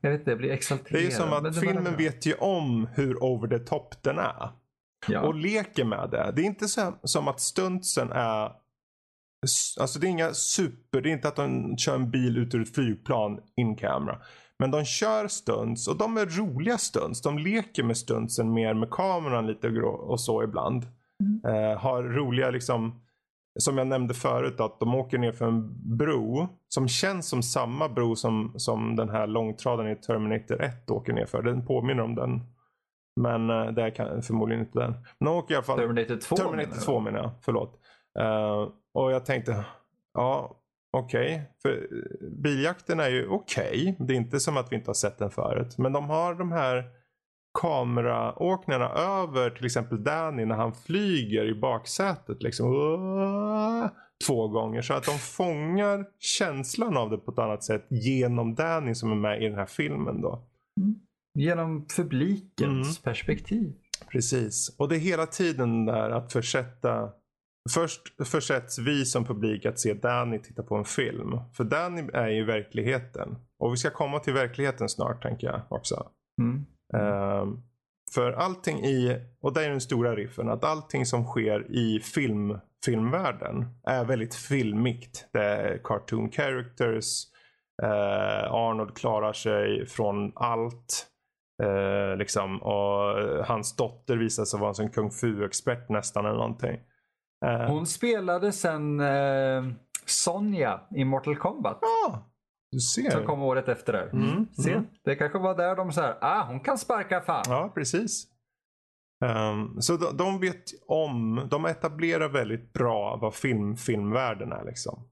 Jag 0.01 0.11
vet 0.11 0.19
inte, 0.21 0.31
jag 0.31 0.39
blir 0.39 0.51
exalterad. 0.51 0.93
Det 0.93 0.99
är 0.99 1.05
ju 1.05 1.11
som 1.11 1.33
att 1.33 1.61
filmen 1.61 1.97
vet 1.97 2.27
ju 2.27 2.35
om 2.35 2.89
hur 2.95 3.23
over 3.25 3.49
the 3.49 3.59
top 3.65 4.03
den 4.03 4.19
är. 4.19 4.49
Ja. 5.07 5.21
och 5.21 5.35
leker 5.35 5.85
med 5.85 6.11
det. 6.11 6.33
Det 6.37 6.43
är 6.43 6.47
inte 6.47 6.69
så, 6.69 6.95
som 7.03 7.29
att 7.29 7.41
stuntsen 7.41 8.13
är 8.13 8.53
Alltså 9.81 9.99
det 9.99 10.07
är 10.07 10.11
inga 10.11 10.33
super, 10.33 11.01
det 11.01 11.11
är 11.11 11.13
inte 11.13 11.29
att 11.29 11.37
de 11.37 11.77
kör 11.77 11.95
en 11.95 12.11
bil 12.11 12.39
ut 12.39 12.55
ur 12.55 12.63
ett 12.63 12.75
flygplan 12.75 13.41
in 13.57 13.77
camera. 13.77 14.19
Men 14.59 14.71
de 14.71 14.85
kör 14.85 15.29
stunts 15.29 15.89
och 15.89 15.97
de 15.97 16.17
är 16.17 16.27
roliga 16.27 16.79
stunts. 16.79 17.23
De 17.23 17.39
leker 17.39 17.83
med 17.83 17.97
stuntsen 17.97 18.53
mer 18.53 18.75
med 18.75 18.91
kameran 18.91 19.47
lite 19.47 19.69
och 19.83 20.21
så 20.21 20.43
ibland. 20.43 20.87
Eh, 21.47 21.81
har 21.81 22.03
roliga 22.03 22.51
liksom, 22.51 23.01
som 23.59 23.79
jag 23.79 23.87
nämnde 23.87 24.15
förut 24.15 24.61
att 24.61 24.81
de 24.81 24.95
åker 24.95 25.19
ner 25.19 25.33
för 25.33 25.45
en 25.45 25.97
bro 25.97 26.49
som 26.69 26.89
känns 26.89 27.29
som 27.29 27.43
samma 27.43 27.89
bro 27.89 28.17
som, 28.17 28.53
som 28.57 28.97
den 28.97 29.09
här 29.09 29.27
långtradaren 29.27 29.93
i 29.93 29.97
Terminator 29.97 30.63
1 30.63 30.91
åker 30.91 31.13
ner 31.13 31.27
för. 31.27 31.43
Den 31.43 31.67
påminner 31.67 32.03
om 32.03 32.15
den. 32.15 32.41
Men 33.19 33.51
eh, 33.51 33.67
det 33.67 33.83
är 33.83 34.21
förmodligen 34.21 34.65
inte 34.65 34.79
den. 34.79 34.95
Men 35.19 35.29
åker 35.29 35.55
i 35.55 35.57
alla 35.57 35.65
fall 35.65 35.79
Terminator 35.79 36.17
2 36.17 36.37
menar 36.37 36.51
Terminator 36.51 36.75
du? 36.75 36.81
2 36.81 37.01
menar 37.01 37.19
jag, 37.19 37.31
förlåt. 37.43 37.81
Eh, 38.19 38.69
och 38.95 39.13
jag 39.13 39.27
tänkte, 39.27 39.65
ja 40.15 40.57
okej. 40.91 41.53
För 41.63 41.71
eh, 41.71 42.29
biljakten 42.43 43.01
är 43.01 43.09
ju 43.09 43.29
okej. 43.29 43.97
Det 43.99 44.15
är 44.15 44.17
inte 44.17 44.41
som 44.41 44.57
att 44.57 44.73
vi 44.73 44.77
inte 44.77 44.89
har 44.89 44.95
sett 44.95 45.19
den 45.19 45.31
förut. 45.31 45.79
Men 45.79 45.93
de 45.93 46.11
har 46.11 46.35
de 46.35 46.53
här 46.53 46.85
kameraåkningarna 47.61 48.89
över 48.89 49.51
till 49.51 49.67
exempel 49.67 50.05
Danny 50.05 50.45
när 50.45 50.57
han 50.57 50.73
flyger 50.73 51.45
i 51.45 51.55
baksätet. 51.55 52.43
Liksom, 52.43 52.67
Åh! 52.67 53.87
två 54.27 54.49
gånger. 54.49 54.83
Så 54.83 54.95
att 54.95 55.05
de 55.05 55.19
fångar 55.19 56.07
känslan 56.19 56.97
av 56.97 57.11
det 57.11 57.19
på 57.19 57.31
ett 57.31 57.39
annat 57.39 57.64
sätt 57.64 57.87
genom 57.89 58.55
Danny 58.55 58.95
som 58.95 59.12
är 59.12 59.16
med 59.16 59.43
i 59.43 59.49
den 59.49 59.59
här 59.59 59.66
filmen. 59.66 60.21
då. 60.21 60.43
Genom 61.39 61.86
publikens 61.97 62.99
Mm. 62.99 63.03
perspektiv. 63.05 63.72
Precis. 64.12 64.74
Och 64.78 64.89
det 64.89 64.97
är 64.97 65.01
hela 65.01 65.26
tiden 65.26 65.86
där 65.86 66.11
att 66.11 66.32
försätta 66.32 67.11
Först 67.70 68.01
försätts 68.28 68.78
vi 68.78 69.05
som 69.05 69.24
publik 69.24 69.66
att 69.66 69.78
se 69.80 69.95
Danny 69.95 70.39
titta 70.39 70.62
på 70.62 70.76
en 70.76 70.84
film. 70.84 71.41
För 71.57 71.64
Danny 71.64 72.03
är 72.12 72.28
ju 72.28 72.45
verkligheten. 72.45 73.36
Och 73.59 73.72
vi 73.72 73.76
ska 73.76 73.91
komma 73.91 74.18
till 74.18 74.32
verkligheten 74.34 74.89
snart 74.89 75.22
tänker 75.22 75.47
jag 75.47 75.61
också. 75.68 76.07
Mm. 76.41 76.66
Ehm, 76.95 77.62
för 78.14 78.32
allting 78.32 78.84
i, 78.84 79.20
och 79.41 79.55
det 79.55 79.64
är 79.64 79.70
den 79.70 79.80
stora 79.80 80.16
riffen, 80.16 80.49
att 80.49 80.64
allting 80.64 81.07
som 81.07 81.24
sker 81.24 81.66
i 81.70 82.01
film, 82.01 82.59
filmvärlden 82.84 83.66
är 83.86 84.05
väldigt 84.05 84.34
filmigt. 84.34 85.28
Det 85.32 85.45
är 85.45 85.80
cartoon 85.84 86.30
characters, 86.30 87.24
eh, 87.82 88.53
Arnold 88.53 88.97
klarar 88.97 89.32
sig 89.32 89.86
från 89.86 90.32
allt. 90.34 91.07
Eh, 91.63 92.17
liksom, 92.17 92.63
och 92.63 93.21
eh, 93.21 93.45
hans 93.45 93.77
dotter 93.77 94.17
visar 94.17 94.45
sig 94.45 94.61
vara 94.61 94.69
en 94.69 94.75
sån 94.75 94.91
kung 94.91 95.11
fu-expert 95.11 95.89
nästan 95.89 96.27
eller 96.27 96.37
någonting. 96.37 96.81
Eh, 97.47 97.61
Hon 97.71 97.87
spelade 97.87 98.53
sen 98.53 99.01
eh, 99.01 99.65
Sonja 100.07 100.81
i 100.97 101.05
Mortal 101.05 101.37
Kombat. 101.37 101.79
ah, 102.09 102.19
du 102.73 102.81
ser. 102.81 103.11
Som 103.11 103.25
kom 103.25 103.43
året 103.43 103.69
efter 103.69 103.93
där. 103.93 104.11
Mm, 104.13 104.47
Se, 104.53 104.73
mm. 104.73 104.87
det 105.05 105.17
kanske 105.17 105.39
var 105.39 105.57
där 105.57 105.77
de 105.77 105.93
sa 105.93 106.17
ah 106.21 106.45
hon 106.47 106.61
kan 106.61 106.79
sparka 106.79 107.21
fan. 107.21 107.45
Ja, 107.49 107.73
precis. 107.75 108.27
Ehm, 109.25 109.81
så 109.81 109.97
de, 109.97 110.17
de 110.17 110.41
vet 110.41 110.65
om, 110.87 111.47
de 111.51 111.65
etablerar 111.65 112.29
väldigt 112.29 112.73
bra 112.73 113.17
vad 113.17 113.35
film, 113.35 113.77
filmvärlden 113.77 114.53
är 114.53 114.65
liksom. 114.65 115.09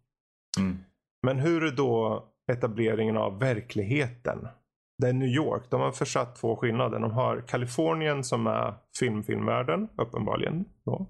Mm. 0.59 0.79
Men 1.27 1.39
hur 1.39 1.65
är 1.65 1.71
då 1.71 2.25
etableringen 2.53 3.17
av 3.17 3.39
verkligheten? 3.41 4.49
Det 4.99 5.09
är 5.09 5.13
New 5.13 5.29
York. 5.29 5.63
De 5.71 5.81
har 5.81 5.93
försatt 5.93 6.37
två 6.37 6.57
skillnader. 6.57 6.99
De 6.99 7.13
har 7.13 7.41
Kalifornien 7.41 8.25
som 8.25 8.47
är 8.47 8.75
filmfilmvärlden 8.99 9.89
uppenbarligen. 9.97 10.65
Då. 10.85 11.07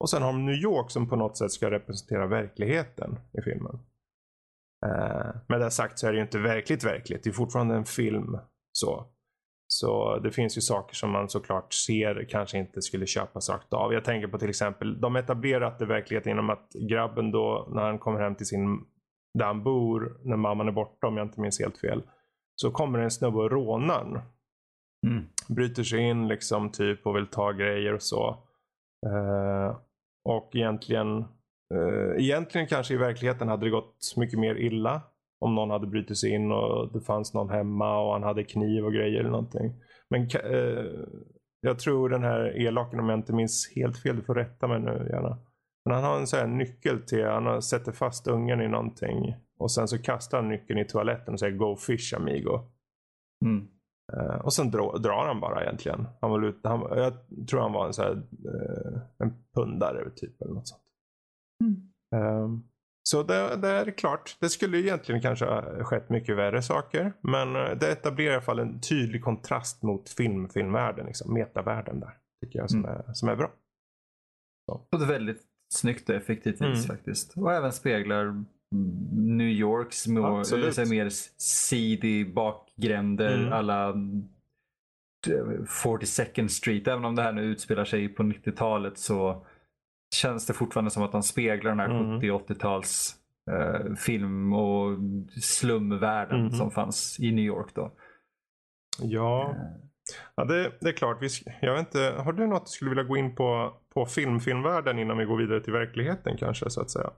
Och 0.00 0.10
sen 0.10 0.22
har 0.22 0.32
de 0.32 0.46
New 0.46 0.54
York 0.54 0.90
som 0.90 1.08
på 1.08 1.16
något 1.16 1.36
sätt 1.36 1.52
ska 1.52 1.70
representera 1.70 2.26
verkligheten 2.26 3.18
i 3.32 3.42
filmen. 3.42 3.78
Eh, 4.86 5.30
med 5.48 5.60
det 5.60 5.70
sagt 5.70 5.98
så 5.98 6.06
är 6.06 6.12
det 6.12 6.16
ju 6.16 6.22
inte 6.22 6.38
verkligt 6.38 6.84
verkligt. 6.84 7.24
Det 7.24 7.30
är 7.30 7.34
fortfarande 7.34 7.74
en 7.74 7.84
film. 7.84 8.38
Så. 8.72 9.06
Så 9.72 10.18
det 10.18 10.30
finns 10.30 10.56
ju 10.56 10.60
saker 10.60 10.94
som 10.94 11.10
man 11.10 11.28
såklart 11.28 11.72
ser 11.72 12.26
kanske 12.30 12.58
inte 12.58 12.82
skulle 12.82 13.06
köpas 13.06 13.50
rakt 13.50 13.72
av. 13.72 13.92
Jag 13.92 14.04
tänker 14.04 14.28
på 14.28 14.38
till 14.38 14.48
exempel, 14.48 15.00
de 15.00 15.16
etablerat 15.16 15.78
det 15.78 15.86
verkligheten 15.86 16.30
genom 16.30 16.50
att 16.50 16.72
grabben 16.88 17.30
då 17.30 17.68
när 17.72 17.82
han 17.82 17.98
kommer 17.98 18.20
hem 18.20 18.34
till 18.34 18.46
sin, 18.46 18.84
där 19.34 19.46
han 19.46 19.62
bor, 19.62 20.20
när 20.24 20.36
mamman 20.36 20.68
är 20.68 20.72
borta 20.72 21.06
om 21.06 21.16
jag 21.16 21.26
inte 21.26 21.40
minns 21.40 21.60
helt 21.60 21.78
fel. 21.78 22.02
Så 22.60 22.70
kommer 22.70 22.98
en 22.98 23.10
snubbe 23.10 23.38
och 23.38 23.50
rånar 23.50 24.22
Mm. 25.06 25.24
Bryter 25.48 25.82
sig 25.82 26.00
in 26.00 26.28
liksom 26.28 26.70
typ 26.72 27.06
och 27.06 27.16
vill 27.16 27.26
ta 27.26 27.52
grejer 27.52 27.94
och 27.94 28.02
så. 28.02 28.28
Eh, 29.06 29.76
och 30.24 30.50
egentligen, 30.56 31.18
eh, 31.74 32.24
egentligen 32.24 32.66
kanske 32.66 32.94
i 32.94 32.96
verkligheten 32.96 33.48
hade 33.48 33.66
det 33.66 33.70
gått 33.70 34.14
mycket 34.16 34.38
mer 34.38 34.54
illa. 34.54 35.02
Om 35.40 35.54
någon 35.54 35.70
hade 35.70 35.86
brutit 35.86 36.18
sig 36.18 36.30
in 36.30 36.52
och 36.52 36.92
det 36.92 37.00
fanns 37.00 37.34
någon 37.34 37.50
hemma 37.50 38.00
och 38.00 38.12
han 38.12 38.22
hade 38.22 38.44
kniv 38.44 38.84
och 38.84 38.92
grejer 38.92 39.20
eller 39.20 39.30
någonting. 39.30 39.74
Men 40.10 40.22
eh, 40.22 40.84
jag 41.60 41.78
tror 41.78 42.08
den 42.08 42.22
här 42.22 42.66
elaken, 42.66 43.00
om 43.00 43.08
jag 43.08 43.18
inte 43.18 43.32
minns 43.32 43.72
helt 43.76 44.02
fel, 44.02 44.16
du 44.16 44.22
får 44.22 44.34
rätta 44.34 44.68
mig 44.68 44.80
nu 44.80 45.08
gärna. 45.10 45.38
Men 45.84 45.94
han 45.94 46.04
har 46.04 46.18
en 46.18 46.26
sån 46.26 46.40
här 46.40 46.46
nyckel 46.46 47.02
till, 47.02 47.26
han 47.26 47.62
sätter 47.62 47.92
fast 47.92 48.28
ungen 48.28 48.60
i 48.60 48.68
någonting. 48.68 49.34
Och 49.58 49.72
sen 49.72 49.88
så 49.88 49.98
kastar 49.98 50.38
han 50.38 50.48
nyckeln 50.48 50.78
i 50.78 50.84
toaletten 50.84 51.34
och 51.34 51.40
säger 51.40 51.56
Go 51.56 51.76
fish 51.76 52.14
amigo. 52.16 52.60
Mm. 53.44 53.68
Eh, 54.12 54.34
och 54.40 54.52
sen 54.52 54.70
dra, 54.70 54.98
drar 54.98 55.26
han 55.26 55.40
bara 55.40 55.62
egentligen. 55.62 56.06
Han 56.20 56.30
var 56.30 56.42
ut, 56.42 56.60
han, 56.62 56.80
jag 56.80 57.12
tror 57.48 57.60
han 57.60 57.72
var 57.72 57.86
en, 57.86 57.92
så 57.92 58.02
här, 58.02 58.12
eh, 58.44 59.00
en 59.18 59.34
pundare 59.54 60.10
typ 60.10 60.42
eller 60.42 60.54
något 60.54 60.68
sånt. 60.68 60.82
Ehm, 62.14 62.62
så 63.02 63.22
det, 63.22 63.56
det 63.56 63.68
är 63.68 63.90
klart, 63.90 64.36
det 64.40 64.48
skulle 64.48 64.76
ju 64.76 64.82
egentligen 64.82 65.20
kanske 65.20 65.44
ha 65.44 65.84
skett 65.84 66.10
mycket 66.10 66.36
värre 66.36 66.62
saker. 66.62 67.12
Men 67.20 67.56
eh, 67.56 67.70
det 67.80 67.92
etablerar 67.92 68.30
i 68.30 68.34
alla 68.34 68.42
fall 68.42 68.58
en 68.58 68.80
tydlig 68.80 69.24
kontrast 69.24 69.82
mot 69.82 70.08
film, 70.08 70.48
filmvärlden, 70.48 71.06
liksom, 71.06 71.34
metavärlden 71.34 72.00
där. 72.00 72.18
Tycker 72.44 72.58
jag 72.58 72.70
som, 72.70 72.84
Mm. 72.84 72.90
är, 72.96 73.12
som 73.12 73.28
är 73.28 73.36
bra. 73.36 73.50
På 74.90 74.96
ett 74.96 75.08
väldigt 75.08 75.42
snyggt 75.74 76.08
och 76.08 76.14
effektivt 76.14 76.54
vis 76.60 76.84
Mm. 76.84 76.96
faktiskt. 76.96 77.36
Och 77.36 77.52
även 77.52 77.72
speglar 77.72 78.22
mm, 78.22 78.46
New 79.12 79.48
Yorks 79.48 80.06
så 80.44 80.56
mer 80.90 81.08
seedy 81.38 82.24
bakgränder 82.32 83.34
Mm. 83.38 83.52
alla 83.52 83.94
42nd 85.66 86.48
Street. 86.48 86.88
Även 86.88 87.04
om 87.04 87.14
det 87.16 87.22
här 87.22 87.32
nu 87.32 87.42
utspelar 87.42 87.84
sig 87.84 88.08
på 88.08 88.22
90-talet 88.22 88.98
så 88.98 89.46
känns 90.14 90.46
det 90.46 90.52
fortfarande 90.52 90.90
som 90.90 91.02
att 91.02 91.12
de 91.12 91.22
speglar 91.22 91.70
den 91.70 91.80
här 91.80 91.90
Mm. 91.90 92.20
70 92.20 92.30
80-tals 92.54 93.14
eh, 93.50 93.94
film 93.94 94.52
och 94.52 94.98
slumvärlden 95.42 96.40
Mm. 96.40 96.52
som 96.52 96.70
fanns 96.70 97.20
i 97.20 97.32
New 97.32 97.44
York 97.44 97.74
då. 97.74 97.92
Ja, 99.00 99.54
ja 100.34 100.44
det, 100.44 100.72
det 100.80 100.88
är 100.88 100.92
klart. 100.92 101.18
Vi, 101.22 101.28
jag 101.60 101.72
vet 101.72 101.80
inte, 101.86 102.14
har 102.18 102.32
du 102.32 102.46
något 102.46 102.66
du 102.66 102.70
skulle 102.70 102.88
vilja 102.90 103.04
gå 103.04 103.16
in 103.16 103.34
på, 103.34 103.76
på 103.94 104.06
film, 104.06 104.40
filmvärlden 104.40 104.98
innan 104.98 105.18
vi 105.18 105.24
går 105.24 105.36
vidare 105.36 105.60
till 105.60 105.72
verkligheten 105.72 106.36
kanske 106.36 106.70
så 106.70 106.80
att 106.80 106.90
säga? 106.90 107.10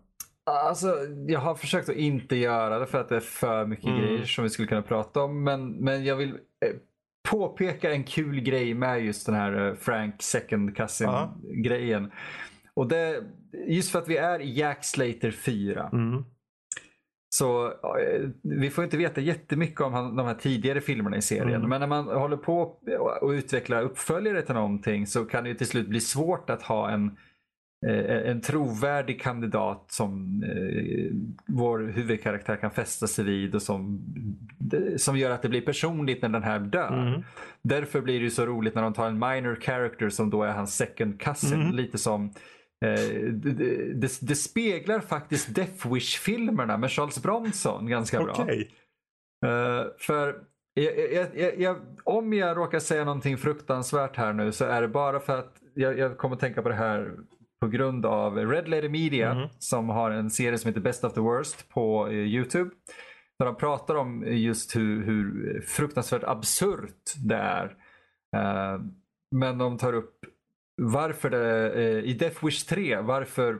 Alltså, 0.51 0.95
jag 1.29 1.41
har 1.41 1.55
försökt 1.55 1.89
att 1.89 1.95
inte 1.97 2.37
göra 2.37 2.79
det 2.79 2.87
för 2.87 3.01
att 3.01 3.09
det 3.09 3.17
är 3.17 3.21
för 3.21 3.67
mycket 3.67 3.85
Mm. 3.87 4.01
grejer 4.01 4.25
som 4.25 4.45
vi 4.45 4.51
skulle 4.51 4.69
kunna 4.69 4.83
prata 4.83 5.23
om. 5.23 5.45
Men, 5.45 5.71
men 5.73 6.05
jag 6.05 6.17
vill 6.17 6.31
eh, 6.31 6.73
påpeka 7.31 7.93
en 7.93 8.05
kul 8.05 8.41
grej 8.41 8.75
med 8.75 9.05
just 9.05 9.27
den 9.27 9.35
här 9.35 9.69
eh, 9.69 9.75
Frank 9.75 10.23
Second 10.23 10.77
Cousin 10.77 11.07
Ja. 11.07 11.37
grejen. 11.55 12.11
Och 12.75 12.89
det, 12.89 13.23
just 13.67 13.93
för 13.93 13.99
att 13.99 14.09
vi 14.09 14.17
är 14.17 14.41
i 14.41 14.59
Jack 14.59 14.85
Slater 14.85 15.31
4. 15.31 15.91
Mm. 15.93 16.25
Så 17.35 17.67
eh, 17.67 18.29
vi 18.43 18.71
får 18.71 18.85
inte 18.85 18.97
veta 18.97 19.21
jättemycket 19.21 19.81
om 19.81 19.93
han, 19.93 20.17
de 20.17 20.27
här 20.27 20.35
tidigare 20.35 20.81
filmerna 20.81 21.17
i 21.17 21.23
serien. 21.23 21.55
Mm. 21.55 21.69
Men 21.69 21.81
när 21.81 21.87
man 21.87 22.05
håller 22.07 22.37
på 22.37 22.77
och 23.21 23.31
utveckla 23.31 23.81
uppföljare 23.81 24.43
till 24.43 24.55
någonting 24.55 25.07
så 25.07 25.25
kan 25.25 25.45
det 25.45 25.55
till 25.55 25.67
slut 25.67 25.89
bli 25.89 26.01
svårt 26.01 26.51
att 26.51 26.63
ha 26.63 26.91
en, 26.91 27.17
en 27.87 28.41
trovärdig 28.41 29.21
kandidat 29.21 29.85
som 29.89 30.43
eh, 30.43 31.17
vår 31.47 31.79
huvudkaraktär 31.79 32.57
kan 32.57 32.71
fästa 32.71 33.07
sig 33.07 33.25
vid 33.25 33.55
och 33.55 33.63
som, 33.63 34.01
som 34.97 35.17
gör 35.17 35.31
att 35.31 35.43
det 35.43 35.49
blir 35.49 35.61
personligt 35.61 36.23
när 36.23 36.29
den 36.29 36.43
här 36.43 36.59
dör. 36.59 37.09
Mm. 37.09 37.23
Därför 37.63 38.01
blir 38.01 38.19
det 38.19 38.25
ju 38.25 38.31
så 38.31 38.47
roligt 38.47 38.75
när 38.75 38.83
de 38.83 38.93
tar 38.93 39.07
en 39.07 39.19
minor 39.19 39.59
character 39.61 40.09
som 40.09 40.31
då 40.31 40.43
är 40.43 40.53
hans 40.53 40.77
second 40.77 41.21
cousin. 41.21 41.61
Mm. 41.61 41.77
Lite 41.77 41.99
som 41.99 42.33
Eh, 42.85 43.33
det, 43.33 43.53
det, 43.95 44.19
det, 44.21 44.35
speglar 44.35 45.01
faktiskt 45.01 45.55
Death 45.55 45.93
Wish-filmerna 45.93 46.77
med 46.77 46.91
Charles 46.91 47.23
Bronson 47.23 47.87
ganska 47.87 48.23
bra. 48.23 48.35
Okej. 48.39 48.71
Eh, 49.47 49.87
för 49.99 50.43
jag, 50.75 51.29
jag, 51.35 51.61
jag, 51.61 51.77
om 52.05 52.33
jag 52.33 52.57
råkar 52.57 52.79
säga 52.79 53.05
någonting 53.05 53.37
fruktansvärt 53.37 54.17
här 54.17 54.33
nu 54.33 54.53
så 54.53 54.65
är 54.65 54.83
det 54.83 54.89
bara 54.89 55.21
för 55.21 55.39
att 55.39 55.57
jag, 55.75 56.19
kommer 56.19 56.37
tänka 56.37 56.63
på 56.63 56.69
det 56.69 56.75
här 56.75 57.17
på 57.61 57.69
grund 57.69 58.07
av 58.07 58.37
Red 58.37 58.69
Letter 58.69 58.89
Media 58.89 59.35
Mhm. 59.35 59.49
som 59.59 59.89
har 59.89 60.11
en 60.11 60.31
serie 60.31 60.59
som 60.59 60.69
heter 60.69 60.81
Best 60.81 61.05
of 61.05 61.15
the 61.15 61.21
Worst 61.21 61.69
på 61.69 62.09
eh, 62.09 62.13
Youtube. 62.15 62.71
Där 63.39 63.47
de 63.47 63.57
pratar 63.57 63.95
om 63.95 64.25
just 64.27 64.77
hur, 64.77 65.05
hur 65.05 65.61
fruktansvärt 65.61 66.25
absurt 66.25 67.15
det 67.25 67.35
är. 67.37 67.65
Eh, 68.37 68.81
men 69.37 69.59
de 69.59 69.79
tar 69.79 69.93
upp 69.93 70.15
varför 70.83 71.31
det, 71.31 71.73
eh, 71.73 72.05
i 72.05 72.13
Death 72.15 72.45
Wish 72.45 72.63
3, 72.67 73.01
varför 73.01 73.59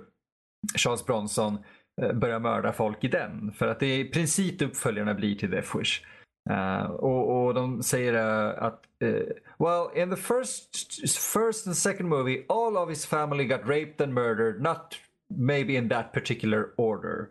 Charles 0.77 1.07
Bronson 1.07 1.59
eh, 2.03 2.13
börjar 2.13 2.39
mörda 2.41 2.73
folk 2.73 3.05
i 3.05 3.09
den. 3.09 3.53
För 3.53 3.67
att 3.69 3.81
det 3.81 3.87
är 3.87 3.99
i 3.99 4.05
princip 4.09 4.63
uppföljarna 4.63 5.15
blir 5.15 5.35
till 5.35 5.51
Death 5.51 5.79
Wish. 5.79 6.03
Eh, 6.51 6.91
och, 6.91 7.47
och 7.47 7.55
de 7.55 7.83
säger 7.83 8.15
eh, 8.15 8.63
att 8.63 8.85
eh, 9.01 9.23
Well, 9.59 9.91
in 9.95 10.11
the 10.11 10.17
first, 10.17 11.09
first 11.19 11.67
and 11.67 11.77
second 11.77 12.09
movie 12.09 12.45
all 12.49 12.77
of 12.77 12.89
his 12.89 13.07
family 13.07 13.45
got 13.45 13.67
raped 13.67 14.01
and 14.01 14.15
murdered, 14.15 14.63
not 14.63 14.97
maybe 15.29 15.77
in 15.77 15.89
that 15.89 16.13
particular 16.13 16.73
order. 16.77 17.31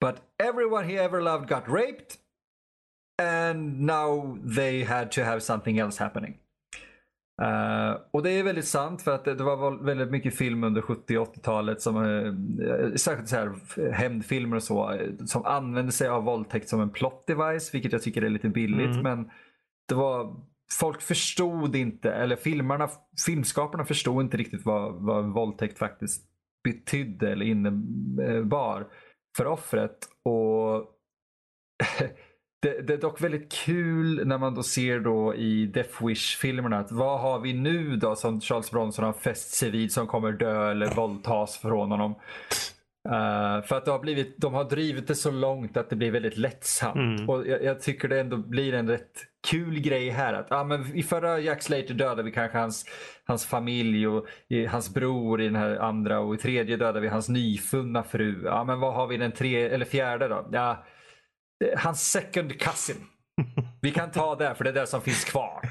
But 0.00 0.20
everyone 0.38 0.88
he 0.88 0.98
ever 0.98 1.22
loved 1.22 1.48
got 1.48 1.68
raped 1.68 2.18
and 3.18 3.80
now 3.80 4.38
they 4.44 4.84
had 4.84 5.10
to 5.12 5.24
have 5.24 5.42
something 5.42 5.78
else 5.78 5.96
happening. 5.96 6.38
Eh, 7.42 7.96
och 8.10 8.22
det 8.22 8.30
är 8.30 8.42
väldigt 8.42 8.68
sant 8.68 9.02
för 9.02 9.10
att 9.14 9.24
det, 9.24 9.34
det 9.34 9.44
var 9.44 9.70
väl- 9.70 9.84
väldigt 9.84 10.10
mycket 10.10 10.34
film 10.36 10.64
under 10.64 10.82
70 10.82 11.18
och 11.18 11.34
80-talet 11.36 11.82
som 11.82 11.96
uh, 11.96 12.94
särskilt 12.94 13.28
så 13.28 13.36
här 13.36 13.52
hämndfilmer 13.92 14.56
och 14.56 14.62
så 14.62 14.92
eh, 14.92 15.08
som 15.26 15.44
använde 15.44 15.92
sig 15.92 16.08
av 16.08 16.24
våldtäkt 16.24 16.68
som 16.68 16.80
en 16.80 16.90
plot 16.90 17.26
device 17.26 17.74
vilket 17.74 17.92
jag 17.92 18.02
tycker 18.02 18.22
är 18.22 18.28
lite 18.30 18.48
billigt 18.48 18.90
Mm. 18.90 19.02
men 19.02 19.30
det 19.88 19.94
var 19.94 20.36
folk 20.80 21.02
förstod 21.02 21.76
inte 21.76 22.12
eller 22.12 22.36
filmarna, 22.36 22.88
filmskaparna 23.26 23.84
förstod 23.84 24.22
inte 24.22 24.36
riktigt 24.36 24.64
vad, 24.64 24.94
vad 24.94 25.24
våldtäkt 25.24 25.78
faktiskt 25.78 26.24
betydde 26.64 27.32
eller 27.32 27.46
innebar 27.46 28.86
för 29.36 29.46
offret 29.46 29.98
och 30.24 30.84
det, 32.60 32.86
det 32.86 32.92
är 32.92 32.98
dock 32.98 33.20
väldigt 33.20 33.52
kul 33.52 34.26
när 34.26 34.38
man 34.38 34.54
då 34.54 34.62
ser 34.62 35.00
då 35.00 35.34
i 35.34 35.66
Death 35.66 36.06
Wish-filmerna 36.06 36.78
att 36.78 36.92
vad 36.92 37.20
har 37.20 37.40
vi 37.40 37.52
nu 37.52 37.96
då 37.96 38.16
som 38.16 38.40
Charles 38.40 38.70
Bronson 38.70 39.04
har 39.04 39.12
fäst 39.12 39.54
sig 39.54 39.70
vid 39.70 39.92
som 39.92 40.06
kommer 40.06 40.32
dö 40.32 40.70
eller 40.70 40.94
våldtas 40.94 41.58
från 41.58 41.90
honom. 41.90 42.14
Eh, 43.08 43.62
för 43.62 43.76
att 43.76 43.84
det 43.84 43.90
har 43.90 43.98
blivit, 43.98 44.38
de 44.38 44.54
har 44.54 44.64
drivit 44.64 45.06
det 45.06 45.14
så 45.14 45.30
långt 45.30 45.76
att 45.76 45.90
det 45.90 45.96
blir 45.96 46.10
väldigt 46.10 46.36
lättsamt. 46.36 46.96
Mm. 46.96 47.28
Och 47.28 47.46
jag, 47.46 47.64
jag 47.64 47.80
tycker 47.80 48.08
det 48.08 48.20
ändå 48.20 48.36
blir 48.36 48.74
en 48.74 48.88
rätt 48.88 49.12
kul 49.50 49.80
grej 49.80 50.10
här. 50.10 50.34
Att, 50.34 50.46
ja, 50.50 50.64
men 50.64 50.96
I 50.96 51.02
förra 51.02 51.38
Jack 51.38 51.62
Slater 51.62 51.94
dödade 51.94 52.22
vi 52.22 52.32
kanske 52.32 52.58
hans, 52.58 52.84
hans 53.24 53.46
familj 53.46 54.08
och 54.08 54.26
i, 54.48 54.66
hans 54.66 54.94
bror 54.94 55.40
i 55.40 55.44
den 55.44 55.56
här 55.56 55.76
andra 55.76 56.20
och 56.20 56.34
i 56.34 56.38
tredje 56.38 56.76
dödade 56.76 57.00
vi 57.00 57.08
hans 57.08 57.28
nyfunna 57.28 58.02
fru. 58.02 58.42
Ja, 58.44 58.64
men 58.64 58.80
vad 58.80 58.94
har 58.94 59.06
vi 59.06 59.16
den 59.16 59.32
tre, 59.32 59.64
eller 59.64 59.84
fjärde 59.84 60.28
då? 60.28 60.48
Ja, 60.52 60.84
hans 61.76 62.10
second 62.10 62.60
cousin. 62.60 62.96
Vi 63.82 63.90
kan 63.90 64.10
ta 64.10 64.34
det 64.34 64.54
för 64.54 64.64
det 64.64 64.70
är 64.70 64.74
det 64.74 64.86
som 64.86 65.00
finns 65.00 65.24
kvar. 65.24 65.68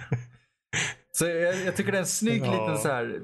Så 1.11 1.25
jag, 1.25 1.55
jag 1.65 1.75
tycker 1.75 1.91
det 1.91 1.97
är 1.97 2.01
en 2.01 2.07
snygg 2.07 2.41
Ja. 2.45 2.51
liten 2.51 2.77
så 2.77 2.89
här. 2.89 3.21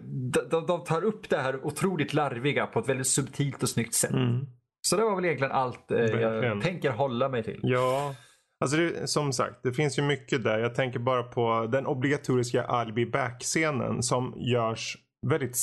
De, 0.50 0.66
de, 0.66 0.84
tar 0.84 1.04
upp 1.04 1.30
det 1.30 1.38
här 1.38 1.66
otroligt 1.66 2.14
larviga 2.14 2.66
på 2.68 2.80
ett 2.80 2.90
väldigt 2.90 3.08
subtilt 3.08 3.64
och 3.64 3.70
snyggt 3.70 3.94
sätt. 3.94 4.12
Mm. 4.12 4.48
Så 4.88 4.98
det 4.98 5.04
var 5.04 5.16
väl 5.16 5.26
egentligen 5.26 5.52
allt 5.54 5.92
eh, 5.92 6.00
jag 6.00 6.62
tänker 6.62 6.92
hålla 6.92 7.30
mig 7.30 7.44
till. 7.44 7.60
Ja, 7.64 8.16
alltså 8.64 8.78
det, 8.78 9.08
som 9.10 9.34
sagt, 9.34 9.64
det 9.64 9.74
finns 9.74 10.00
ju 10.00 10.02
mycket 10.02 10.44
där. 10.44 10.60
Jag 10.60 10.76
tänker 10.76 11.00
bara 11.00 11.24
på 11.24 11.70
den 11.72 11.88
obligatoriska 11.88 12.66
I'll 12.68 12.94
be 12.94 13.06
back-scenen 13.06 14.04
som 14.04 14.34
görs 14.38 14.98
väldigt 15.28 15.58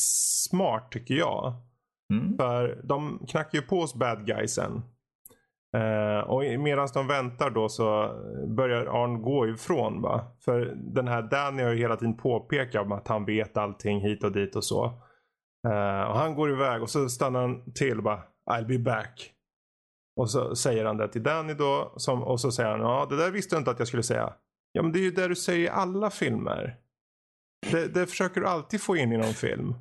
smart 0.48 0.90
tycker 0.90 1.14
jag. 1.14 1.54
Mm. 2.12 2.36
För 2.36 2.80
de 2.84 3.26
knackar 3.28 3.58
ju 3.58 3.62
på 3.62 3.80
oss 3.80 3.94
bad 3.94 4.26
guysen. 4.26 4.82
Eh, 5.76 6.28
och 6.28 6.42
medan 6.60 6.88
de 6.94 7.06
väntar 7.06 7.50
då 7.50 7.68
så 7.68 8.14
börjar 8.56 8.86
Arn 8.86 9.22
gå 9.22 9.48
ifrån. 9.48 10.02
Va? 10.02 10.36
För 10.44 10.74
den 10.76 11.08
här 11.08 11.22
Danny 11.22 11.62
har 11.62 11.70
ju 11.70 11.78
hela 11.78 11.96
tiden 11.96 12.16
påpekat 12.16 12.92
att 12.92 13.08
han 13.08 13.24
vet 13.24 13.56
allting 13.56 14.00
hit 14.00 14.24
och 14.24 14.32
dit 14.32 14.56
och 14.56 14.64
så. 14.64 14.84
Eh, 15.68 16.02
och 16.02 16.18
han 16.18 16.34
går 16.34 16.50
iväg 16.50 16.82
och 16.82 16.90
så 16.90 17.08
stannar 17.08 17.40
han 17.40 17.72
till 17.72 17.96
och 17.96 18.04
bara 18.04 18.22
I'll 18.50 18.66
be 18.66 18.78
back. 18.78 19.32
Och 20.16 20.30
så 20.30 20.56
säger 20.56 20.84
han 20.84 20.96
det 20.96 21.08
till 21.08 21.22
Danny 21.22 21.54
då. 21.54 21.94
Som, 21.96 22.22
och 22.22 22.40
så 22.40 22.52
säger 22.52 22.70
han 22.70 22.80
ja 22.80 23.06
det 23.10 23.16
där 23.16 23.30
visste 23.30 23.56
du 23.56 23.58
inte 23.58 23.70
att 23.70 23.78
jag 23.78 23.88
skulle 23.88 24.02
säga. 24.02 24.32
Ja 24.72 24.82
men 24.82 24.92
det 24.92 24.98
är 24.98 25.02
ju 25.02 25.10
det 25.10 25.28
du 25.28 25.36
säger 25.36 25.64
i 25.64 25.68
alla 25.68 26.10
filmer. 26.10 26.76
Det, 27.70 27.94
det 27.94 28.06
försöker 28.06 28.40
du 28.40 28.46
alltid 28.46 28.80
få 28.80 28.96
in 28.96 29.12
i 29.12 29.16
någon 29.16 29.34
film. 29.34 29.74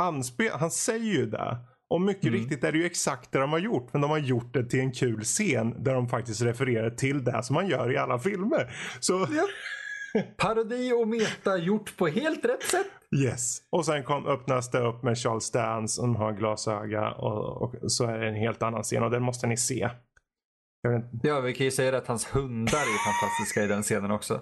Anspel, 0.00 0.52
han 0.52 0.70
säger 0.70 1.14
ju 1.14 1.26
det. 1.26 1.58
Och 1.90 2.00
mycket 2.00 2.24
Mm. 2.24 2.40
riktigt 2.40 2.64
är 2.64 2.72
det 2.72 2.78
ju 2.78 2.84
exakt 2.86 3.32
det 3.32 3.38
de 3.38 3.52
har 3.52 3.58
gjort. 3.58 3.92
Men 3.92 4.02
de 4.02 4.10
har 4.10 4.18
gjort 4.18 4.54
det 4.54 4.64
till 4.64 4.80
en 4.80 4.92
kul 4.92 5.20
scen 5.24 5.82
där 5.84 5.94
de 5.94 6.08
faktiskt 6.08 6.42
refererar 6.42 6.90
till 6.90 7.24
det 7.24 7.42
som 7.42 7.54
man 7.54 7.68
gör 7.68 7.92
i 7.92 7.96
alla 7.96 8.18
filmer. 8.18 8.72
Så 9.00 9.26
Parodi 10.36 10.92
och 10.92 11.08
meta 11.08 11.56
gjort 11.56 11.96
på 11.96 12.06
helt 12.08 12.44
rätt 12.44 12.62
sätt. 12.62 12.86
yes. 13.24 13.58
Och 13.70 13.84
sen 13.86 14.02
kom, 14.04 14.26
öppnas 14.26 14.70
det 14.70 14.78
upp 14.78 15.02
med 15.02 15.18
Charles 15.18 15.50
Dance 15.50 15.94
som 15.94 16.16
har 16.16 16.32
glasöga. 16.32 17.10
Och, 17.12 17.62
och 17.62 17.92
så 17.92 18.04
är 18.06 18.18
det 18.18 18.28
en 18.28 18.34
helt 18.34 18.62
annan 18.62 18.82
scen 18.82 19.02
och 19.02 19.10
den 19.10 19.22
måste 19.22 19.46
ni 19.46 19.56
se. 19.56 19.90
Ja, 21.22 21.40
vi 21.40 21.54
kan 21.54 21.64
ju 21.64 21.70
säga 21.70 21.96
att 21.96 22.06
hans 22.06 22.34
hundar 22.34 22.78
är 22.78 23.04
fantastiska 23.12 23.64
i 23.64 23.66
den 23.66 23.82
scenen 23.82 24.10
också. 24.10 24.40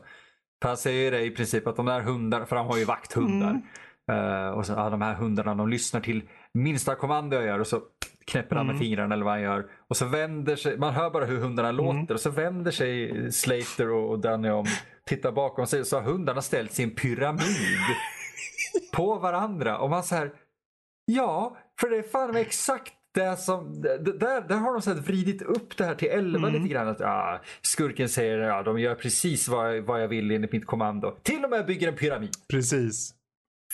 Han 0.65 0.77
säger 0.77 1.11
det 1.11 1.21
i 1.25 1.31
princip 1.31 1.67
att 1.67 1.77
de 1.77 1.87
där 1.87 2.01
hundarna, 2.01 2.47
för 2.47 2.57
han 2.57 2.67
har 2.67 2.77
ju 2.79 2.85
vakthundar. 2.85 3.61
Eh, 4.13 4.49
och 4.49 4.67
så, 4.67 4.73
ja, 4.73 4.91
de 4.91 5.03
här 5.03 5.15
hundarna 5.15 5.55
de 5.55 5.69
lyssnar 5.69 6.01
till 6.01 6.23
minsta 6.55 6.95
kommando 6.95 7.37
jag 7.37 7.45
gör 7.45 7.59
och 7.59 7.67
så 7.67 7.81
knäpper 8.27 8.57
han 8.57 8.67
med 8.67 8.79
fingrarna 8.79 9.15
eller 9.15 9.25
vad 9.25 9.35
han 9.35 9.43
gör. 9.43 9.67
Och 9.89 9.97
så 9.97 10.07
vänder 10.07 10.57
sig, 10.57 10.79
man 10.79 10.95
hör 10.95 11.11
bara 11.11 11.25
hur 11.25 11.39
hundarna 11.39 11.73
låter 11.73 12.15
och 12.15 12.21
så 12.21 12.31
vänder 12.31 12.71
sig 12.71 13.33
Slater 13.33 13.91
och, 13.91 14.11
och 14.11 14.19
Danny 14.19 14.51
om, 14.51 14.67
tittar 15.07 15.33
bakom 15.33 15.67
sig 15.67 15.85
så 15.85 15.97
har 15.97 16.03
hundarna 16.03 16.43
ställt 16.43 16.73
sin 16.73 16.91
pyramid 16.91 17.79
på 18.93 19.15
varandra. 19.19 19.79
Och 19.79 19.91
man 19.91 20.05
så 20.05 20.15
här, 20.15 20.33
ja, 21.05 21.57
för 21.81 21.91
det 21.91 21.97
är 21.97 22.03
fan 22.03 22.37
exakt 22.37 22.93
det 23.15 23.37
som, 23.37 23.83
där, 23.83 24.49
där 24.49 24.57
har 24.57 24.73
de 24.73 24.83
så 24.83 24.95
vridit 24.95 25.43
upp 25.43 25.77
det 25.77 25.85
här 25.85 25.95
till 25.95 26.09
11 26.09 26.49
lite 26.49 26.69
grann. 26.69 26.89
Att, 26.89 27.01
ah, 27.01 27.41
skurken 27.63 28.09
säger 28.09 28.39
ja, 28.39 28.63
de 28.63 28.79
gör 28.81 28.95
precis 28.95 29.49
vad, 29.49 29.83
vad 29.83 30.03
jag 30.03 30.09
vill 30.09 30.31
enligt 30.31 30.53
mitt 30.53 30.67
kommando. 30.67 31.17
Till 31.23 31.45
och 31.45 31.51
med 31.51 31.67
bygger 31.67 31.89
en 31.89 31.97
pyramid. 31.97 32.31
precis. 32.49 33.15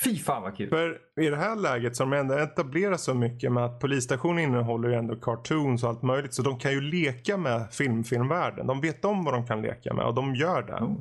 Fy 0.05 0.19
fan 0.19 0.43
vad 0.43 0.57
kul. 0.57 0.69
För 0.69 0.99
i 1.21 1.29
det 1.29 1.37
här 1.37 1.57
läget 1.57 1.97
som 1.97 2.13
ändå 2.13 2.35
etablerar 2.35 2.97
så 2.97 3.15
mycket 3.15 3.53
med 3.53 3.65
att 3.65 3.81
polisstationen 3.81 4.39
innehåller 4.39 4.89
ju 4.89 4.95
ändå 4.95 5.17
cartoons 5.17 5.83
och 5.83 5.89
allt 5.89 6.03
möjligt. 6.03 6.35
Så 6.35 6.43
de 6.43 6.59
kan 6.59 6.73
ju 6.73 6.81
leka 6.81 7.37
med 7.37 7.73
filmfilmvärlden. 7.73 8.67
De 8.67 8.81
vet 8.81 9.05
om 9.05 9.25
vad 9.25 9.35
de 9.35 9.47
kan 9.47 9.63
leka 9.63 9.95
med 9.95 10.05
och 10.05 10.15
de 10.15 10.35
gör 10.35 10.63
det. 10.63 10.85
Oh. 10.85 10.97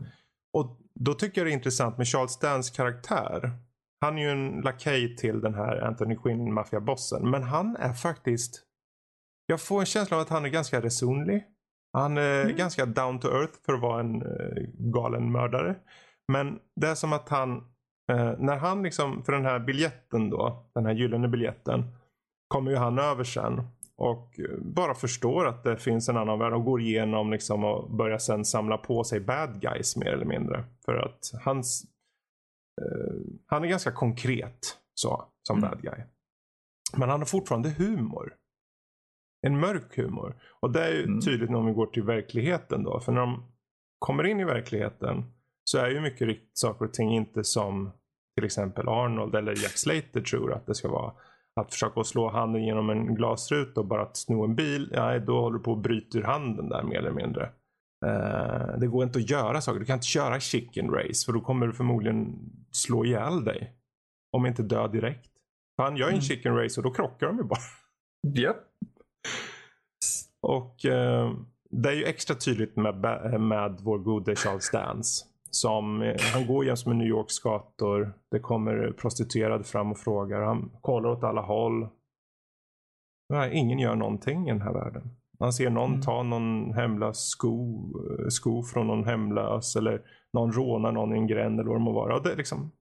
Och 0.53 0.77
då 0.95 1.13
tycker 1.13 1.41
jag 1.41 1.47
det 1.47 1.51
är 1.51 1.53
intressant 1.53 1.97
med 1.97 2.07
Charles 2.07 2.39
Dance 2.39 2.75
karaktär. 2.75 3.51
Han 4.01 4.17
är 4.17 4.21
ju 4.21 4.29
en 4.29 4.61
lakej 4.61 5.15
till 5.15 5.41
den 5.41 5.53
här 5.53 5.81
Anthony 5.81 6.15
Quinn 6.15 6.53
maffiabossen. 6.53 7.29
Men 7.29 7.43
han 7.43 7.75
är 7.75 7.93
faktiskt. 7.93 8.63
Jag 9.45 9.61
får 9.61 9.79
en 9.79 9.85
känsla 9.85 10.17
av 10.17 10.21
att 10.21 10.29
han 10.29 10.45
är 10.45 10.49
ganska 10.49 10.81
resonlig. 10.81 11.43
Han 11.93 12.17
är 12.17 12.49
ganska 12.49 12.85
down 12.85 13.19
to 13.19 13.27
earth 13.27 13.53
för 13.65 13.73
att 13.73 13.81
vara 13.81 13.99
en 13.99 14.21
eh, 14.21 14.63
galen 14.77 15.31
mördare. 15.31 15.75
Men 16.27 16.59
det 16.75 16.87
är 16.87 16.95
som 16.95 17.13
att 17.13 17.29
han. 17.29 17.70
Eh, 18.11 18.33
när 18.39 18.57
han 18.57 18.83
liksom. 18.83 19.23
För 19.23 19.31
den 19.33 19.45
här 19.45 19.59
biljetten 19.59 20.29
då. 20.29 20.65
Den 20.73 20.85
här 20.85 20.93
gyllene 20.93 21.27
biljetten. 21.27 21.83
Kommer 22.47 22.71
ju 22.71 22.77
han 22.77 22.99
över 22.99 23.23
sen. 23.23 23.61
Och 23.95 24.39
eh, 24.39 24.57
bara 24.59 24.93
förstår 24.93 25.47
att 25.47 25.63
det 25.63 25.77
finns 25.77 26.09
en 26.09 26.17
annan 26.17 26.39
värld 26.39 26.53
och 26.53 26.65
går 26.65 26.81
igenom 26.81 27.31
liksom 27.31 27.63
och 27.63 27.91
börjar 27.91 28.17
sen 28.17 28.45
samla 28.45 28.77
på 28.77 29.03
sig 29.03 29.19
bad 29.19 29.61
guys 29.61 29.97
mer 29.97 30.07
eller 30.13 30.25
mindre. 30.25 30.63
För 30.85 30.95
att 30.95 31.31
hans 31.45 31.83
eh, 32.81 33.13
han 33.45 33.63
är 33.63 33.67
ganska 33.67 33.91
konkret 33.91 34.77
så 34.93 35.23
som 35.47 35.57
Mm. 35.57 35.69
bad 35.69 35.81
guy. 35.81 36.03
Men 36.97 37.09
han 37.09 37.19
har 37.19 37.25
fortfarande 37.25 37.69
humor. 37.69 38.33
En 39.47 39.59
mörk 39.59 39.97
humor. 39.97 40.35
Och 40.61 40.71
det 40.71 40.83
är 40.83 40.93
ju 40.93 41.03
Mm. 41.03 41.21
tydligt 41.21 41.49
när 41.49 41.61
vi 41.67 41.73
går 41.73 41.85
till 41.85 42.03
verkligheten 42.03 42.83
då. 42.83 42.99
För 42.99 43.11
när 43.11 43.21
de 43.21 43.43
kommer 43.99 44.23
in 44.23 44.39
i 44.39 44.43
verkligheten 44.45 45.23
så 45.63 45.77
är 45.77 45.89
ju 45.89 46.01
mycket 46.01 46.27
riktigt 46.27 46.57
saker 46.57 46.85
och 46.85 46.93
ting 46.93 47.11
inte 47.13 47.43
som 47.43 47.91
till 48.35 48.45
exempel 48.45 48.87
Arnold 48.87 49.35
eller 49.35 49.51
Jack 49.51 49.77
Slater 49.77 50.21
tror 50.21 50.53
att 50.53 50.65
det 50.65 50.75
ska 50.75 50.87
vara. 50.87 51.13
Att 51.55 51.71
försöka 51.71 52.03
slå 52.03 52.29
handen 52.29 52.63
genom 52.63 52.89
en 52.89 53.15
glasruta 53.15 53.79
och 53.79 53.85
bara 53.85 54.01
att 54.01 54.17
sno 54.17 54.43
en 54.43 54.55
bil. 54.55 54.89
Ja, 54.93 55.19
då 55.19 55.41
håller 55.41 55.57
du 55.57 55.63
på 55.63 55.73
att 55.73 55.81
bryta 55.81 56.17
ur 56.17 56.23
handen 56.23 56.69
där 56.69 56.83
mer 56.83 56.97
eller 56.97 57.11
mindre. 57.11 57.43
Eh, 58.05 58.79
det 58.79 58.87
går 58.87 59.03
inte 59.03 59.19
att 59.19 59.29
göra 59.29 59.61
saker. 59.61 59.79
Du 59.79 59.85
kan 59.85 59.93
inte 59.93 60.07
köra 60.07 60.39
chicken 60.39 60.89
race 60.89 61.25
för 61.25 61.33
då 61.33 61.41
kommer 61.41 61.67
du 61.67 61.73
förmodligen 61.73 62.39
slå 62.71 63.05
ihjäl 63.05 63.43
dig. 63.43 63.75
Om 64.31 64.45
inte 64.45 64.63
dö 64.63 64.87
direkt. 64.87 65.31
För 65.75 65.83
han 65.83 65.97
gör 65.97 66.09
en 66.09 66.21
chicken 66.21 66.55
race 66.55 66.79
och 66.79 66.83
då 66.83 66.91
krockar 66.91 67.27
de 67.27 67.37
ju 67.37 67.43
bara. 67.43 67.59
Japp. 68.35 68.67
Och 70.41 70.85
eh, 70.85 71.33
det 71.69 71.89
är 71.89 71.93
ju 71.93 72.05
extra 72.05 72.35
tydligt 72.35 72.75
med, 72.75 72.95
med 73.41 73.79
vår 73.81 73.99
gode 73.99 74.35
Charles 74.35 74.71
Dance. 74.71 75.25
Som, 75.51 76.01
eh, 76.01 76.15
han 76.33 76.47
går 76.47 76.65
jäms 76.65 76.85
med 76.85 76.95
New 76.95 77.07
Yorks 77.07 77.39
gator. 77.39 78.13
Det 78.31 78.39
kommer 78.39 78.91
prostituerade 78.91 79.63
fram 79.63 79.91
och 79.91 79.97
frågar. 79.97 80.41
Han 80.41 80.71
kollar 80.81 81.09
åt 81.09 81.23
alla 81.23 81.41
håll. 81.41 81.87
Nej, 83.33 83.51
ingen 83.53 83.79
gör 83.79 83.95
någonting 83.95 84.47
i 84.47 84.51
den 84.51 84.61
här 84.61 84.73
världen. 84.73 85.09
Man 85.39 85.53
ser 85.53 85.69
någon 85.69 85.89
Mm. 85.89 86.01
ta 86.01 86.23
någon 86.23 86.73
hemlös 86.73 87.29
sko, 87.29 87.83
eh, 88.19 88.27
sko 88.27 88.63
från 88.63 88.87
någon 88.87 89.05
hemlös. 89.05 89.75
Eller 89.75 90.01
någon 90.33 90.51
rånar 90.51 90.91
någon 90.91 91.15
i 91.15 91.17
en 91.17 91.27
gränd 91.27 91.59
eller 91.59 91.69
vad 91.69 91.79
det 91.79 91.83
må 91.83 91.91
vara. 91.91 92.15
Och 92.15 92.23
det 92.23 92.31
är 92.31 92.35
liksom, 92.37 92.71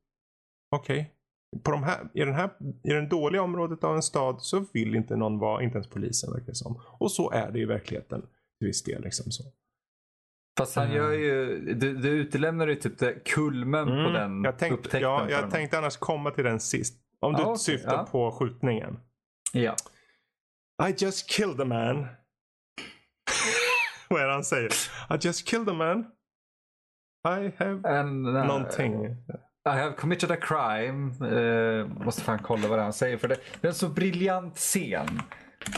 okej. 0.77 1.15
På 1.63 1.71
de 1.71 1.83
här, 1.83 2.11
i, 2.15 2.21
den 2.21 2.35
här, 2.35 2.51
I 2.83 2.89
den 2.89 3.09
dåliga 3.09 3.43
området 3.43 3.85
av 3.85 3.97
en 3.97 4.03
stad 4.03 4.37
så 4.39 4.65
vill 4.73 4.95
inte 4.95 5.17
någon 5.17 5.39
vara, 5.39 5.63
inte 5.63 5.75
ens 5.77 5.91
polisen 5.91 6.33
verkar 6.33 6.47
det 6.47 6.55
som. 6.55 6.81
Och 6.99 7.13
så 7.13 7.31
är 7.31 7.51
det 7.51 7.59
i 7.61 7.65
verkligheten 7.65 8.21
till 8.59 8.67
viss 8.67 8.83
del. 8.85 9.03
Liksom 9.03 9.31
så. 9.31 9.45
Fast 10.59 10.77
han 10.77 10.85
Mm. 10.85 10.97
gör 10.97 11.13
ju, 11.13 11.59
du, 11.75 11.97
du 11.97 12.09
utelämnar 12.09 12.67
ju 12.67 12.75
typ 12.75 12.99
det 12.99 13.15
kulmen 13.25 13.87
på 13.87 13.93
den 14.11 14.17
Mm. 14.17 14.45
jag 14.45 14.59
tänkte, 14.59 14.75
upptäckten. 14.79 15.01
ja, 15.01 15.27
jag 15.31 15.37
honom. 15.37 15.51
tänkte 15.51 15.79
annars 15.79 15.97
komma 15.97 16.31
till 16.31 16.45
den 16.45 16.61
sist. 16.61 16.97
Om 17.21 17.33
du 17.33 17.41
Ja, 17.43 17.47
okej, 17.47 17.59
syftar 17.59 17.93
ja. 17.97 18.07
på 18.11 18.31
skjutningen. 18.31 18.99
Ja. 19.53 19.75
I 20.89 20.95
just 20.99 21.31
killed 21.31 21.61
a 21.61 21.65
man. 21.65 21.99
Vad 24.09 24.23
är 24.23 24.27
det 24.27 24.33
han 24.33 24.45
säger? 24.45 24.69
I 25.11 25.19
just 25.21 25.49
killed 25.49 25.69
a 25.69 25.73
man. 25.73 26.07
I 27.39 27.53
have 27.65 27.89
En, 27.99 28.27
uh, 28.27 28.47
någonting. 28.47 29.05
I 29.05 29.69
have 29.69 29.93
committed 29.93 30.31
a 30.31 30.37
crime. 30.41 31.27
Uh, 31.33 31.87
måste 32.05 32.23
fan 32.23 32.39
kolla 32.39 32.69
vad 32.69 32.79
det 32.79 32.83
är 32.83 32.85
han 32.85 32.93
säger. 32.93 33.17
För 33.17 33.29
det, 33.29 33.37
det 33.61 33.67
är 33.67 33.69
en 33.69 33.75
så 33.75 33.89
briljant 33.89 34.57
scen. 34.57 35.09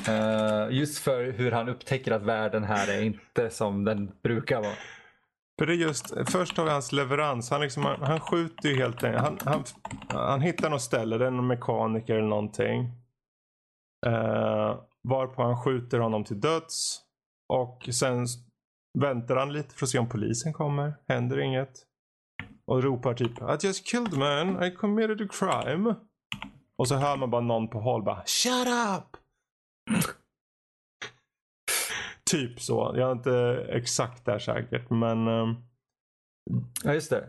Eh, 0.08 0.66
just 0.70 0.98
för 0.98 1.32
hur 1.32 1.52
han 1.52 1.68
upptäcker 1.68 2.12
att 2.12 2.22
världen 2.22 2.64
här 2.64 2.88
är 2.88 3.02
inte 3.02 3.50
som 3.50 3.84
den 3.84 4.12
brukar 4.22 4.60
vara. 4.60 4.74
För 5.58 5.66
det 5.66 5.72
är 5.72 5.76
just, 5.76 6.30
först 6.30 6.56
har 6.56 6.64
vi 6.64 6.70
hans 6.70 6.92
leverans. 6.92 7.50
Han, 7.50 7.60
liksom, 7.60 7.84
han, 7.84 8.02
han 8.02 8.20
skjuter 8.20 8.68
ju 8.68 8.76
helt 8.76 9.04
enkelt. 9.04 9.22
Han, 9.22 9.38
han, 9.44 9.64
han 10.08 10.40
hittar 10.40 10.70
något 10.70 10.82
ställe, 10.82 11.18
det 11.18 11.26
är 11.26 11.30
någon 11.30 11.46
mekaniker 11.46 12.14
eller 12.14 12.28
någonting. 12.28 12.80
Uh, 14.06 14.80
varpå 15.08 15.42
han 15.42 15.62
skjuter 15.62 15.98
honom 15.98 16.24
till 16.24 16.40
döds. 16.40 17.00
Och 17.48 17.88
sen 17.92 18.26
väntar 18.98 19.36
han 19.36 19.52
lite 19.52 19.74
för 19.74 19.86
att 19.86 19.90
se 19.90 19.98
om 19.98 20.08
polisen 20.08 20.52
kommer. 20.52 20.94
Händer 21.08 21.40
inget. 21.40 21.72
Och 22.66 22.82
ropar 22.82 23.14
typ 23.14 23.38
I 23.38 23.66
just 23.66 23.86
killed 23.86 24.18
man, 24.18 24.64
I 24.64 24.74
committed 24.74 25.20
a 25.20 25.28
crime. 25.30 25.94
Och 26.78 26.88
så 26.88 26.96
hör 26.96 27.16
man 27.16 27.30
bara 27.30 27.40
någon 27.40 27.68
på 27.68 27.80
håll 27.80 28.02
bara 28.02 28.22
Shut 28.26 28.66
up! 28.66 29.21
Typ 32.30 32.60
så. 32.60 32.94
Jag 32.96 33.08
är 33.08 33.12
inte 33.12 33.66
exakt 33.68 34.24
där 34.24 34.38
säkert 34.38 34.90
men 34.90 35.28
ehm, 35.28 35.54
Ja, 36.84 36.94
just 36.94 37.10
det. 37.10 37.28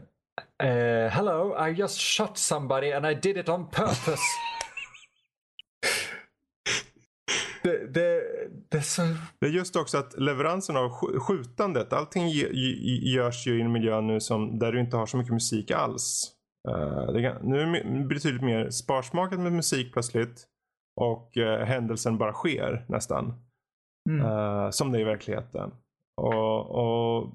Eh, 0.64 1.10
hello, 1.12 1.68
I 1.68 1.72
just 1.72 2.00
shot 2.02 2.38
somebody 2.38 2.92
and 2.92 3.06
I 3.06 3.14
did 3.14 3.38
it 3.38 3.50
on 3.50 3.70
purpose. 3.70 4.22
det, 7.64 7.94
det, 7.94 8.24
det 8.70 8.78
är 8.78 8.82
så... 8.82 9.02
Det 9.40 9.46
är 9.48 9.52
just 9.52 9.76
också 9.76 9.98
att 9.98 10.20
leveransen 10.20 10.78
av 10.78 10.92
sk- 10.92 11.20
skjutandet. 11.20 11.94
Allting 11.94 12.28
görs 13.04 13.48
ju 13.48 13.58
i 13.58 13.62
en 13.62 13.72
miljö 13.72 14.02
nu 14.02 14.20
som, 14.20 14.60
där 14.60 14.72
du 14.72 14.80
inte 14.80 14.98
har 14.98 15.06
så 15.06 15.18
mycket 15.18 15.34
musik 15.34 15.72
alls. 15.72 16.32
Eh, 16.70 17.14
det 17.14 17.22
kan, 17.22 17.50
nu 17.50 17.62
är 17.62 17.84
det 17.84 18.06
betydligt 18.06 18.44
mer 18.44 18.70
sparsmakat 18.70 19.40
med 19.40 19.52
musik 19.52 19.94
plötsligt. 19.94 20.48
Och 21.02 21.38
eh, 21.38 21.66
händelsen 21.66 22.18
bara 22.18 22.34
sker 22.34 22.86
nästan. 22.88 23.34
Mm. 24.10 24.26
Eh, 24.26 24.70
som 24.70 24.92
det 24.92 24.98
är 24.98 25.02
i 25.02 25.04
verkligheten. 25.04 25.72
Och, 26.22 26.70
och 26.70 27.34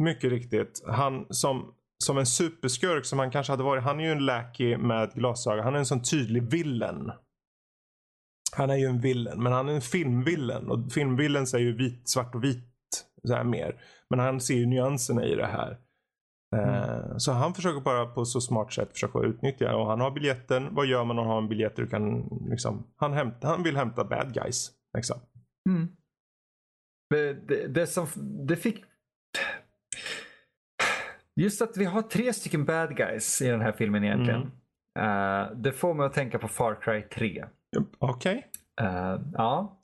mycket 0.00 0.30
riktigt. 0.30 0.82
Han 0.86 1.26
som, 1.30 1.74
som 2.04 2.18
en 2.18 2.26
superskurk 2.26 3.04
som 3.04 3.18
han 3.18 3.30
kanske 3.30 3.52
hade 3.52 3.62
varit. 3.62 3.84
Han 3.84 4.00
är 4.00 4.04
ju 4.04 4.12
en 4.12 4.26
lackey 4.26 4.76
med 4.76 5.12
glasögon. 5.12 5.64
Han 5.64 5.74
är 5.74 5.78
en 5.78 5.86
sån 5.86 6.02
tydlig 6.02 6.42
villen. 6.42 7.12
Han 8.56 8.70
är 8.70 8.76
ju 8.76 8.86
en 8.86 9.00
villen, 9.00 9.42
men 9.42 9.52
han 9.52 9.68
är 9.68 9.72
en 9.72 9.80
filmvillen. 9.80 10.70
Och 10.70 10.92
filmvillen 10.92 11.42
är 11.42 11.58
ju 11.58 11.76
vit, 11.76 12.08
svart 12.08 12.34
och 12.34 12.44
vit 12.44 12.64
så 13.26 13.34
här 13.34 13.44
mer. 13.44 13.80
Men 14.10 14.18
han 14.18 14.40
ser 14.40 14.54
ju 14.54 14.66
nyanserna 14.66 15.24
i 15.24 15.34
det 15.34 15.46
här. 15.46 15.78
Mm. 16.56 17.20
Så 17.20 17.32
han 17.32 17.54
försöker 17.54 17.80
bara 17.80 18.06
på 18.06 18.24
så 18.24 18.40
smart 18.40 18.72
sätt 18.72 18.92
försöka 18.92 19.18
utnyttja 19.18 19.76
och 19.76 19.86
han 19.86 20.00
har 20.00 20.10
biljetten. 20.10 20.74
Vad 20.74 20.86
gör 20.86 21.04
man 21.04 21.18
om 21.18 21.26
man 21.26 21.26
har 21.26 21.38
en 21.38 21.48
biljett? 21.48 21.76
Du 21.76 21.86
kan, 21.86 22.28
liksom, 22.50 22.86
han, 22.96 23.12
hämta, 23.12 23.48
han 23.48 23.62
vill 23.62 23.76
hämta 23.76 24.04
bad 24.04 24.34
guys. 24.34 24.70
Liksom. 24.96 25.16
Mm. 25.68 25.88
Det, 27.10 27.32
det, 27.68 27.86
som, 27.86 28.06
det 28.46 28.56
fick... 28.56 28.84
Just 31.36 31.62
att 31.62 31.76
vi 31.76 31.84
har 31.84 32.02
tre 32.02 32.32
stycken 32.32 32.64
bad 32.64 32.96
guys 32.96 33.42
i 33.42 33.48
den 33.48 33.60
här 33.60 33.72
filmen 33.72 34.04
egentligen. 34.04 34.50
Mm. 34.98 35.50
Uh, 35.50 35.56
det 35.56 35.72
får 35.72 35.94
mig 35.94 36.06
att 36.06 36.14
tänka 36.14 36.38
på 36.38 36.48
Far 36.48 36.80
Cry 36.82 37.02
3. 37.02 37.44
Okej. 37.98 38.50
Okay. 38.76 38.88
Uh, 38.88 39.12
eh, 39.12 39.20
ja. 39.32 39.82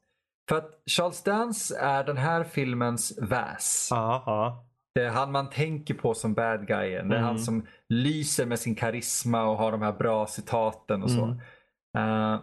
För 0.48 0.58
att 0.58 0.82
Charles 0.86 1.22
Dance 1.22 1.78
är 1.78 2.04
den 2.04 2.16
här 2.16 2.44
filmens 2.44 3.18
väs. 3.18 3.92
Aha. 3.92 4.66
Det 4.94 5.02
är 5.02 5.10
han 5.10 5.32
man 5.32 5.50
tänker 5.50 5.94
på 5.94 6.14
som 6.14 6.34
bad 6.34 6.66
guyen. 6.66 7.08
Det 7.08 7.14
är 7.14 7.18
mm. 7.18 7.24
han 7.24 7.38
som 7.38 7.66
lyser 7.88 8.46
med 8.46 8.58
sin 8.58 8.74
karisma 8.74 9.44
och 9.44 9.56
har 9.56 9.72
de 9.72 9.82
här 9.82 9.92
bra 9.92 10.26
citaten 10.26 11.02
och 11.02 11.10
så. 11.10 11.24
Mm. 11.24 12.32
Uh, 12.32 12.40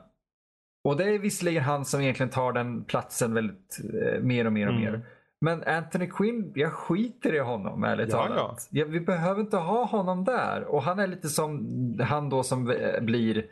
och 0.83 0.97
det 0.97 1.03
är 1.03 1.19
visserligen 1.19 1.63
han 1.63 1.85
som 1.85 2.01
egentligen 2.01 2.29
tar 2.29 2.53
den 2.53 2.83
platsen 2.83 3.33
väldigt 3.33 3.79
uh, 3.93 4.21
mer 4.21 4.45
och 4.45 4.53
mer 4.53 4.67
och 4.67 4.73
mm. 4.73 4.91
mer. 4.91 5.05
Men 5.45 5.63
Anthony 5.63 6.09
Quinn, 6.09 6.51
jag 6.55 6.73
skiter 6.73 7.35
i 7.35 7.39
honom 7.39 7.83
ärligt 7.83 8.11
ja, 8.11 8.27
talat. 8.27 8.67
Ja. 8.71 8.85
vi 8.87 8.99
behöver 8.99 9.41
inte 9.41 9.57
ha 9.57 9.85
honom 9.85 10.23
där. 10.23 10.63
Och 10.63 10.83
han 10.83 10.99
är 10.99 11.07
lite 11.07 11.29
som 11.29 11.69
han 12.03 12.29
då 12.29 12.43
som 12.43 12.71
eh, 12.71 13.01
blir 13.01 13.45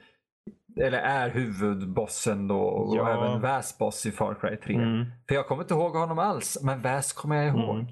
eller 0.77 0.97
är 0.97 1.29
huvudbossen 1.29 2.47
då 2.47 2.59
och 2.59 2.97
ja. 2.97 3.09
även 3.09 3.41
Väs 3.41 3.77
boss 3.77 4.05
i 4.05 4.11
Far 4.11 4.33
Cry 4.41 4.57
3. 4.57 4.75
Mm. 4.75 5.05
För 5.27 5.35
jag 5.35 5.47
kommer 5.47 5.61
inte 5.61 5.73
ihåg 5.73 5.95
honom 5.95 6.19
alls, 6.19 6.57
men 6.63 6.81
Väs 6.81 7.13
kommer 7.13 7.35
jag 7.35 7.47
ihåg. 7.47 7.85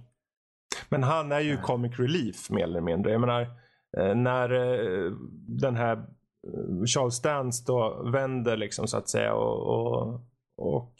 Mm. 0.89 1.01
Men 1.01 1.03
han 1.03 1.31
är 1.31 1.39
ju 1.39 1.57
comic 1.57 1.99
relief 1.99 2.49
mer 2.49 2.63
eller 2.63 2.81
mindre. 2.81 3.11
Jag 3.11 3.21
menar, 3.21 3.41
eh, 3.97 4.15
när 4.15 4.53
eh, 4.53 5.11
den 5.47 5.75
här 5.75 5.97
eh, 5.97 6.85
Charles 6.85 7.21
Dance 7.21 7.63
då 7.67 8.09
vänder 8.11 8.57
liksom 8.57 8.88
så 8.88 8.97
att 8.97 9.09
säga 9.09 9.33
och, 9.33 9.61
och, 9.67 10.21
och 10.57 10.93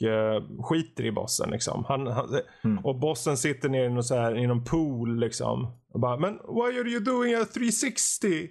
skiter 0.70 1.06
i 1.06 1.12
bossen 1.12 1.50
liksom. 1.50 1.86
Han, 1.88 2.08
han 2.08 2.40
mm. 2.64 2.86
Och 2.86 3.00
bossen 3.00 3.38
sitter 3.38 3.70
nere 3.70 3.86
i 3.86 3.90
någon, 3.90 4.04
så 4.04 4.16
här, 4.16 4.38
i 4.38 4.48
någon 4.48 4.64
pool 4.64 5.20
liksom. 5.20 5.68
Och 5.94 6.00
bara, 6.00 6.18
men 6.18 6.34
why 6.34 6.80
are 6.80 6.90
you 6.90 7.00
doing 7.00 7.36
a 7.36 7.46
360? 7.54 8.50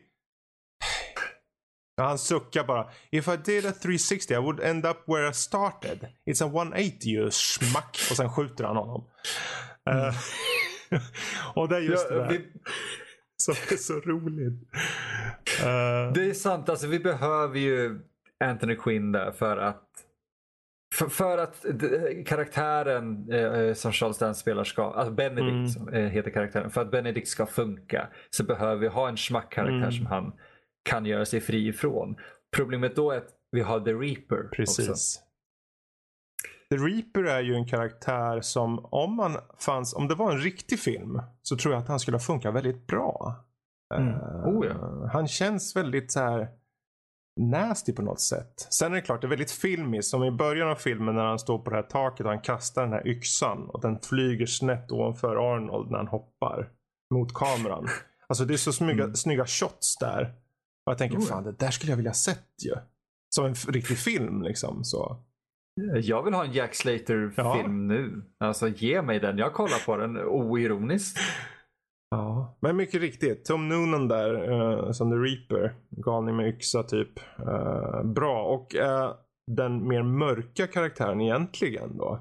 Han 1.97 2.19
suckar 2.19 2.65
bara. 2.65 2.91
If 3.11 3.29
I 3.29 3.37
did 3.37 3.67
a 3.67 3.73
360 3.73 4.35
I 4.35 4.39
would 4.39 4.61
end 4.61 4.87
up 4.87 4.97
where 5.07 5.31
I 5.31 5.33
started. 5.33 6.09
It's 6.27 6.45
a 6.45 6.47
180 6.47 7.11
you 7.11 7.31
smack. 7.31 7.99
Och 8.11 8.17
sen 8.17 8.31
skjuter 8.31 8.65
han 8.65 8.77
honom. 8.77 9.05
Mm. 9.91 9.99
Uh, 9.99 10.15
och 11.55 11.69
det 11.69 11.77
är 11.77 11.81
just 11.81 12.07
ja, 12.11 12.17
det 12.17 12.23
där. 12.23 12.29
Vi... 12.29 12.47
Som 13.37 13.55
är 13.71 13.77
så 13.77 14.01
roligt. 14.01 14.53
Uh... 15.61 16.13
Det 16.15 16.31
är 16.31 16.35
sant. 16.35 16.69
Alltså, 16.69 16.87
vi 16.87 16.99
behöver 16.99 17.59
ju 17.59 18.01
Anthony 18.45 18.77
Quinn 18.77 19.13
där 19.13 19.33
för 19.33 19.57
att 19.57 19.83
för, 20.95 21.09
för 21.09 21.39
att 21.39 21.67
karaktären 22.27 23.33
eh, 23.33 23.75
som 23.75 23.93
Charles 23.93 24.19
Dance 24.19 24.41
spelar 24.41 24.65
ska, 24.65 24.83
alltså 24.83 25.13
Benedict 25.13 25.77
mm. 25.77 25.95
Eh, 25.95 26.11
heter 26.11 26.31
karaktären, 26.31 26.71
för 26.71 26.81
att 26.81 26.91
Benedict 26.91 27.29
ska 27.29 27.47
funka 27.47 28.09
så 28.31 28.45
behöver 28.45 28.77
vi 28.77 28.87
ha 28.87 29.09
en 29.09 29.17
schmack-karaktär 29.17 29.77
mm. 29.77 29.93
som 29.93 30.07
han 30.07 30.33
kan 30.83 31.07
göra 31.07 31.25
sig 31.25 31.41
fri 31.41 31.69
ifrån. 31.69 32.17
Problemet 32.57 32.97
då 32.97 33.11
är 33.11 33.17
att 33.17 33.29
vi 33.53 33.61
har 33.61 33.81
The 33.81 33.93
Reaper 33.93 34.49
Precis. 34.53 34.89
också. 34.89 35.21
The 36.71 36.77
Reaper 36.77 37.25
är 37.25 37.41
ju 37.41 37.55
en 37.55 37.67
karaktär 37.67 38.41
som 38.41 38.85
om 38.85 39.17
man 39.17 39.37
fanns, 39.59 39.95
om 39.95 40.09
det 40.09 40.15
var 40.15 40.33
en 40.33 40.39
riktig 40.39 40.81
film 40.81 41.21
så 41.43 41.57
tror 41.57 41.75
jag 41.75 41.83
att 41.83 41.89
han 41.89 42.01
skulle 42.01 42.19
funka 42.19 42.51
väldigt 42.51 42.87
bra. 42.87 43.35
Mm. 43.95 44.09
Uh, 44.09 44.49
oh, 44.49 44.67
ja. 44.67 45.09
Han 45.13 45.29
känns 45.29 45.77
väldigt 45.77 46.13
så 46.13 46.21
här 46.21 46.49
nasty 47.41 47.93
på 47.93 48.03
något 48.03 48.21
sätt. 48.21 48.67
Sen 48.71 48.93
är 48.93 48.97
det 48.97 49.03
klart, 49.03 49.21
det 49.21 49.27
är 49.27 49.29
väldigt 49.29 49.51
filmiskt. 49.51 50.11
Som 50.11 50.25
i 50.25 50.31
början 50.31 50.69
av 50.69 50.75
filmen 50.75 51.15
när 51.15 51.25
han 51.25 51.39
står 51.39 51.59
på 51.59 51.71
det 51.71 51.77
här 51.77 51.83
taket 51.83 52.27
och 52.27 52.33
han 52.33 52.41
kastar 52.41 52.83
den 52.83 52.93
här 52.93 53.09
yxan 53.09 53.71
och 53.71 53.81
den 53.81 54.01
flyger 54.01 54.47
snett 54.47 54.93
ovanför 54.93 55.55
Arnold 55.55 55.91
när 55.91 55.99
han 55.99 56.09
hoppar 56.09 56.71
mot 57.15 57.35
kameran. 57.35 57.89
Alltså 58.29 58.45
det 58.45 58.55
är 58.55 58.59
så 58.59 58.73
snygga, 58.73 59.05
mm. 59.05 59.17
snygga 59.17 59.47
shots 59.47 59.97
där. 60.01 60.23
Och 60.87 60.91
jag 60.91 60.99
tänker, 60.99 61.19
oh, 61.19 61.23
fan 61.23 61.45
det 61.45 61.53
där 61.53 61.71
skulle 61.71 61.93
jag 61.93 61.97
vilja 61.97 62.13
sett 62.13 62.49
ju. 62.65 62.75
Som 63.35 63.45
en 63.45 63.55
riktig 63.55 63.99
film 63.99 64.43
liksom. 64.43 64.85
Så. 64.85 65.25
Jag 66.03 66.23
vill 66.23 66.35
ha 66.35 66.45
en 66.45 66.53
Jack 66.53 66.75
Slater-film 66.75 67.37
ja. 67.37 67.67
nu. 67.69 68.23
Alltså 68.39 68.69
ge 68.69 69.03
mig 69.03 69.21
den. 69.21 69.39
Jag 69.39 69.53
kollar 69.53 69.87
på 69.87 69.97
den 69.97 70.19
oironiskt. 70.19 71.19
Ja, 72.11 72.57
men 72.61 72.77
mycket 72.77 73.01
riktigt. 73.01 73.45
Tom 73.45 73.69
Noonan 73.69 74.09
där 74.09 74.53
uh, 74.53 74.93
som 74.93 75.11
The 75.11 75.17
Reaper. 75.17 75.75
Galning 75.91 76.37
med 76.37 76.49
yxa 76.49 76.83
typ. 76.83 77.21
Uh, 77.41 78.03
bra. 78.03 78.45
Och 78.45 78.75
uh, 78.75 79.15
den 79.47 79.89
mer 79.89 80.03
mörka 80.03 80.67
karaktären 80.67 81.21
egentligen 81.21 81.97
då. 81.97 82.21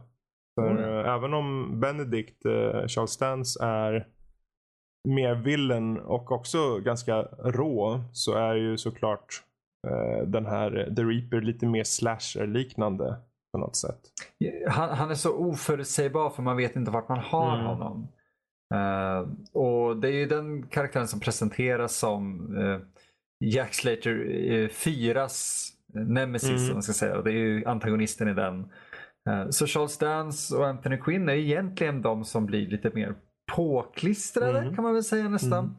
För 0.59 0.71
mm. 0.71 1.05
även 1.05 1.33
om 1.33 1.79
Benedict, 1.79 2.43
Charles 2.87 3.17
Dance 3.17 3.65
är 3.65 4.07
mer 5.07 5.35
villen 5.35 5.99
och 5.99 6.31
också 6.31 6.79
ganska 6.79 7.21
rå 7.43 8.01
så 8.11 8.33
är 8.33 8.55
ju 8.55 8.77
såklart 8.77 9.43
den 10.25 10.45
här 10.45 10.93
The 10.95 11.03
Reaper 11.03 11.41
lite 11.41 11.65
mer 11.65 11.83
slasher 11.83 12.47
liknande 12.47 13.17
på 13.55 13.59
något 13.59 13.75
sätt. 13.75 13.99
Han, 14.67 14.89
han, 14.89 15.11
är 15.11 15.15
så 15.15 15.35
oförutsägbar 15.35 16.29
för 16.29 16.43
man 16.43 16.57
vet 16.57 16.75
inte 16.75 16.91
vart 16.91 17.09
man 17.09 17.19
har 17.19 17.55
mm. 17.55 17.65
honom. 17.65 18.07
Uh, 18.73 19.29
och 19.53 19.97
Det 19.97 20.07
är 20.07 20.11
ju 20.11 20.25
den 20.25 20.67
karaktären 20.67 21.07
som 21.07 21.19
presenteras 21.19 21.95
som 21.95 22.49
uh, 22.57 22.79
Jack 23.45 23.73
Slater 23.73 24.11
uh, 24.11 24.67
4s 24.67 25.67
nemesis. 25.93 26.61
Mm. 26.61 26.73
man 26.73 26.83
ska 26.83 26.93
säga. 26.93 27.17
Och 27.17 27.23
det 27.23 27.31
är 27.31 27.33
ju 27.33 27.65
antagonisten 27.65 28.27
i 28.27 28.33
den. 28.33 28.71
Uh, 29.29 29.49
så 29.49 29.67
Charles 29.67 29.97
Dance 29.97 30.55
och 30.55 30.67
Anthony 30.67 30.97
Quinn 30.97 31.29
är 31.29 31.33
egentligen 31.33 32.01
de 32.01 32.25
som 32.25 32.45
blir 32.45 32.67
lite 32.67 32.91
mer 32.93 33.15
påklistrade 33.55 34.59
mm. 34.59 34.75
kan 34.75 34.83
man 34.83 34.93
väl 34.93 35.03
säga 35.03 35.29
nästan. 35.29 35.77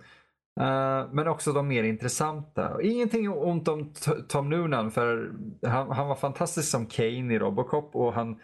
Uh, 0.61 1.13
men 1.13 1.29
också 1.29 1.53
de 1.53 1.69
mer 1.69 1.83
intressanta. 1.83 2.83
Ingenting 2.83 3.29
ont 3.29 3.69
om 3.69 3.93
Tom 4.29 4.51
Noonan 4.51 4.91
för 4.91 5.33
han, 5.67 5.91
han, 5.91 6.09
var 6.09 6.15
fantastisk 6.15 6.71
som 6.71 6.87
Kane 6.87 7.35
i 7.35 7.39
Robocop 7.39 7.97
och 7.97 8.13
han 8.13 8.41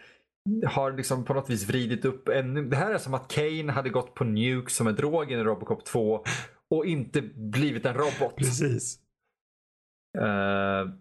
har 0.67 0.91
liksom 0.91 1.25
på 1.25 1.33
något 1.33 1.49
vis 1.49 1.69
vridit 1.69 2.05
upp 2.05 2.29
ännu. 2.29 2.65
Det 2.65 2.75
här 2.75 2.93
är 2.93 2.97
som 2.97 3.13
att 3.13 3.27
Kane 3.27 3.71
hade 3.71 3.89
gått 3.89 4.15
på 4.15 4.23
Nuke 4.23 4.71
som 4.71 4.87
är 4.87 4.91
drogen 4.91 5.39
i 5.39 5.43
Robocop 5.43 5.85
2 5.85 6.23
och 6.69 6.85
inte 6.85 7.21
blivit 7.35 7.85
en 7.85 7.93
robot. 7.93 8.35
Precis. 8.35 8.99
Uh, 10.17 10.93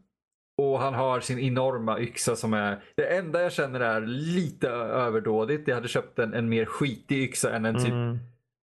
och 0.63 0.79
han 0.79 0.95
har 0.95 1.21
sin 1.21 1.39
enorma 1.39 2.01
yxa 2.01 2.37
som 2.37 2.55
är, 2.55 2.83
det 2.97 3.17
enda 3.17 3.43
jag 3.43 3.53
känner 3.53 3.81
är 3.81 4.01
lite 4.07 4.69
överdådigt. 4.69 5.69
Jag 5.69 5.75
hade 5.75 5.89
köpt 5.89 6.19
en, 6.19 6.35
en 6.35 6.49
mer 6.49 6.65
skitig 6.65 7.23
yxa 7.23 7.57
än 7.57 7.65
en 7.65 7.75
typ 7.75 7.93
mm 7.93 8.19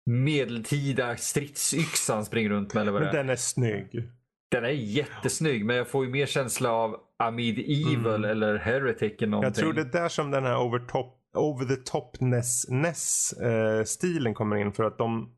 medeltida 0.10 1.18
stridsyxa 1.18 2.14
han 2.14 2.26
springer 2.26 2.49
runt 2.49 2.74
med. 2.74 2.82
Eller 2.82 2.91
vad 2.91 3.01
det 3.01 3.10
är. 3.10 3.14
Den 3.14 3.30
är 3.30 3.36
snygg. 3.36 4.10
Den 4.51 4.64
är 4.64 4.70
jättesnygg 4.70 5.66
men 5.66 5.76
jag 5.76 5.88
får 5.88 6.05
ju 6.05 6.12
mer 6.12 6.26
känsla 6.26 6.72
av 6.72 6.95
Amid 7.20 7.60
Evil 7.60 8.05
mm. 8.05 8.24
eller 8.24 8.57
Heretic 8.57 9.14
eller 9.18 9.28
någonting. 9.28 9.47
Jag 9.47 9.55
tror 9.55 9.74
det 9.74 9.97
är 9.97 10.01
där 10.01 10.10
som 10.10 10.32
den 10.32 10.43
här 10.43 10.57
over, 10.57 10.80
top, 10.80 11.16
over 11.38 11.66
the 11.66 11.76
topness 11.76 12.70
ness, 12.70 13.34
eh, 13.34 14.34
kommer 14.34 14.55
in 14.55 14.72
för 14.72 14.84
att 14.84 14.97
de, 14.97 15.36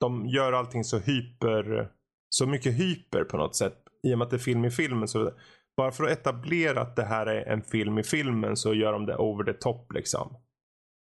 de 0.00 0.26
gör 0.26 0.52
allting 0.52 0.84
så 0.84 0.98
hyper, 0.98 1.88
så 2.28 2.46
mycket 2.46 2.72
hyper 2.72 3.24
på 3.24 3.36
något 3.36 3.56
sätt. 3.56 3.76
I 4.02 4.14
och 4.14 4.18
med 4.18 4.24
att 4.24 4.30
det 4.30 4.36
är 4.36 4.38
film 4.38 4.64
i 4.64 4.70
filmen 4.70 5.08
så 5.08 5.32
bara 5.76 5.90
för 5.90 6.04
att 6.04 6.10
etablera 6.10 6.80
att 6.80 6.96
det 6.96 7.04
här 7.04 7.26
är 7.26 7.52
en 7.52 7.62
film 7.62 7.98
i 7.98 8.02
filmen 8.02 8.56
så 8.56 8.74
gör 8.74 8.92
de 8.92 9.06
det 9.06 9.16
over 9.16 9.44
the 9.44 9.52
top 9.52 9.92
liksom. 9.92 10.36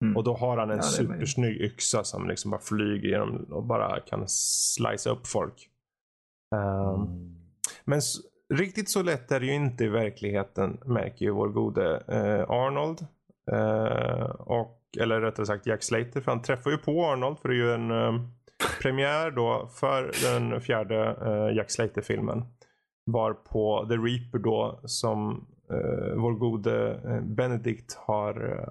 Mm. 0.03 0.16
Och 0.16 0.24
då 0.24 0.34
har 0.34 0.57
han 0.57 0.70
en 0.70 0.76
ja, 0.76 0.82
supersnygg 0.82 1.61
yxa 1.61 2.05
som 2.05 2.28
liksom 2.28 2.51
bara 2.51 2.61
flyger 2.61 3.09
genom 3.09 3.44
och 3.51 3.64
bara 3.64 4.01
kan 4.01 4.24
slicea 4.28 5.12
upp 5.12 5.26
folk. 5.26 5.68
Um, 6.55 7.03
mm. 7.03 7.34
Men 7.84 8.01
riktigt 8.55 8.90
så 8.90 9.03
lätt 9.03 9.32
är 9.32 9.40
det 9.40 9.46
ju 9.46 9.55
inte 9.55 9.84
i 9.84 9.88
verkligheten 9.88 10.78
märker 10.84 11.24
ju 11.24 11.30
vår 11.30 11.49
gode 11.49 12.03
uh, 12.12 12.51
Arnold. 12.51 13.07
Uh, 13.53 14.30
och, 14.30 14.80
eller 15.01 15.20
rättare 15.20 15.46
sagt 15.46 15.66
Jack 15.66 15.82
Slater. 15.82 16.20
För 16.20 16.32
han 16.32 16.42
träffar 16.42 16.70
ju 16.70 16.78
på 16.78 17.07
Arnold 17.07 17.38
för 17.38 17.49
det 17.49 17.55
är 17.55 17.57
ju 17.57 17.74
en 17.74 17.90
uh, 17.90 18.20
premiär 18.82 19.30
då 19.30 19.68
för 19.74 20.12
den 20.22 20.61
fjärde 20.61 21.16
Jack 21.57 21.70
Slater-filmen. 21.70 22.44
Var 23.05 23.32
på 23.32 23.86
The 23.88 23.94
Reaper 23.94 24.38
då 24.38 24.80
som 24.84 25.46
vår 26.16 26.32
gode 26.38 27.01
Benedict 27.22 27.94
har 27.94 28.68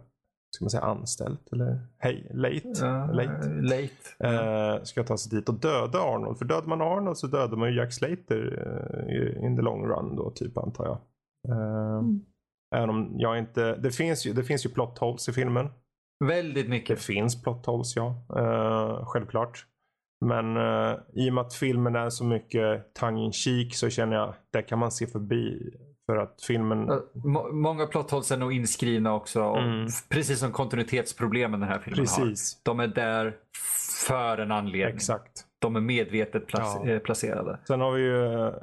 ska 0.58 0.66
man 0.66 0.70
säga 0.70 0.84
anställt 0.84 1.54
eller 1.54 1.80
hej, 1.98 2.32
late. 2.34 2.74
Ja, 2.82 3.06
late. 3.06 3.48
late. 3.48 4.78
Uh, 4.78 4.84
ska 4.84 5.04
ta 5.04 5.18
sig 5.18 5.40
dit 5.40 5.50
och 5.50 5.56
döda 5.56 6.00
Arnold. 6.00 6.38
För 6.38 6.46
dödar 6.46 6.68
man 6.68 6.82
Arnold 6.82 7.18
så 7.18 7.28
dödar 7.28 7.58
man 7.58 7.70
ju 7.70 7.76
Jack 7.78 7.94
Slater 7.94 8.38
uh, 9.08 9.46
in 9.46 9.56
the 9.56 9.62
long 9.62 9.86
run 9.86 10.16
då 10.16 10.32
typ 10.32 10.58
antar 10.58 10.86
jag. 10.86 10.98
Uh, 11.56 12.00
mm. 12.00 12.22
Även 12.76 12.90
om 12.90 13.16
jag 13.18 13.40
inte, 13.40 13.76
det 13.76 13.92
finns 13.92 14.28
ju, 14.28 14.34
det 14.34 14.44
finns 14.44 14.66
ju 14.66 14.70
plot 14.70 14.98
holes 14.98 15.30
i 15.30 15.34
filmen. 15.34 15.70
Väldigt 16.26 16.66
Det 16.66 16.70
mycket. 16.70 17.00
finns 17.00 17.44
plot 17.44 17.66
holes 17.66 17.96
ja, 17.96 18.26
uh, 18.40 19.06
självklart. 19.06 19.66
Men 20.26 20.58
i 21.14 21.30
och 21.30 21.34
med 21.34 21.42
att 21.42 21.54
filmen 21.54 21.96
är 21.96 22.10
så 22.10 22.24
mycket 22.24 22.94
tongue 22.94 23.26
in 23.26 23.32
cheek 23.32 23.76
så 23.76 23.90
känner 23.90 24.16
jag 24.16 24.34
det 24.54 24.62
kan 24.62 24.80
man 24.80 24.92
se 24.92 25.08
förbi. 25.08 25.74
För 26.12 26.18
att 26.18 26.42
filmen, 26.48 26.90
må- 27.14 27.52
Många 27.52 27.86
plot 27.88 28.12
holes 28.12 28.32
är 28.32 28.38
nog 28.38 28.54
inskrivna 28.54 29.14
också. 29.16 29.42
Mm. 29.42 29.88
Precis 30.10 30.40
som 30.40 30.52
kontinuitetsproblemen 30.52 31.60
den 31.60 31.70
här 31.70 31.80
filmen 31.80 32.00
har. 32.00 32.06
precis, 32.26 32.60
De 32.64 32.80
är 32.80 32.88
där 32.88 33.36
för 34.08 34.38
en 34.38 34.52
anledning. 34.52 34.96
exakt. 34.96 35.46
De 35.60 35.76
är 35.76 35.82
medvetet 35.82 36.48
plac- 36.48 36.82
Ja. 36.86 36.90
eh, 36.92 37.00
placerade. 37.00 37.60
Sen 37.68 37.82
har 37.82 37.92
vi 37.92 38.02
ju 38.02 38.26
eh, 38.48 38.54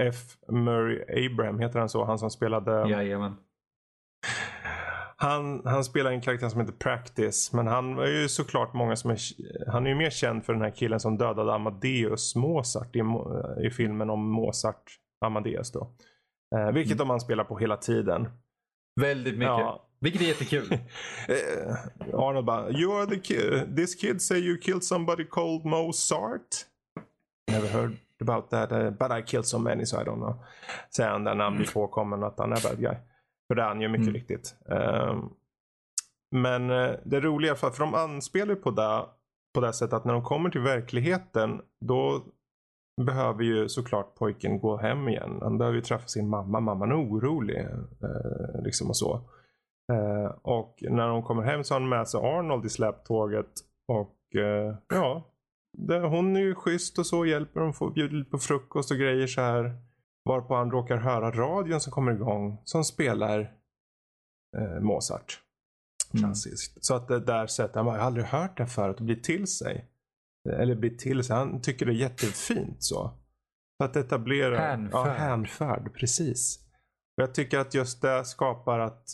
F. 0.00 0.16
Murray 0.48 1.26
Abraham, 1.26 1.58
heter 1.58 1.78
han 1.78 1.88
så? 1.88 2.04
Han 2.04 2.18
som 2.18 2.30
spelade 2.30 2.90
Jajamän. 2.90 3.36
Han, 5.20 5.62
han 5.64 5.84
spelar 5.84 6.10
en 6.10 6.20
karaktär 6.20 6.48
som 6.48 6.60
heter 6.60 6.72
Practice. 6.72 7.52
Men 7.52 7.66
han 7.66 7.98
är 7.98 8.06
ju 8.22 8.28
såklart 8.28 8.74
många 8.74 8.96
som 8.96 9.10
är... 9.10 9.18
Han 9.70 9.86
är 9.86 9.90
ju 9.90 9.96
mer 9.96 10.10
känd 10.10 10.44
för 10.44 10.52
den 10.52 10.62
här 10.62 10.70
killen 10.70 11.00
som 11.00 11.18
dödade 11.18 11.54
Amadeus 11.54 12.36
Mozart 12.36 12.96
i, 12.96 13.02
Mo- 13.02 13.60
i 13.60 13.70
filmen 13.70 14.10
om 14.10 14.30
Mozart 14.30 14.82
Amadeus 15.24 15.72
då. 15.72 15.90
Eh, 16.56 16.72
vilket 16.72 16.92
Mm. 16.92 16.98
de 16.98 17.10
han 17.10 17.20
spelar 17.20 17.44
på 17.44 17.58
hela 17.58 17.76
tiden. 17.76 18.28
Väldigt 19.00 19.34
mycket. 19.34 19.48
Ja. 19.48 19.84
Vilket 20.00 20.22
är 20.22 20.26
jättekul. 20.26 20.72
Eh, 21.28 21.74
Arnold 22.14 22.44
bara, 22.46 22.70
you 22.70 23.00
are 23.00 23.06
the 23.06 23.18
kid. 23.20 23.76
This 23.76 23.94
kid 23.94 24.22
say 24.22 24.38
you 24.38 24.58
killed 24.60 24.84
somebody 24.84 25.24
called 25.24 25.64
Mozart. 25.64 26.48
Never 27.50 27.68
heard 27.68 27.96
about 28.20 28.50
that. 28.50 28.72
Uh, 28.72 28.90
but 28.90 29.10
I 29.18 29.22
killed 29.26 29.46
so 29.46 29.58
many 29.58 29.86
so 29.86 30.00
I 30.00 30.04
don't 30.04 30.16
know. 30.16 30.44
Säger 30.96 31.10
han 31.10 31.24
där 31.24 31.34
när 31.34 31.44
han 31.44 31.56
blir 31.56 31.70
påkommen 31.72 32.22
att 32.22 32.38
han 32.38 32.52
är 32.52 32.62
bad 32.62 32.78
guy. 32.80 32.94
För 33.48 33.54
det 33.54 33.62
är 33.62 33.66
han 33.66 33.80
ju 33.80 33.88
mycket 33.88 34.02
Mm. 34.08 34.14
riktigt. 34.14 34.54
Ehm, 34.68 35.28
men 36.30 36.70
eh, 36.70 36.90
det 37.04 37.20
roliga, 37.20 37.54
för, 37.54 37.70
för 37.70 37.80
de 37.80 37.94
anspelar 37.94 38.54
på 38.54 38.70
det, 38.70 39.04
på 39.54 39.60
det 39.60 39.72
sättet 39.72 39.92
att 39.92 40.04
när 40.04 40.12
de 40.12 40.24
kommer 40.24 40.50
till 40.50 40.60
verkligheten 40.60 41.60
då 41.80 42.24
behöver 43.04 43.44
ju 43.44 43.68
såklart 43.68 44.14
pojken 44.14 44.60
gå 44.60 44.76
hem 44.76 45.08
igen. 45.08 45.38
Han 45.42 45.58
behöver 45.58 45.76
ju 45.76 45.82
träffa 45.82 46.06
sin 46.06 46.28
mamma. 46.28 46.60
Mamman 46.60 46.90
är 46.90 47.02
orolig. 47.02 47.58
Eh, 48.02 48.62
liksom 48.62 48.88
och 48.88 48.96
så. 48.96 49.14
Eh, 49.92 50.32
och 50.42 50.78
när 50.80 51.08
de 51.08 51.22
kommer 51.22 51.42
hem 51.42 51.64
så 51.64 51.74
har 51.74 51.80
han 51.80 51.88
med 51.88 52.08
sig 52.08 52.20
Arnold 52.20 52.66
i 52.66 52.68
släptåget. 52.68 53.50
Och 53.88 54.36
eh, 54.36 54.76
ja, 54.88 55.30
det, 55.78 56.00
hon 56.00 56.36
är 56.36 56.40
ju 56.40 56.54
schysst 56.54 56.98
och 56.98 57.06
så. 57.06 57.26
Hjälper 57.26 57.72
få 57.72 57.90
bjuda 57.90 58.14
lite 58.14 58.30
på 58.30 58.38
frukost 58.38 58.90
och 58.90 58.96
grejer 58.96 59.26
så 59.26 59.40
här. 59.40 59.76
Varpå 60.24 60.54
han 60.54 60.70
råkar 60.70 60.96
höra 60.96 61.30
radion 61.30 61.80
som 61.80 61.92
kommer 61.92 62.12
igång. 62.12 62.60
Som 62.64 62.84
spelar 62.84 63.40
eh, 64.56 64.80
Mozart. 64.80 65.40
Mm. 66.14 66.24
Klassiskt. 66.24 66.84
Så 66.84 66.94
att 66.94 67.08
det 67.08 67.20
där 67.20 67.46
sättet, 67.46 67.76
han 67.76 67.84
bara, 67.84 67.94
jag 67.94 68.00
har 68.00 68.06
aldrig 68.06 68.26
hört 68.26 68.56
det 68.56 68.66
förut 68.66 68.96
och 68.96 69.04
blir 69.04 69.16
till 69.16 69.46
sig. 69.46 69.84
Eller 70.48 70.74
blir 70.74 70.90
till 70.90 71.24
sig. 71.24 71.36
Han 71.36 71.62
tycker 71.62 71.86
det 71.86 71.92
är 71.92 71.94
jättefint 71.94 72.82
så. 72.82 73.10
För 73.78 73.84
att 73.84 73.96
etablera. 73.96 74.58
Hänförd. 74.58 75.06
Ja, 75.06 75.12
hänförd. 75.12 75.94
Precis. 75.94 76.58
Och 77.16 77.22
jag 77.22 77.34
tycker 77.34 77.58
att 77.58 77.74
just 77.74 78.02
det 78.02 78.24
skapar 78.24 78.78
att. 78.78 79.04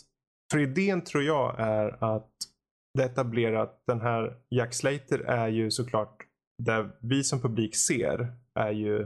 För 0.51 0.59
idén 0.59 1.01
tror 1.01 1.23
jag 1.23 1.59
är 1.59 2.03
att 2.15 2.31
det 2.97 3.03
etablerar 3.03 3.63
att 3.63 3.83
den 3.87 4.01
här 4.01 4.37
Jack 4.49 4.73
Slater 4.73 5.19
är 5.19 5.47
ju 5.47 5.71
såklart. 5.71 6.23
Det 6.63 6.89
vi 6.99 7.23
som 7.23 7.41
publik 7.41 7.75
ser 7.75 8.33
är 8.59 8.71
ju 8.71 9.01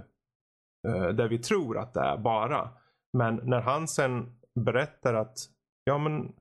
eh, 0.87 1.07
det 1.07 1.27
vi 1.27 1.39
tror 1.39 1.77
att 1.77 1.93
det 1.93 1.99
är 1.99 2.17
bara. 2.17 2.69
Men 3.17 3.35
när 3.35 3.61
han 3.61 3.87
sen 3.87 4.39
berättar 4.59 5.13
att 5.13 5.37
ja 5.83 5.97
men 5.97 6.33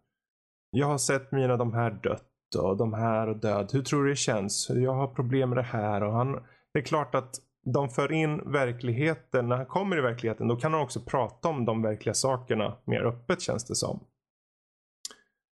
jag 0.70 0.86
har 0.86 0.98
sett 0.98 1.32
mina 1.32 1.56
de 1.56 1.74
här 1.74 1.90
dött 1.90 2.28
och 2.54 2.76
de 2.76 2.92
här 2.94 3.28
och 3.28 3.36
död. 3.36 3.70
Hur 3.72 3.82
tror 3.82 4.04
du 4.04 4.10
det 4.10 4.16
känns? 4.16 4.70
Jag 4.70 4.94
har 4.94 5.06
problem 5.06 5.48
med 5.48 5.58
det 5.58 5.62
här. 5.62 6.02
Och 6.02 6.12
han, 6.12 6.32
det 6.72 6.78
är 6.78 6.82
klart 6.82 7.14
att 7.14 7.34
de 7.66 7.88
för 7.88 8.12
in 8.12 8.52
verkligheten. 8.52 9.48
När 9.48 9.56
han 9.56 9.66
kommer 9.66 9.98
i 9.98 10.00
verkligheten 10.00 10.48
då 10.48 10.56
kan 10.56 10.72
han 10.72 10.82
också 10.82 11.00
prata 11.00 11.48
om 11.48 11.64
de 11.64 11.82
verkliga 11.82 12.14
sakerna 12.14 12.76
mer 12.84 13.02
öppet 13.02 13.40
känns 13.40 13.64
det 13.64 13.74
som. 13.74 14.00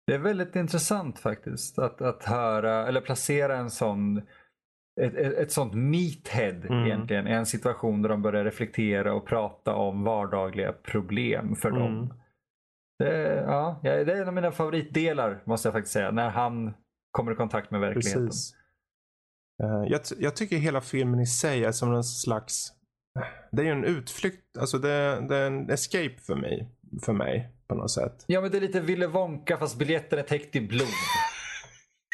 Det 0.08 0.14
är 0.14 0.20
väldigt 0.20 0.56
intressant 0.56 1.20
faktiskt 1.20 1.80
att, 1.80 2.02
att 2.02 2.24
höra 2.24 2.88
eller 2.88 3.02
placera 3.02 3.58
en 3.58 3.70
sån 3.70 4.18
ett, 5.02 5.16
ett, 5.16 5.34
ett 5.34 5.52
sånt 5.52 5.74
meathead 5.74 6.66
Mm. 6.66 6.86
egentligen 6.86 7.28
i 7.28 7.32
en 7.32 7.46
situation 7.46 8.02
där 8.02 8.10
de 8.10 8.22
börjar 8.22 8.44
reflektera 8.44 9.14
och 9.14 9.26
prata 9.28 9.76
om 9.76 10.04
vardagliga 10.04 10.74
problem 10.74 11.56
för 11.56 11.70
Mm. 11.70 11.82
dem. 11.82 12.14
Det, 13.00 13.44
ja, 13.48 13.80
det 13.84 13.90
är 13.90 14.22
en 14.22 14.28
av 14.28 14.34
mina 14.34 14.52
favoritdelar 14.52 15.42
måste 15.46 15.68
jag 15.68 15.74
faktiskt 15.74 15.94
säga. 15.94 16.12
När 16.12 16.30
han 16.30 16.74
kommer 17.14 17.32
i 17.32 17.36
kontakt 17.36 17.72
med 17.72 17.82
verkligheten. 17.82 18.26
Precis. 18.28 18.56
Eh, 19.64 19.84
jag, 19.88 20.02
jag 20.20 20.36
tycker 20.36 20.58
hela 20.58 20.82
filmen 20.82 21.20
i 21.20 21.26
sig 21.26 21.64
är 21.66 21.72
som 21.72 21.94
en 21.94 22.04
slags 22.04 22.74
det 23.52 23.62
är 23.62 23.66
ju 23.66 23.72
en 23.72 23.84
utflykt, 23.84 24.58
alltså 24.58 24.78
det, 24.78 25.26
det 25.30 25.38
är 25.38 25.48
en 25.48 25.70
escape 25.70 26.16
för 26.18 26.36
mig, 26.36 26.70
för 27.02 27.14
mig 27.14 27.50
på 27.68 27.76
något 27.76 27.92
sätt. 27.92 28.24
Ja 28.28 28.42
men 28.42 28.52
det 28.52 28.58
är 28.58 28.62
lite 28.62 28.80
Ville 28.80 29.08
Wonka 29.08 29.58
fast 29.58 29.78
biljetten 29.78 30.20
är 30.20 30.24
täckt 30.24 30.56
i 30.56 30.62
blod. 30.62 30.88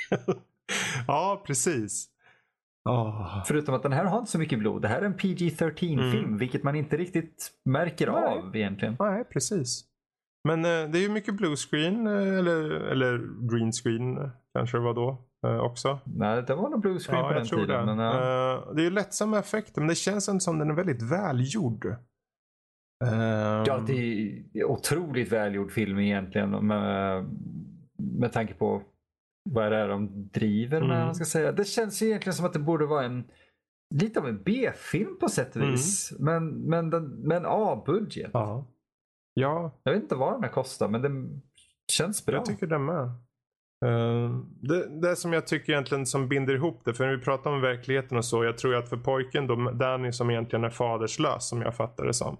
ja, 1.07 1.43
precis. 1.45 2.09
Åh. 2.89 3.43
Förutom 3.47 3.75
att 3.75 3.83
den 3.83 3.93
här 3.93 4.05
har 4.05 4.19
inte 4.19 4.31
så 4.31 4.39
mycket 4.39 4.59
blod. 4.59 4.81
Det 4.81 4.87
här 4.87 5.01
är 5.01 5.05
en 5.05 5.17
PG-13 5.17 6.11
film 6.11 6.37
vilket 6.37 6.63
man 6.63 6.75
inte 6.75 6.97
riktigt 6.97 7.51
märker 7.65 8.07
Mm. 8.07 8.21
Nej. 8.21 8.39
av 8.39 8.55
egentligen. 8.55 8.95
Nej, 8.99 9.23
precis. 9.23 9.85
Men 10.47 10.65
eh, 10.65 10.91
det 10.91 10.97
är 10.97 11.01
ju 11.01 11.09
mycket 11.09 11.35
blue 11.35 11.55
screen 11.55 12.07
eh, 12.07 12.37
eller, 12.37 12.69
eller 12.71 13.17
green 13.51 13.71
screen 13.71 14.17
eh, 14.17 14.29
kanske 14.57 14.77
det 14.77 14.83
var 14.83 14.93
då 14.93 15.25
också. 15.63 15.99
Nej, 16.05 16.43
det 16.47 16.55
var 16.55 16.69
nog 16.69 16.81
blue 16.81 16.99
screen 16.99 17.23
på 17.23 17.33
den 17.33 17.45
tiden. 17.45 17.85
Men, 17.85 17.99
ja. 17.99 18.71
Det 18.75 18.81
är 18.81 18.83
ju 18.83 18.89
lättsamma 18.89 19.39
effekter 19.39 19.81
men 19.81 19.87
det 19.87 19.95
känns 19.95 20.29
ändå 20.29 20.39
som 20.39 20.59
den 20.59 20.69
är 20.69 20.73
väldigt 20.73 21.01
välgjord. 21.01 21.85
Ehm, 23.05 23.63
Ja, 23.65 23.83
det 23.87 23.93
är 24.53 24.63
otroligt 24.63 25.31
välgjord 25.31 25.71
film 25.71 25.99
egentligen. 25.99 26.67
Med, 26.67 27.25
med 27.97 28.33
tanke 28.33 28.53
på 28.53 28.81
vad 29.49 29.71
det 29.71 29.77
är 29.77 29.87
de 29.87 30.29
driver 30.33 30.79
med. 30.81 30.91
Mm. 30.91 31.05
Man 31.05 31.15
ska 31.15 31.25
säga. 31.25 31.51
Det 31.51 31.65
känns 31.65 32.01
ju 32.01 32.07
egentligen 32.07 32.33
som 32.33 32.45
att 32.45 32.53
det 32.53 32.59
borde 32.59 32.85
vara 32.85 33.05
en 33.05 33.23
lite 33.95 34.19
av 34.19 34.27
en 34.27 34.43
B-film 34.43 35.17
på 35.19 35.29
sätt 35.29 35.55
och 35.55 35.61
vis. 35.61 36.13
Men, 36.19 36.49
men, 36.49 36.89
den, 36.89 37.03
men 37.03 37.43
A-budget. 37.45 38.35
Mm. 38.35 38.47
Ja. 38.47 38.65
Ja, 39.39 39.79
Jag 39.83 39.93
vet 39.93 40.03
inte 40.03 40.15
vad 40.15 40.33
den 40.33 40.43
här 40.43 40.51
kostar 40.51 40.87
men 40.87 41.01
den 41.01 41.41
känns 41.91 42.25
bra. 42.25 42.35
jag 42.35 42.45
tycker 42.45 42.67
det 42.67 42.79
med. 42.79 43.11
Ehm, 43.85 44.45
det, 44.61 45.01
det 45.01 45.15
som 45.15 45.33
jag 45.33 45.47
tycker 45.47 45.73
egentligen 45.73 46.05
som 46.05 46.29
binder 46.29 46.55
ihop 46.55 46.81
det, 46.85 46.93
för 46.93 47.05
när 47.05 47.15
vi 47.15 47.23
pratar 47.23 47.51
om 47.51 47.61
verkligheten 47.61 48.17
och 48.17 48.25
så, 48.25 48.43
jag 48.43 48.57
tror 48.57 48.75
att 48.75 48.89
för 48.89 48.97
pojken 48.97 49.47
då, 49.47 49.55
Danny 49.55 50.11
som 50.11 50.29
egentligen 50.29 50.63
är 50.63 50.69
faderslös 50.69 51.49
som 51.49 51.61
jag 51.61 51.75
fattar 51.75 52.05
det 52.05 52.13
som. 52.13 52.37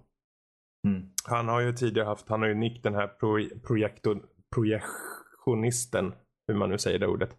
Mm. 0.88 1.10
Han 1.24 1.48
har 1.48 1.60
ju 1.60 1.74
tidigare 1.74 2.08
haft, 2.08 2.30
han 2.30 2.42
har 2.42 2.50
ju 2.50 2.56
Nick 2.56 2.84
den 2.84 2.96
här 2.96 3.08
pro, 3.08 3.40
projektor, 3.68 4.22
projektionisten, 4.56 6.14
hur 6.48 6.56
man 6.56 6.70
nu 6.70 6.78
säger 6.78 7.00
det 7.00 7.08
ordet. 7.08 7.38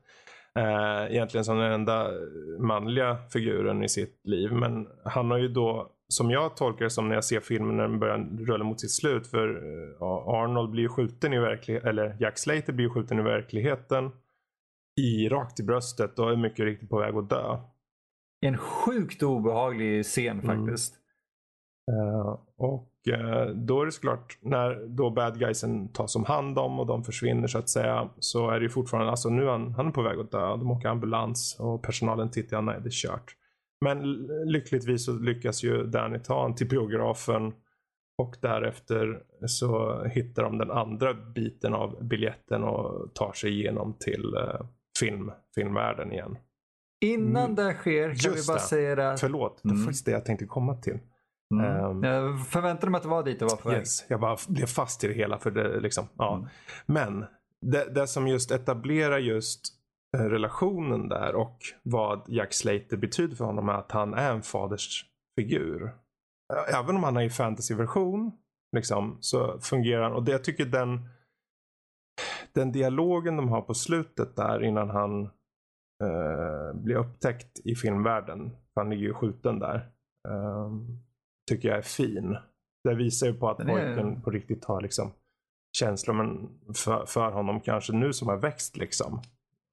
Eh, 0.59 1.13
egentligen 1.15 1.45
som 1.45 1.59
den 1.59 1.73
enda 1.73 2.11
manliga 2.59 3.19
figuren 3.33 3.83
i 3.85 3.89
sitt 3.89 4.21
liv. 4.25 4.53
Men 4.53 4.89
han 5.05 5.31
har 5.31 5.39
ju 5.39 5.49
då, 5.49 5.93
som 6.11 6.31
jag 6.31 6.57
tolkar 6.57 6.85
det 6.85 6.91
som 6.91 7.09
när 7.09 7.15
jag 7.15 7.25
ser 7.25 7.41
filmen 7.41 7.77
när 7.77 7.83
den 7.89 7.99
börjar 7.99 8.29
rulla 8.39 8.65
mot 8.65 8.81
sitt 8.81 8.91
slut. 8.93 9.27
För 9.27 9.49
eh, 9.49 10.03
Arnold 10.43 10.71
blir 10.71 10.83
ju 10.83 10.89
skjuten 10.89 11.33
i 11.33 11.39
verkligheten, 11.39 11.89
eller 11.89 12.17
Jack 12.21 12.39
Slater 12.39 12.73
blir 12.73 12.87
ju 12.87 12.91
skjuten 12.91 13.19
i 13.19 13.23
verkligheten. 13.23 14.11
I 15.01 15.29
rakt 15.29 15.61
i 15.61 15.63
bröstet 15.63 16.19
och 16.19 16.31
är 16.33 16.37
mycket 16.37 16.65
riktigt 16.65 16.91
på 16.91 16.99
väg 16.99 17.15
att 17.17 17.31
dö. 17.31 17.59
En 18.47 18.59
sjukt 18.59 19.23
obehaglig 19.23 20.05
scen 20.05 20.41
Mm. 20.41 20.67
faktiskt. 20.67 20.95
Eh, 21.93 22.39
och 22.57 22.91
eh, 23.09 23.47
då 23.49 23.83
är 23.83 23.87
det 23.87 23.93
såklart 23.93 24.39
när 24.41 24.87
då 24.89 25.11
bad 25.11 25.39
guysen 25.39 25.89
tas 25.93 26.17
om 26.17 26.25
hand 26.25 26.59
om 26.59 26.81
och 26.81 26.87
de 26.87 27.05
försvinner 27.05 27.47
så 27.49 27.59
att 27.59 27.69
säga. 27.69 28.09
Så 28.19 28.51
är 28.51 28.61
det 28.61 28.63
ju 28.63 28.69
fortfarande, 28.71 29.11
alltså 29.11 29.29
nu 29.29 29.43
är 29.43 29.51
han, 29.51 29.75
han 29.75 29.87
är 29.87 29.91
på 29.91 30.03
väg 30.03 30.19
att 30.19 30.31
dö. 30.31 30.57
De 30.57 30.71
åker 30.71 30.89
ambulans 30.89 31.57
och 31.61 31.83
personalen 31.83 32.31
tittar, 32.31 32.63
nej 32.63 32.77
det 32.83 32.89
är 32.89 32.91
kört. 32.91 33.37
Men 33.81 34.13
lyckligtvis 34.47 35.05
så 35.05 35.13
lyckas 35.13 35.63
ju 35.63 35.85
Danny 35.87 36.19
ta 36.19 36.35
honom 36.35 36.55
till 36.55 36.69
biografen. 36.69 37.53
Och 38.19 38.37
därefter 38.41 39.23
så 39.47 40.05
hittar 40.05 40.43
de 40.43 40.59
den 40.59 40.71
andra 40.71 41.15
biten 41.15 41.75
av 41.75 42.05
biljetten 42.05 42.65
och 42.65 43.15
tar 43.15 43.33
sig 43.33 43.51
igenom 43.61 43.97
till 44.01 44.35
eh, 44.37 44.61
film, 45.01 45.33
filmvärlden 45.55 46.13
igen. 46.13 46.39
Innan 47.05 47.45
Mm. 47.45 47.55
det 47.55 47.73
sker 47.75 48.07
kan 48.09 48.33
Just 48.33 48.45
vi 48.45 48.53
bara 48.53 48.57
det. 48.57 48.63
säga 48.63 48.95
det. 48.95 49.11
att- 49.13 49.21
Förlåt, 49.21 49.61
det 49.63 49.69
var 49.69 49.75
Mm. 49.75 49.87
faktiskt 49.87 50.05
det 50.07 50.13
jag 50.13 50.25
tänkte 50.25 50.47
komma 50.47 50.75
till. 50.75 50.99
Mm. 51.55 51.65
Ehm. 51.67 52.03
Jag 52.03 52.47
förväntade 52.47 52.91
mig 52.91 52.97
att 52.99 53.03
det 53.03 53.09
var 53.09 53.23
dit 53.25 53.39
det 53.39 53.45
var 53.45 53.57
på 53.57 53.69
väg. 53.69 53.79
Yes, 53.79 54.05
jag 54.09 54.21
bara 54.21 54.37
blev 54.49 54.67
fast 54.67 55.05
i 55.05 55.09
det 55.09 55.15
hela. 55.15 55.39
för 55.39 55.51
det 55.51 55.81
liksom, 55.81 56.05
ja. 56.19 56.35
Mm. 56.37 56.49
Men 56.87 57.25
det, 57.61 57.95
det 57.95 58.07
som 58.07 58.29
just 58.29 58.51
etablerar 58.51 59.19
just 59.19 59.61
relationen 60.17 61.09
där 61.09 61.35
och 61.35 61.57
vad 61.83 62.23
Jack 62.29 62.53
Slater 62.53 62.97
betyder 62.97 63.37
för 63.37 63.45
honom 63.45 63.69
är 63.69 63.73
att 63.73 63.93
han 63.93 64.15
är 64.15 64.33
en 64.33 64.43
fadersfigur. 64.43 65.95
Även 66.75 66.97
om 66.97 67.05
han 67.05 67.17
är 67.17 67.23
i 67.23 67.31
fantasyversion 67.31 68.33
liksom, 68.77 69.17
så 69.21 69.59
fungerar 69.59 70.03
han. 70.03 70.13
Och 70.13 70.25
det, 70.25 70.33
jag 70.33 70.45
tycker 70.45 70.65
den, 70.65 71.09
den 72.53 72.73
dialogen 72.73 73.37
de 73.37 73.49
har 73.49 73.63
på 73.63 73.75
slutet 73.75 74.37
där 74.37 74.63
innan 74.63 74.91
han 74.91 75.23
eh, 76.03 76.75
blir 76.75 76.97
upptäckt 76.97 77.61
i 77.65 77.75
filmvärlden. 77.75 78.57
Han 78.75 78.91
ligger 78.91 79.03
ju 79.03 79.15
skjuten 79.15 79.59
där. 79.59 79.91
Eh, 80.29 80.71
tycker 81.51 81.69
jag 81.69 81.79
är 81.79 81.83
fin. 81.83 82.37
Det 82.85 82.95
visar 82.95 83.27
ju 83.27 83.35
på 83.35 83.49
att 83.51 83.59
pojken 83.59 84.23
på 84.23 84.31
riktigt 84.31 84.65
har 84.65 84.81
liksom 84.81 85.13
känslor 85.79 86.15
men 86.15 86.49
för, 86.75 87.07
för 87.07 87.31
honom 87.31 87.61
kanske 87.61 87.93
nu 87.93 88.13
som 88.13 88.29
har 88.29 88.37
växt 88.37 88.77
liksom. 88.77 89.21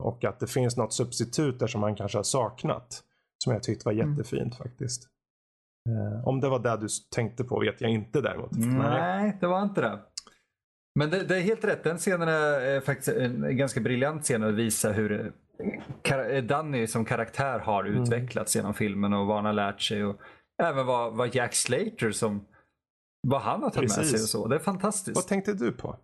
Och 0.04 0.24
att 0.24 0.40
det 0.40 0.48
finns 0.48 0.78
något 0.78 0.94
substitut 0.94 1.60
där 1.60 1.68
som 1.68 1.84
han 1.84 1.96
kanske 1.96 2.18
har 2.18 2.24
saknat. 2.24 3.04
Som 3.44 3.54
jag 3.54 3.64
tyckte 3.64 3.86
var 3.86 3.94
Mm. 3.94 4.10
jättefint 4.12 4.56
faktiskt. 4.58 5.08
Eh, 5.90 6.28
om 6.28 6.40
det 6.40 6.50
var 6.50 6.60
det 6.60 6.78
du 6.78 6.88
tänkte 7.16 7.44
på 7.44 7.60
vet 7.60 7.82
jag 7.82 7.92
inte 7.92 8.22
däremot. 8.22 8.52
Nej, 8.52 9.38
det 9.42 9.48
var 9.48 9.62
inte 9.64 9.82
det. 9.82 10.00
Men 11.00 11.10
det, 11.10 11.24
det 11.24 11.38
är 11.38 11.42
helt 11.42 11.64
rätt. 11.64 11.84
Den 11.84 11.98
scenen 11.98 12.28
är 12.28 12.82
faktiskt 12.82 13.18
en 13.18 13.58
ganska 13.58 13.80
briljant 13.82 14.24
scen 14.24 14.44
att 14.44 14.54
visa 14.54 14.92
hur 14.92 15.34
eh, 16.10 16.18
eh, 16.20 16.44
Danny 16.44 16.88
som 16.88 17.06
karaktär 17.06 17.60
har 17.60 17.84
Mm. 17.86 18.04
utvecklats 18.04 18.56
genom 18.56 18.74
filmen 18.74 19.14
och 19.14 19.28
vad 19.28 19.36
han 19.36 19.46
har 19.46 19.54
lärt 19.54 19.82
sig. 19.82 20.06
Och 20.06 20.22
även 20.64 20.86
vad, 20.86 21.16
vad 21.16 21.36
Jack 21.36 21.56
Slater 21.56 22.12
som 22.12 22.46
vad 23.28 23.42
han 23.42 23.64
har 23.64 23.70
tagit 23.70 23.90
med 23.90 23.98
Precis. 23.98 24.12
sig 24.12 24.22
och 24.24 24.30
så. 24.44 24.48
Det 24.48 24.56
är 24.56 24.60
fantastiskt. 24.60 25.16
Vad 25.16 25.28
tänkte 25.28 25.54
du 25.54 25.72
på? 25.72 25.98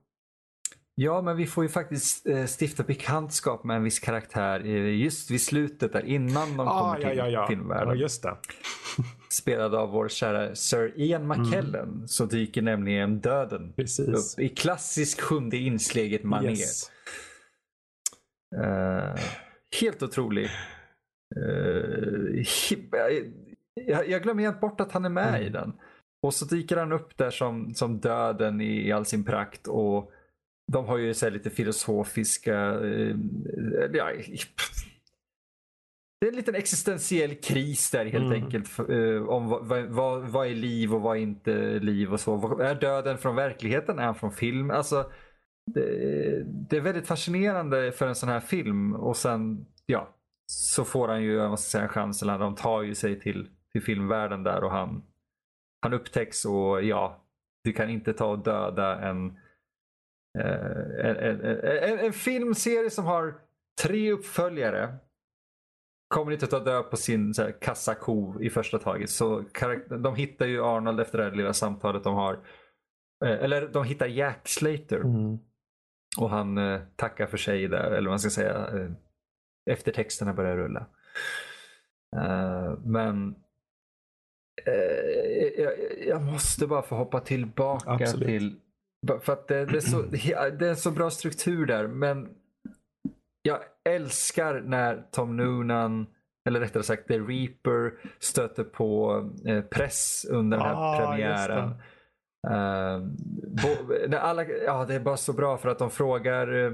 Ja, 0.95 1.21
men 1.21 1.37
vi 1.37 1.45
får 1.45 1.63
ju 1.63 1.69
faktiskt 1.69 2.27
eh, 2.27 2.45
stifta 2.59 2.83
bekantskap 2.83 3.63
med 3.63 3.75
en 3.77 3.83
viss 3.83 3.99
karaktär 3.99 4.65
eh, 4.65 4.95
just 5.01 5.31
vid 5.31 5.41
slutet 5.41 5.93
där 5.93 6.05
innan 6.05 6.57
de 6.57 6.67
Ah, 6.67 6.79
kommer 6.93 7.03
ja, 7.03 7.09
till 7.09 7.17
ja, 7.17 7.27
ja. 7.29 7.47
filmvärlden. 7.47 7.87
ja, 7.89 7.95
just 7.95 8.23
det. 8.23 8.35
Spelad 9.29 9.75
av 9.75 9.89
vår 9.89 10.09
kära 10.09 10.55
Sir 10.55 10.93
Ian 10.95 11.27
McKellen 11.27 12.07
så 12.07 12.25
dyker 12.25 12.61
nämligen 12.61 13.19
döden 13.19 13.61
Mm. 13.61 13.73
Precis. 13.73 14.07
upp 14.37 14.39
i 14.43 14.49
klassisk 14.49 15.21
sjunde 15.21 15.57
insteget 15.57 16.23
manér. 16.23 16.49
Yes. 16.49 16.91
Eh, 18.63 19.19
helt 19.81 20.03
otrolig. 20.03 20.49
Hi- 22.43 23.31
jag, 23.73 24.09
jag 24.09 24.23
glömmer 24.23 24.43
helt 24.43 24.61
bort 24.61 24.81
att 24.81 24.91
han 24.91 25.05
är 25.05 25.09
med 25.09 25.27
Mm. 25.29 25.41
i 25.41 25.49
den. 25.49 25.73
Och 26.21 26.33
så 26.33 26.45
dyker 26.45 26.77
han 26.77 26.91
upp 26.91 27.17
där 27.17 27.31
som, 27.31 27.73
som 27.73 27.99
döden 27.99 28.61
i, 28.61 28.87
i 28.87 28.91
all 28.91 29.05
sin 29.05 29.23
prakt. 29.23 29.67
Och 29.67 30.11
de 30.71 30.85
har 30.85 30.97
ju 30.97 31.13
så 31.13 31.29
lite 31.29 31.49
filosofiska... 31.49 32.55
Eh, 32.79 33.15
ja, 33.93 34.11
det 36.21 36.27
är 36.27 36.31
en 36.31 36.35
liten 36.35 36.55
existentiell 36.55 37.35
kris 37.35 37.91
där 37.91 38.05
helt 38.05 38.25
Mm. 38.25 38.43
enkelt. 38.43 38.79
eh, 38.79 39.23
om 39.29 39.47
vad, 39.49 39.85
vad- 39.87 40.21
vad, 40.21 40.47
är 40.47 40.55
liv 40.55 40.93
och 40.93 41.01
vad 41.01 41.17
är 41.17 41.21
inte 41.21 41.79
liv 41.79 42.13
och 42.13 42.19
så. 42.19 42.59
Är 42.61 42.75
döden 42.75 43.17
från 43.17 43.35
verkligheten? 43.35 43.99
Är 43.99 44.03
han 44.03 44.15
från 44.15 44.31
film? 44.31 44.71
Alltså, 44.71 45.11
det, 45.73 46.43
det 46.45 46.77
är 46.77 46.81
väldigt 46.81 47.07
fascinerande 47.07 47.91
för 47.91 48.07
en 48.07 48.15
sån 48.15 48.29
här 48.29 48.39
film. 48.39 48.93
Och 48.95 49.17
sen, 49.17 49.65
ja, 49.85 50.15
så 50.51 50.85
får 50.85 51.07
han 51.07 51.23
ju 51.23 51.47
måste 51.49 51.69
säga, 51.69 51.83
en 51.83 51.89
chans. 51.89 52.21
Eller 52.21 52.39
de 52.39 52.55
tar 52.55 52.81
ju 52.81 52.95
sig 52.95 53.19
till, 53.19 53.49
till 53.71 53.81
filmvärlden 53.81 54.43
där 54.43 54.63
och 54.63 54.71
han, 54.71 55.03
han 55.81 55.93
upptäcks 55.93 56.45
och 56.45 56.83
ja, 56.83 57.23
du 57.63 57.73
kan 57.73 57.89
inte 57.89 58.13
ta 58.13 58.25
och 58.25 58.39
döda 58.43 58.99
en, 59.01 59.37
en, 60.39 61.15
en, 61.15 61.41
en, 61.63 61.99
en 61.99 62.13
filmserie 62.13 62.89
som 62.89 63.05
har 63.05 63.35
tre 63.81 64.11
uppföljare 64.11 64.97
kommer 66.13 66.31
inte 66.31 66.47
ta 66.47 66.59
död 66.59 66.89
på 66.89 66.97
sin 66.97 67.33
så 67.33 67.41
här, 67.41 67.51
kassako 67.61 68.41
i 68.41 68.49
första 68.49 68.79
taget. 68.79 69.09
Så 69.09 69.43
de 69.89 70.15
hittar 70.15 70.45
ju 70.45 70.63
Arnold 70.63 70.99
efter 70.99 71.17
det 71.17 71.23
här 71.23 71.31
lilla 71.31 71.53
samtalet 71.53 72.03
de 72.03 72.15
har. 72.15 72.33
Eh, 73.25 73.43
Eller 73.43 73.67
de 73.67 73.83
hittar 73.83 74.07
Jack 74.07 74.47
Slater. 74.47 74.99
Mm. 74.99 75.39
Och 76.17 76.29
han 76.29 76.57
eh, 76.57 76.81
tackar 76.95 77.27
för 77.27 77.37
sig 77.37 77.67
där, 77.67 77.91
eller 77.91 78.09
vad 78.09 78.11
man 78.11 78.19
ska 78.19 78.29
säga. 78.29 78.67
Eh, 78.67 78.91
eftertexterna 79.71 80.33
börjar 80.33 80.57
rulla. 80.57 80.85
Eh, 82.15 82.79
men 82.85 83.35
eh, 84.65 85.63
jag, 85.63 85.73
jag 86.07 86.21
måste 86.21 86.67
bara 86.67 86.81
få 86.81 86.95
hoppa 86.95 87.19
tillbaka 87.19 87.91
Absolut. 87.91 88.27
till... 88.27 88.59
För 89.21 89.33
att 89.33 89.47
det, 89.47 89.65
det, 89.65 89.77
är 89.77 89.81
så, 89.81 90.01
det 90.57 90.65
är 90.65 90.69
en 90.69 90.75
så 90.77 90.91
bra 90.91 91.09
struktur 91.09 91.65
där. 91.65 91.87
Men 91.87 92.29
jag 93.41 93.59
älskar 93.89 94.61
när 94.61 95.03
Tom 95.11 95.37
Noonan, 95.37 96.07
eller 96.49 96.59
rättare 96.59 96.83
sagt 96.83 97.07
The 97.07 97.19
Reaper, 97.19 97.93
stöter 98.19 98.63
på 98.63 99.21
eh, 99.45 99.61
press 99.61 100.25
under 100.29 100.57
den 100.57 100.67
här 100.67 100.75
Ah, 100.75 100.97
premiären. 100.97 101.73
Bo, 103.63 103.93
när 104.07 104.17
alla, 104.17 104.45
ja, 104.45 104.85
det 104.85 104.95
är 104.95 104.99
bara 104.99 105.17
så 105.17 105.33
bra 105.33 105.57
för 105.57 105.69
att 105.69 105.79
de 105.79 105.89
frågar, 105.91 106.65
eh, 106.65 106.71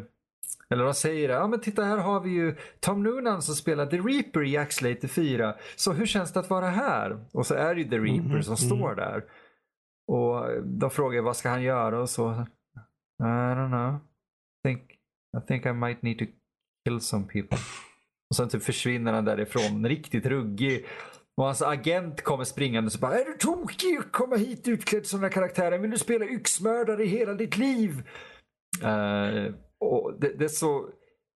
eller 0.70 0.84
de 0.84 0.94
säger 0.94 1.30
ja 1.30 1.48
men 1.48 1.60
titta 1.62 1.84
här 1.84 1.98
har 1.98 2.20
vi 2.20 2.30
ju 2.30 2.56
Tom 2.80 3.04
Noonan 3.04 3.42
som 3.42 3.56
spelar 3.56 3.86
The 3.86 3.98
Reaper 3.98 4.44
i 4.44 4.52
Jack 4.52 4.72
Slater 4.72 5.08
4. 5.08 5.56
Så 5.76 5.92
hur 5.92 6.06
känns 6.06 6.34
det 6.34 6.40
att 6.40 6.50
vara 6.50 6.68
här? 6.68 7.26
Och 7.32 7.46
så 7.46 7.54
är 7.54 7.76
det 7.76 7.82
ju 7.82 7.90
The 7.90 7.98
Reaper 7.98 8.30
Mhm, 8.30 8.44
som 8.44 8.56
mm. 8.56 8.78
står 8.80 8.96
där. 8.96 9.24
Och 10.10 10.64
de 10.64 10.90
frågar 10.90 11.22
vad 11.22 11.38
ska 11.38 11.50
han 11.50 11.64
göra 11.64 12.02
och 12.02 12.10
så. 12.10 12.32
I 12.32 13.24
don't 13.24 13.70
know. 13.70 14.00
Think, 14.64 14.82
I 15.38 15.48
think 15.48 15.66
I 15.66 15.74
might 15.74 16.02
need 16.02 16.20
to 16.20 16.26
kill 16.88 17.02
some 17.02 17.26
people. 17.26 17.58
Och 18.30 18.36
sen 18.36 18.50
typ 18.50 18.64
försvinner 18.64 19.14
han 19.14 19.26
därifrån, 19.26 19.88
riktigt 19.88 20.26
ruggig. 20.26 20.86
Och 21.38 21.46
hans 21.46 21.62
agent 21.62 22.22
kommer 22.22 22.44
springande 22.44 22.88
och 22.88 22.92
så 22.92 23.00
bara 23.00 23.20
Är 23.20 23.26
du 23.26 23.34
tokig 23.34 23.98
att 23.98 24.12
komma 24.12 24.36
hit 24.36 24.68
utklädd 24.68 25.06
som 25.06 25.20
den 25.20 25.30
här 25.30 25.34
karaktären? 25.34 25.82
Vill 25.82 25.92
du 25.92 25.98
spela 25.98 26.26
yxmördare 26.26 27.04
i 27.04 27.08
hela 27.08 27.34
ditt 27.34 27.58
liv? 27.58 28.10
Eh, 28.84 29.54
och 29.80 30.20
det, 30.20 30.34
det, 30.38 30.44
är 30.44 30.48
så, 30.48 30.90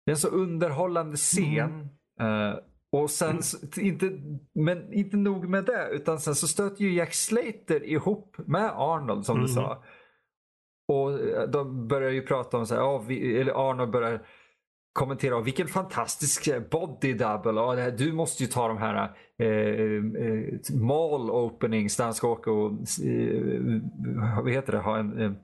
det 0.06 0.12
är 0.12 0.14
en 0.14 0.18
så 0.18 0.28
underhållande 0.28 1.18
scen. 1.18 1.90
Eh, 2.20 2.56
och 2.92 3.10
sen, 3.10 3.40
inte, 3.78 4.12
men 4.56 4.94
inte 4.94 5.18
nog 5.18 5.50
med 5.50 5.66
det, 5.66 5.90
utan 5.92 6.20
sen 6.20 6.36
så 6.36 6.48
stöter 6.48 6.82
ju 6.84 6.94
Jack 6.94 7.14
Slater 7.14 7.84
ihop 7.84 8.36
med 8.38 8.72
Arnold 8.76 9.26
som 9.26 9.36
du 9.36 9.42
Mhm. 9.42 9.48
sa. 9.48 9.84
Och 10.88 11.12
eh, 11.12 11.50
de 11.50 11.88
börjar 11.88 12.12
ju 12.12 12.22
prata 12.22 12.58
om 12.58 12.66
så 12.66 12.76
här, 12.76 12.82
ja, 12.82 12.98
vi, 12.98 13.42
eller 13.42 13.70
Arnold 13.70 13.92
börjar 13.92 14.22
kommentera 14.94 15.38
"Åh, 15.38 15.44
vilken 15.44 15.68
fantastisk 15.68 16.48
eh, 16.48 16.62
body 16.72 17.14
double. 17.14 17.76
Det 17.76 17.82
här, 17.82 17.92
du 17.92 18.14
måste 18.14 18.44
ju 18.44 18.50
ta 18.50 18.68
de 18.68 18.78
här 18.78 19.12
eh, 19.40 19.48
eh, 19.48 20.54
mall 20.82 21.30
openings 21.32 21.98
där 21.98 22.04
han 22.04 22.14
ska 22.14 22.28
åka 22.28 22.52
och 22.52 22.72
eh, 23.06 24.42
vad 24.44 24.52
heter 24.52 24.72
det, 24.74 24.80
ha 24.80 24.98
en 24.98 25.36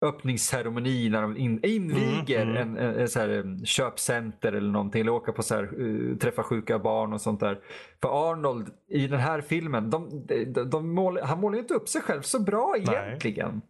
öppningsceremoni 0.00 1.08
när 1.08 1.22
de 1.22 1.36
in, 1.36 1.60
inviger 1.64 2.42
Mm, 2.42 2.56
En, 2.56 2.76
en, 2.76 3.00
en 3.00 3.08
så 3.08 3.20
här, 3.20 3.28
eh, 3.28 3.64
köpcenter 3.64 4.52
eller 4.52 4.72
någonting. 4.72 5.00
Eller 5.00 5.12
åka 5.12 5.32
på 5.32 5.42
så 5.42 5.54
här, 5.54 5.62
eh, 5.62 6.16
träffa 6.16 6.42
sjuka 6.42 6.78
barn 6.78 7.12
och 7.12 7.20
sånt 7.20 7.40
där. 7.40 7.58
För 8.02 8.30
Arnold 8.32 8.70
i 8.88 9.06
den 9.06 9.20
här 9.20 9.40
filmen, 9.40 9.90
de, 9.90 10.26
de, 10.52 10.70
de 10.70 10.94
mål, 10.94 11.18
han 11.22 11.40
målar 11.40 11.58
inte 11.58 11.74
upp 11.74 11.88
sig 11.88 12.02
själv 12.02 12.22
så 12.22 12.42
bra 12.42 12.74
egentligen. 12.78 13.62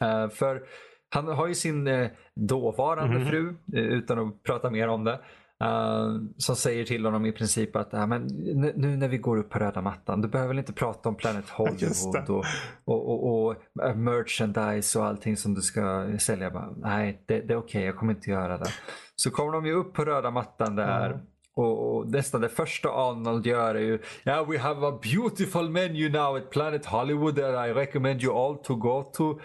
Eh, 0.00 0.28
för 0.28 0.62
han 1.14 1.28
har 1.28 1.46
ju 1.46 1.54
sin 1.54 1.86
eh, 1.86 2.08
dåvarande 2.34 3.18
Mhm. 3.18 3.26
fru, 3.26 3.54
utan 3.72 4.18
att 4.18 4.42
prata 4.42 4.70
mer 4.70 4.88
om 4.88 5.04
det, 5.04 5.20
eh, 5.62 6.08
som 6.36 6.56
säger 6.56 6.84
till 6.84 7.04
honom 7.04 7.26
i 7.26 7.32
princip 7.32 7.76
att 7.76 7.88
"Ja, 7.92 8.06
men, 8.06 8.26
nu, 8.76 8.96
när 8.96 9.08
vi 9.08 9.18
går 9.18 9.36
upp 9.36 9.50
på 9.50 9.58
röda 9.58 9.80
mattan, 9.82 10.20
du 10.20 10.28
behöver 10.28 10.48
väl 10.48 10.58
inte 10.58 10.72
prata 10.72 11.08
om 11.08 11.14
Planet. 11.14 11.48
Hollywood 11.50 12.30
och, 12.30 12.44
och, 12.84 13.08
och, 13.10 13.44
och 13.44 13.84
eh, 13.84 13.94
merchandise 13.94 14.98
och 14.98 15.04
allting 15.06 15.36
som 15.36 15.54
du 15.54 15.60
ska 15.62 16.06
sälja. 16.18 16.50
Bara, 16.50 16.70
Nej, 16.76 17.24
det, 17.26 17.40
det 17.40 17.54
är 17.54 17.58
okej, 17.58 17.84
jag 17.84 17.96
kommer 17.96 18.12
inte 18.14 18.30
göra 18.30 18.58
det. 18.58 18.70
Så 19.16 19.30
kommer 19.30 19.52
de 19.52 19.66
ju 19.66 19.72
upp 19.72 19.94
på 19.94 20.04
röda 20.04 20.30
mattan 20.30 20.76
där. 20.76 21.10
Ja. 21.10 21.20
Och, 21.56 21.96
och 21.96 22.10
nästan 22.10 22.40
det 22.40 22.48
första 22.48 22.88
Arnold 22.88 23.46
gör 23.46 23.74
är 23.74 23.80
ju 23.80 23.98
Yeah 24.26 24.50
we 24.50 24.58
have 24.58 24.86
a 24.86 24.98
beautiful 25.02 25.68
menu 25.70 26.08
now 26.08 26.36
at 26.36 26.50
Planet 26.50 26.86
Hollywood 26.86 27.36
that 27.36 27.68
I 27.68 27.72
recommend 27.72 28.22
you 28.22 28.38
all 28.38 28.56
to 28.58 28.74
go 28.76 29.02
to. 29.02 29.40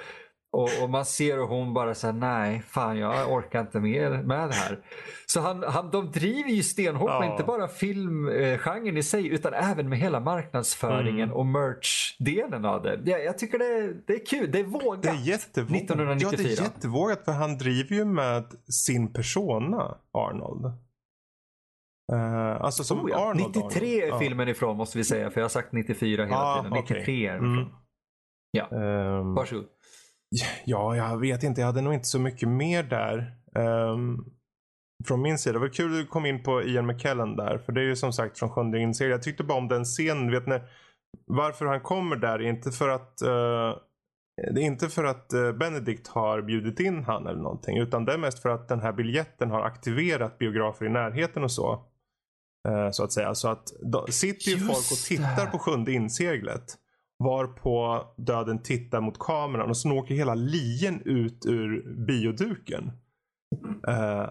Och, 0.51 0.69
och 0.83 0.89
man 0.89 1.05
ser 1.05 1.37
hur 1.37 1.45
hon 1.47 1.73
bara 1.73 1.95
säger 1.95 2.13
nej, 2.13 2.61
fan 2.67 2.97
jag 2.97 3.31
orkar 3.33 3.61
inte 3.61 3.79
med, 3.79 4.25
med 4.27 4.49
det 4.49 4.55
här. 4.55 4.79
Så 5.25 5.39
han, 5.41 5.63
han, 5.63 5.89
de 5.91 6.11
driver 6.11 6.49
ju 6.49 6.63
stenhårt 6.63 7.09
med 7.09 7.27
Ja. 7.27 7.31
inte 7.31 7.43
bara 7.43 7.67
filmgenren 7.67 8.97
i 8.97 9.03
sig 9.03 9.27
utan 9.27 9.53
även 9.53 9.89
med 9.89 9.99
hela 9.99 10.19
marknadsföringen 10.19 11.23
Mm. 11.29 11.35
och 11.35 11.45
merch-delen 11.45 12.65
av 12.65 12.81
det. 12.83 12.99
Jag, 13.05 13.23
jag 13.23 13.37
tycker 13.37 13.59
det, 13.59 13.93
det 14.07 14.13
är 14.13 14.25
kul, 14.25 14.51
det 14.51 14.59
är 14.59 14.63
vågat. 14.63 15.01
Det 15.03 15.09
är 15.09 15.27
jättevågat. 15.27 15.81
1994. 15.81 16.39
Ja, 16.41 16.55
det 16.55 16.61
är 16.61 16.63
jättevågat 16.63 17.25
för 17.25 17.31
han 17.31 17.57
driver 17.57 17.95
ju 17.95 18.05
med 18.05 18.43
sin 18.85 19.13
persona, 19.13 19.97
Arnold. 20.13 20.65
Eh, 22.11 22.61
alltså 22.61 22.83
som 22.83 22.99
Oh 23.05 23.09
ja, 23.11 23.17
Arnold. 23.29 23.55
93 23.55 24.01
är 24.01 24.07
Arnold. 24.07 24.23
filmen 24.23 24.47
ifrån 24.47 24.77
måste 24.77 24.97
vi 24.97 25.03
säga 25.03 25.29
för 25.29 25.41
jag 25.41 25.43
har 25.45 25.49
sagt 25.49 25.71
94 25.71 26.23
hela 26.25 26.35
Ja, 26.35 26.59
tiden. 26.63 26.77
93 26.81 27.01
okej. 27.03 27.25
är. 27.25 27.37
Mm. 27.37 27.65
Ja, 28.51 28.63
Ehm, 28.71 29.33
varsågod. 29.33 29.65
Ja, 30.65 30.95
jag 30.95 31.17
vet 31.17 31.43
inte. 31.43 31.61
Jag 31.61 31.65
hade 31.65 31.81
nog 31.81 31.93
inte 31.93 32.07
så 32.07 32.19
mycket 32.19 32.49
mer 32.49 32.83
där. 32.83 33.35
ehm, 33.55 34.17
från 35.07 35.21
min 35.21 35.37
sida. 35.37 35.53
Det 35.53 35.59
var 35.59 35.73
kul 35.73 35.91
att 35.91 35.99
du 35.99 36.05
kom 36.05 36.25
in 36.25 36.43
på 36.43 36.63
Ian 36.63 36.85
McKellen 36.85 37.35
där. 37.35 37.57
För 37.57 37.71
det 37.71 37.81
är 37.81 37.85
ju 37.85 37.95
som 37.95 38.13
sagt 38.13 38.39
från 38.39 38.49
sjunde 38.49 38.79
inserien. 38.79 39.11
Jag 39.11 39.23
tyckte 39.23 39.43
bara 39.43 39.57
om 39.57 39.67
den 39.67 39.85
scenen. 39.85 40.31
Vet 40.31 40.47
ni, 40.47 40.59
varför 41.27 41.65
han 41.65 41.81
kommer 41.81 42.15
där 42.15 42.39
är 42.39 42.49
inte 42.49 42.71
för 42.71 42.89
att 42.89 43.21
uh, 43.25 43.75
det 44.53 44.61
är 44.61 44.65
inte 44.65 44.89
för 44.89 45.03
att 45.03 45.33
eh, 45.33 45.51
Benedict 45.51 46.07
har 46.07 46.41
bjudit 46.41 46.79
in 46.79 47.03
han 47.03 47.27
eller 47.27 47.41
någonting. 47.41 47.77
Utan 47.77 48.05
det 48.05 48.13
är 48.13 48.17
mest 48.17 48.39
för 48.39 48.49
att 48.49 48.67
den 48.67 48.79
här 48.81 48.93
biljetten 48.93 49.51
har 49.51 49.61
aktiverat 49.61 50.37
biografer 50.37 50.85
i 50.85 50.89
närheten 50.89 51.43
och 51.43 51.51
så. 51.51 51.85
Eh, 52.67 52.91
så 52.91 53.03
att 53.03 53.11
säga. 53.11 53.35
Så 53.35 53.47
att 53.47 53.67
då 53.81 54.07
sitter 54.07 54.49
ju 54.51 54.57
Just 54.57 54.65
folk 54.65 54.91
och 54.91 55.07
tittar 55.07 55.45
det. 55.45 55.51
på 55.51 55.59
sjunde 55.59 55.91
inseglet. 55.91 56.63
Varpå 57.23 58.05
döden 58.17 58.63
tittar 58.63 59.01
mot 59.01 59.19
kameran 59.19 59.69
och 59.69 59.77
så 59.77 59.91
åker 59.91 60.15
hela 60.15 60.35
lien 60.35 61.01
ut 61.05 61.45
ur 61.45 61.93
bioduken. 62.05 62.91
Eh, 63.87 64.29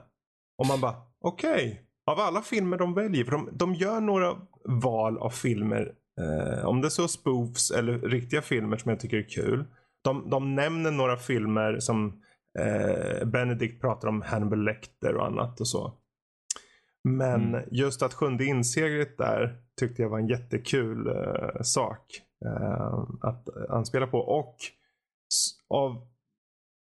och 0.58 0.66
man 0.66 0.80
bara, 0.80 0.94
okej. 1.20 1.82
Av 2.10 2.18
alla 2.20 2.42
filmer 2.42 2.76
de 2.76 2.94
väljer, 2.94 3.24
för 3.24 3.32
de, 3.32 3.48
de 3.52 3.74
gör 3.74 4.00
några 4.00 4.36
val 4.64 5.18
av 5.18 5.30
filmer. 5.30 5.92
Eh, 6.20 6.64
om 6.66 6.80
det 6.80 6.88
är 6.88 6.90
så 6.90 7.08
spoofs 7.08 7.70
eller 7.70 7.98
riktiga 7.98 8.42
filmer 8.42 8.76
som 8.76 8.90
jag 8.90 9.00
tycker 9.00 9.16
är 9.16 9.28
kul. 9.28 9.64
De, 10.04 10.30
de 10.30 10.54
nämner 10.54 10.90
några 10.90 11.16
filmer 11.16 11.80
som 11.80 12.22
eh, 12.58 13.26
Benedict 13.26 13.80
pratar 13.80 14.08
om 14.08 14.22
Hannibal 14.22 14.64
Lecter 14.64 15.14
och 15.14 15.26
annat 15.26 15.60
och 15.60 15.68
så. 15.68 15.92
Men 17.04 17.54
Mm. 17.54 17.68
just 17.70 18.02
att 18.02 18.14
sjunde 18.14 18.44
inseglet 18.44 19.18
där 19.18 19.56
tyckte 19.80 20.02
jag 20.02 20.08
var 20.08 20.18
en 20.18 20.28
jättekul 20.28 21.06
eh, 21.06 21.62
sak 21.62 22.04
att 23.20 23.48
anspela 23.68 24.06
på. 24.06 24.18
Och 24.18 24.56
av, 25.68 26.06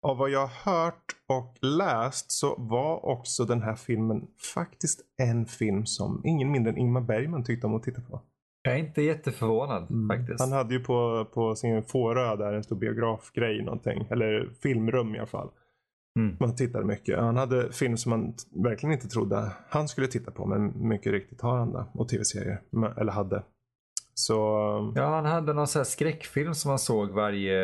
av 0.01 0.17
vad 0.17 0.29
jag 0.29 0.47
har 0.47 0.73
hört 0.73 1.15
och 1.27 1.57
läst 1.61 2.31
så 2.31 2.55
var 2.57 3.05
också 3.05 3.45
den 3.45 3.61
här 3.61 3.75
filmen 3.75 4.27
faktiskt 4.53 5.01
en 5.17 5.45
film 5.45 5.85
som 5.85 6.21
ingen 6.25 6.51
mindre 6.51 6.71
än 6.71 6.77
Ingmar 6.77 7.01
Bergman 7.01 7.43
tyckte 7.43 7.67
om 7.67 7.75
att 7.75 7.83
titta 7.83 8.01
på. 8.01 8.21
Jag 8.67 8.75
är 8.75 8.79
inte 8.79 9.01
jätteförvånad 9.01 9.87
faktiskt. 10.09 10.39
Han 10.39 10.51
hade 10.51 10.73
ju 10.73 10.79
på, 10.79 11.25
på 11.33 11.55
sin 11.55 11.83
Fårö 11.83 12.35
där 12.35 12.53
en 12.53 12.63
stor 12.63 12.75
biografgrej 12.75 13.63
någonting. 13.63 14.07
Eller 14.09 14.49
filmrum 14.61 15.15
i 15.15 15.17
alla 15.17 15.27
fall. 15.27 15.49
Mm. 16.19 16.37
Man 16.39 16.55
tittade 16.55 16.85
mycket. 16.85 17.19
Han 17.19 17.37
hade 17.37 17.71
film 17.71 17.97
som 17.97 18.09
man 18.09 18.33
verkligen 18.63 18.93
inte 18.93 19.07
trodde 19.07 19.51
han 19.69 19.87
skulle 19.87 20.07
titta 20.07 20.31
på. 20.31 20.45
Men 20.45 20.87
mycket 20.87 21.11
riktigt 21.11 21.41
har 21.41 21.57
han 21.57 21.73
det. 21.73 21.85
Och 21.93 22.09
tv-serier. 22.09 22.61
Eller 22.97 23.11
hade. 23.11 23.43
Så 24.19 24.33
Ja, 24.95 25.15
han 25.15 25.25
hade 25.25 25.53
någon 25.53 25.67
sån 25.67 25.79
här 25.79 25.83
skräckfilm 25.83 26.53
som 26.55 26.69
man 26.69 26.79
såg 26.79 27.09
varje 27.11 27.57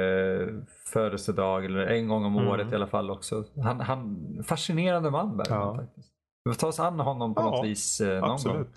födelsedag 0.94 1.66
eller 1.66 1.80
en 1.80 2.08
gång 2.08 2.26
om 2.26 2.36
Mm. 2.38 2.48
året 2.48 2.72
i 2.72 2.76
alla 2.76 2.88
fall 2.88 3.12
också. 3.12 3.46
Han, 3.64 3.80
han 3.80 4.18
fascinerande 4.48 5.12
man 5.12 5.38
Bergman 5.38 5.60
Ja. 5.60 5.76
faktiskt. 5.78 6.10
Vi 6.44 6.54
får 6.54 6.60
ta 6.60 6.68
oss 6.68 6.80
an 6.80 7.00
honom 7.00 7.36
på 7.36 7.42
Ja, 7.42 7.46
något 7.50 7.66
vis 7.66 8.02
eh, 8.02 8.20
någon 8.22 8.32
absolut. 8.32 8.58
gång. 8.58 8.68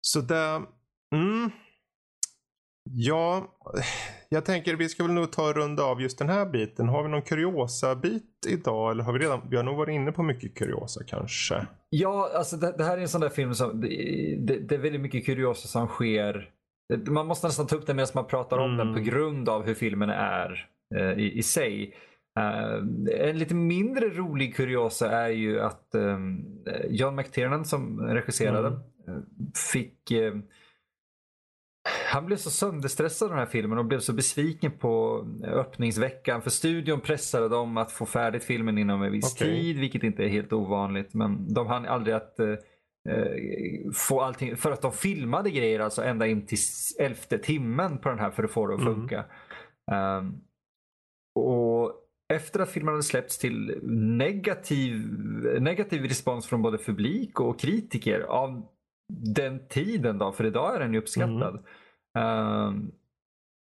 Så 0.00 0.20
det... 0.20 0.62
Mm, 1.14 1.50
ja, 2.90 3.46
jag 4.28 4.44
tänker 4.44 4.76
vi 4.76 4.88
ska 4.88 5.02
väl 5.02 5.12
nog 5.12 5.32
ta 5.32 5.48
och 5.48 5.56
runda 5.56 5.82
av 5.82 6.02
just 6.02 6.18
den 6.18 6.28
här 6.28 6.46
biten. 6.46 6.88
Har 6.88 7.02
vi 7.02 7.08
någon 7.08 7.22
kuriosa-bit 7.22 8.46
idag? 8.48 8.90
Eller 8.90 9.04
har 9.04 9.12
vi 9.12 9.18
redan... 9.18 9.40
Vi 9.50 9.56
har 9.56 9.64
nog 9.64 9.76
varit 9.76 9.94
inne 9.94 10.12
på 10.12 10.22
mycket 10.22 10.54
kuriosa 10.54 11.04
kanske. 11.06 11.66
Ja, 11.90 12.30
alltså 12.34 12.56
det, 12.56 12.74
det 12.78 12.84
här 12.84 12.98
är 12.98 13.02
en 13.02 13.08
sån 13.08 13.20
där 13.20 13.28
film 13.28 13.54
som 13.54 13.80
det, 13.80 13.88
det, 14.58 14.74
är 14.74 14.78
väldigt 14.78 15.00
mycket 15.00 15.26
kuriosa 15.26 15.68
som 15.68 15.86
sker. 15.86 16.50
Man 17.08 17.26
måste 17.26 17.46
nästan 17.46 17.66
ta 17.66 17.76
upp 17.76 17.86
det 17.86 17.94
medan 17.94 18.08
man 18.14 18.26
pratar 18.26 18.58
om 18.58 18.74
Mm. 18.74 18.86
den 18.86 18.94
på 18.94 19.00
grund 19.10 19.48
av 19.48 19.62
hur 19.66 19.74
filmen 19.74 20.10
är 20.10 20.66
eh, 20.96 21.12
i, 21.18 21.38
i 21.38 21.42
sig. 21.42 21.94
Eh, 22.38 22.74
en 23.28 23.38
lite 23.38 23.54
mindre 23.54 24.08
rolig 24.08 24.56
kuriosa 24.56 25.10
är 25.10 25.28
ju 25.28 25.60
att 25.60 25.94
eh, 25.94 26.18
John 26.88 27.16
McTiernan 27.16 27.64
som 27.64 28.00
regisserade 28.00 28.68
Mm. 28.68 28.80
eh, 29.08 29.22
fick 29.72 30.10
eh, 30.10 30.34
han 32.06 32.26
blev 32.26 32.36
så 32.36 32.50
sönderstressad 32.50 33.26
av 33.26 33.30
den 33.30 33.38
här 33.38 33.46
filmen 33.46 33.78
och 33.78 33.84
blev 33.84 34.00
så 34.00 34.12
besviken 34.12 34.70
på 34.70 35.24
öppningsveckan. 35.44 36.42
För 36.42 36.50
studion 36.50 37.00
pressade 37.00 37.48
dem 37.48 37.76
att 37.76 37.92
få 37.92 38.06
färdigt 38.06 38.44
filmen 38.44 38.78
inom 38.78 39.02
en 39.02 39.12
viss 39.12 39.34
Okej. 39.34 39.48
tid, 39.62 39.78
vilket 39.78 40.02
inte 40.02 40.24
är 40.24 40.28
helt 40.28 40.52
ovanligt. 40.52 41.14
Men 41.14 41.54
de 41.54 41.66
hann 41.66 41.86
aldrig 41.86 42.16
att 42.16 42.40
eh, 42.40 42.48
eh, 43.08 43.90
få 43.94 44.20
allting, 44.20 44.56
för 44.56 44.72
att 44.72 44.82
de 44.82 44.92
filmade 44.92 45.50
grejer 45.50 45.80
alltså 45.80 46.02
ända 46.02 46.26
in 46.26 46.46
till 46.46 46.58
elfte 46.98 47.38
timmen 47.38 47.98
på 47.98 48.08
den 48.08 48.18
här 48.18 48.30
för 48.30 48.44
att 48.44 48.50
få 48.50 48.66
det 48.66 48.74
att 48.74 48.80
Mm. 48.80 48.94
funka. 48.94 49.24
Ehm, 49.92 50.34
och 51.34 51.94
efter 52.32 52.60
att 52.60 52.68
filmen 52.70 52.92
hade 52.94 53.02
släppts 53.02 53.38
till 53.38 53.78
negativ, 54.16 54.92
negativ 55.60 56.02
respons 56.02 56.46
från 56.46 56.62
både 56.62 56.78
publik 56.78 57.40
och 57.40 57.60
kritiker 57.60 58.20
av 58.20 58.66
den 59.12 59.68
tiden 59.68 60.18
då, 60.18 60.32
för 60.32 60.44
idag 60.46 60.74
är 60.74 60.80
den 60.80 60.92
ju 60.92 60.98
uppskattad. 60.98 61.64
Ehm, 62.18 62.90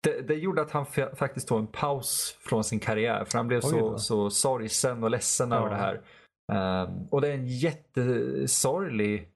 det, 0.03 0.21
det 0.27 0.33
gjorde 0.35 0.61
att 0.61 0.71
han 0.71 0.85
fa- 0.85 1.15
faktiskt 1.15 1.47
tog 1.47 1.59
en 1.59 1.67
paus 1.67 2.37
från 2.41 2.63
sin 2.63 2.79
karriär 2.79 3.25
för 3.25 3.37
han 3.37 3.47
blev 3.47 3.57
Oj 3.63 3.69
så, 3.69 3.79
då. 3.79 3.97
så 3.97 4.29
sorgsen 4.29 5.03
och 5.03 5.09
ledsen 5.09 5.51
över 5.51 5.67
Ja. 5.67 5.71
det 5.73 5.77
här. 5.77 6.01
Ehm, 6.51 7.07
och 7.11 7.21
det 7.21 7.27
är 7.27 7.33
en 7.33 7.47
jättesorglig 7.47 9.29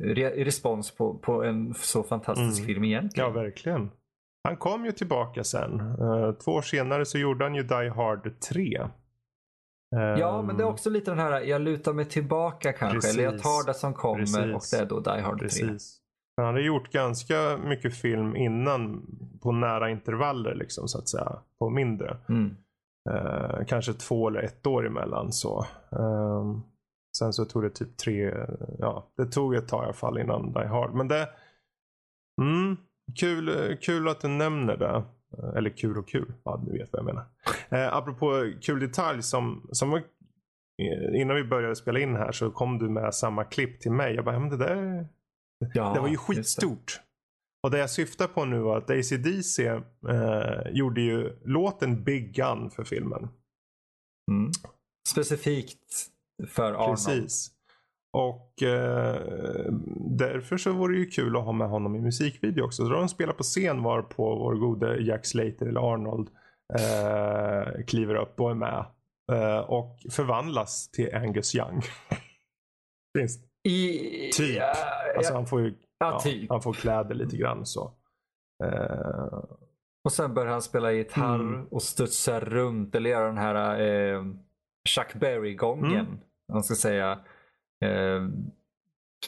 re- 0.00 0.44
respons 0.44 0.90
på, 0.96 1.14
på 1.18 1.44
en 1.44 1.74
så 1.74 2.02
fantastisk 2.02 2.58
Mm. 2.60 2.66
film 2.66 2.84
egentligen. 2.84 3.28
Ja, 3.28 3.34
verkligen. 3.40 3.90
Han 4.48 4.56
kom 4.56 4.84
ju 4.84 4.92
tillbaka 4.92 5.44
sen. 5.44 5.80
Eh, 5.80 6.32
två 6.32 6.52
år 6.52 6.62
senare 6.62 7.04
så 7.06 7.18
gjorde 7.18 7.44
han 7.44 7.54
ju 7.54 7.62
Die 7.62 7.88
Hard 7.88 8.40
3. 8.40 8.88
Ja, 9.94 10.38
Ehm, 10.38 10.46
men 10.46 10.56
det 10.56 10.62
är 10.62 10.66
också 10.68 10.90
lite 10.90 11.10
den 11.10 11.18
här, 11.18 11.40
jag 11.40 11.60
lutar 11.60 11.92
mig 11.92 12.04
tillbaka 12.04 12.72
kanske. 12.72 12.96
Precis. 12.96 13.14
Eller 13.14 13.24
jag 13.24 13.42
tar 13.42 13.66
det 13.66 13.74
som 13.74 13.94
kommer 13.94 14.18
Precis. 14.18 14.54
och 14.54 14.78
det 14.78 14.82
är 14.82 14.86
då 14.88 15.00
Die 15.00 15.20
Hard 15.20 15.38
3. 15.38 15.48
Precis. 15.48 16.00
Han 16.36 16.46
hade 16.46 16.62
gjort 16.62 16.90
ganska 16.90 17.58
mycket 17.64 17.96
film 17.96 18.36
innan 18.36 19.06
på 19.42 19.52
nära 19.52 19.90
intervaller 19.90 20.54
liksom 20.54 20.88
så 20.88 20.98
att 20.98 21.08
säga. 21.08 21.38
På 21.58 21.70
mindre. 21.70 22.16
Mm. 22.28 22.56
Eh, 23.10 23.64
kanske 23.66 23.92
två 23.92 24.28
eller 24.28 24.42
ett 24.42 24.66
år 24.66 24.86
emellan 24.86 25.32
så. 25.32 25.66
Ehm, 25.92 26.62
sen 27.18 27.32
så 27.32 27.44
tog 27.44 27.62
det 27.62 27.70
typ 27.70 27.96
tre, 27.96 28.34
ja 28.78 29.12
det 29.16 29.26
tog 29.26 29.54
ett 29.54 29.68
tag 29.68 29.82
i 29.82 29.84
alla 29.84 29.92
fall 29.92 30.18
innan 30.18 30.52
Die 30.52 30.66
Hard. 30.66 30.94
Men 30.94 31.08
det, 31.08 31.28
mm, 32.40 32.76
kul, 33.20 33.76
kul 33.80 34.08
att 34.08 34.20
du 34.20 34.28
nämner 34.28 34.76
det. 34.76 35.02
Eh, 35.38 35.56
Eller 35.56 35.70
kul 35.70 35.98
och 35.98 36.08
kul, 36.08 36.32
ja 36.44 36.62
du 36.66 36.78
vet 36.78 36.92
vad 36.92 36.98
jag 37.00 37.06
menar. 37.06 37.24
Eh, 37.68 37.94
apropå 37.96 38.52
kul 38.62 38.80
detalj 38.80 39.22
som, 39.22 39.68
som 39.72 39.90
var, 39.90 39.98
eh, 39.98 41.20
innan 41.20 41.36
vi 41.36 41.44
började 41.44 41.76
spela 41.76 42.00
in 42.00 42.16
här 42.16 42.32
så 42.32 42.50
kom 42.50 42.78
du 42.78 42.88
med 42.88 43.14
samma 43.14 43.44
klipp 43.44 43.80
till 43.80 43.92
mig. 43.92 44.14
Jag 44.14 44.24
bara, 44.24 44.38
men 44.38 44.50
det 44.50 44.56
där 44.56 45.06
Ja, 45.74 45.92
det 45.94 46.00
var 46.00 46.08
ju 46.08 46.16
skitstort. 46.16 47.00
Och 47.62 47.70
det 47.70 47.78
jag 47.78 47.90
syftar 47.90 48.26
på 48.26 48.44
nu 48.44 48.58
var 48.58 48.78
att 48.78 48.90
AC/DC 48.90 49.66
eh, 50.08 50.70
gjorde 50.72 51.00
ju 51.00 51.38
låten 51.44 52.04
Big 52.04 52.34
Gun 52.34 52.70
för 52.70 52.84
filmen. 52.84 53.28
Mm. 54.30 54.50
Specifikt 55.08 56.06
för 56.48 56.72
Arnold. 56.72 56.90
Precis. 56.90 57.50
Och 58.14 58.62
eh, 58.62 59.16
därför 60.10 60.56
så 60.56 60.72
vore 60.72 60.94
det 60.94 60.98
ju 61.00 61.06
kul 61.06 61.36
att 61.36 61.44
ha 61.44 61.52
med 61.52 61.68
honom 61.68 61.96
i 61.96 62.00
musikvideo 62.00 62.64
också. 62.64 62.86
Så 62.86 62.92
de 62.92 63.08
spelar 63.08 63.32
på 63.32 63.42
scen 63.42 63.82
var 63.82 64.02
på 64.02 64.34
vår 64.36 64.54
gode 64.54 64.96
Jack 65.02 65.26
Slater 65.26 65.66
eller 65.66 65.92
Arnold 65.92 66.28
eh, 66.78 67.84
kliver 67.86 68.14
upp 68.14 68.40
och 68.40 68.50
är 68.50 68.54
med. 68.54 68.84
Eh, 69.32 69.58
och 69.58 69.98
förvandlas 70.10 70.90
till 70.90 71.14
Angus 71.14 71.54
Young. 71.54 71.82
Finns 73.18 73.38
I, 73.68 73.98
Typ. 74.36 74.56
Ja, 74.56 74.72
Alltså 75.16 75.32
ja. 75.32 75.36
han 75.36 75.46
får 75.46 75.60
ju 75.60 75.74
Ja, 75.98 76.20
typ. 76.20 76.50
han 76.50 76.62
får 76.62 76.72
kläder 76.72 77.14
lite 77.14 77.36
grann 77.36 77.66
så. 77.66 77.92
Eh, 78.64 79.38
Och 80.04 80.12
sen 80.12 80.34
börjar 80.34 80.52
han 80.52 80.62
spela 80.62 80.92
gitarr 80.92 81.34
Mm. 81.34 81.66
och 81.70 81.82
studsa 81.82 82.40
runt 82.40 82.94
eller 82.94 83.10
göra 83.10 83.26
den 83.26 83.38
här 83.38 83.80
eh, 83.80 84.24
Chuck 84.88 85.14
Berry-gången. 85.14 85.92
Mm. 86.06 86.18
Man 86.52 86.62
ska 86.64 86.74
säga. 86.74 87.18
Eh, 87.84 88.28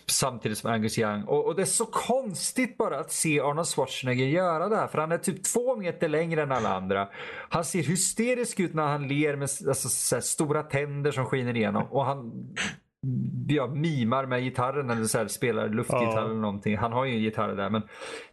samtidigt 0.07 0.59
som 0.59 0.71
Angus 0.71 0.99
Young. 0.99 1.23
Och, 1.23 1.47
och 1.47 1.57
det 1.57 1.63
är 1.63 1.67
så 1.67 1.87
konstigt 1.87 2.79
bara 2.79 3.01
att 3.01 3.13
se 3.13 3.41
Arnold 3.41 3.69
Schwarzenegger 3.69 4.27
göra 4.27 4.69
det 4.69 4.77
här. 4.77 4.87
För 4.87 4.99
han 4.99 5.13
är 5.13 5.19
typ 5.19 5.45
två 5.45 5.77
meter 5.77 6.09
längre 6.09 6.43
än 6.43 6.53
alla 6.53 6.77
andra. 6.77 7.09
Han 7.49 7.65
ser 7.65 7.83
hysterisk 7.83 8.61
ut 8.61 8.75
när 8.75 8.87
han 8.87 9.09
ler 9.09 9.37
med 9.37 9.49
alltså, 9.69 10.21
stora 10.21 10.63
tänder 10.63 11.13
som 11.13 11.25
skiner 11.25 11.57
igenom. 11.57 11.83
Och 11.91 12.05
han 12.05 12.33
ja, 13.49 13.67
mimar 13.67 14.27
med 14.27 14.43
gitarren 14.43 14.91
eller 14.91 15.05
så 15.05 15.19
här, 15.19 15.29
spelar 15.29 15.69
luftgitarr 15.69 16.25
eller 16.25 16.35
någonting. 16.35 16.77
Han 16.77 16.93
har 16.93 17.05
ju 17.05 17.13
en 17.13 17.23
gitarr 17.23 17.57
där. 17.57 17.71
Men 17.71 17.83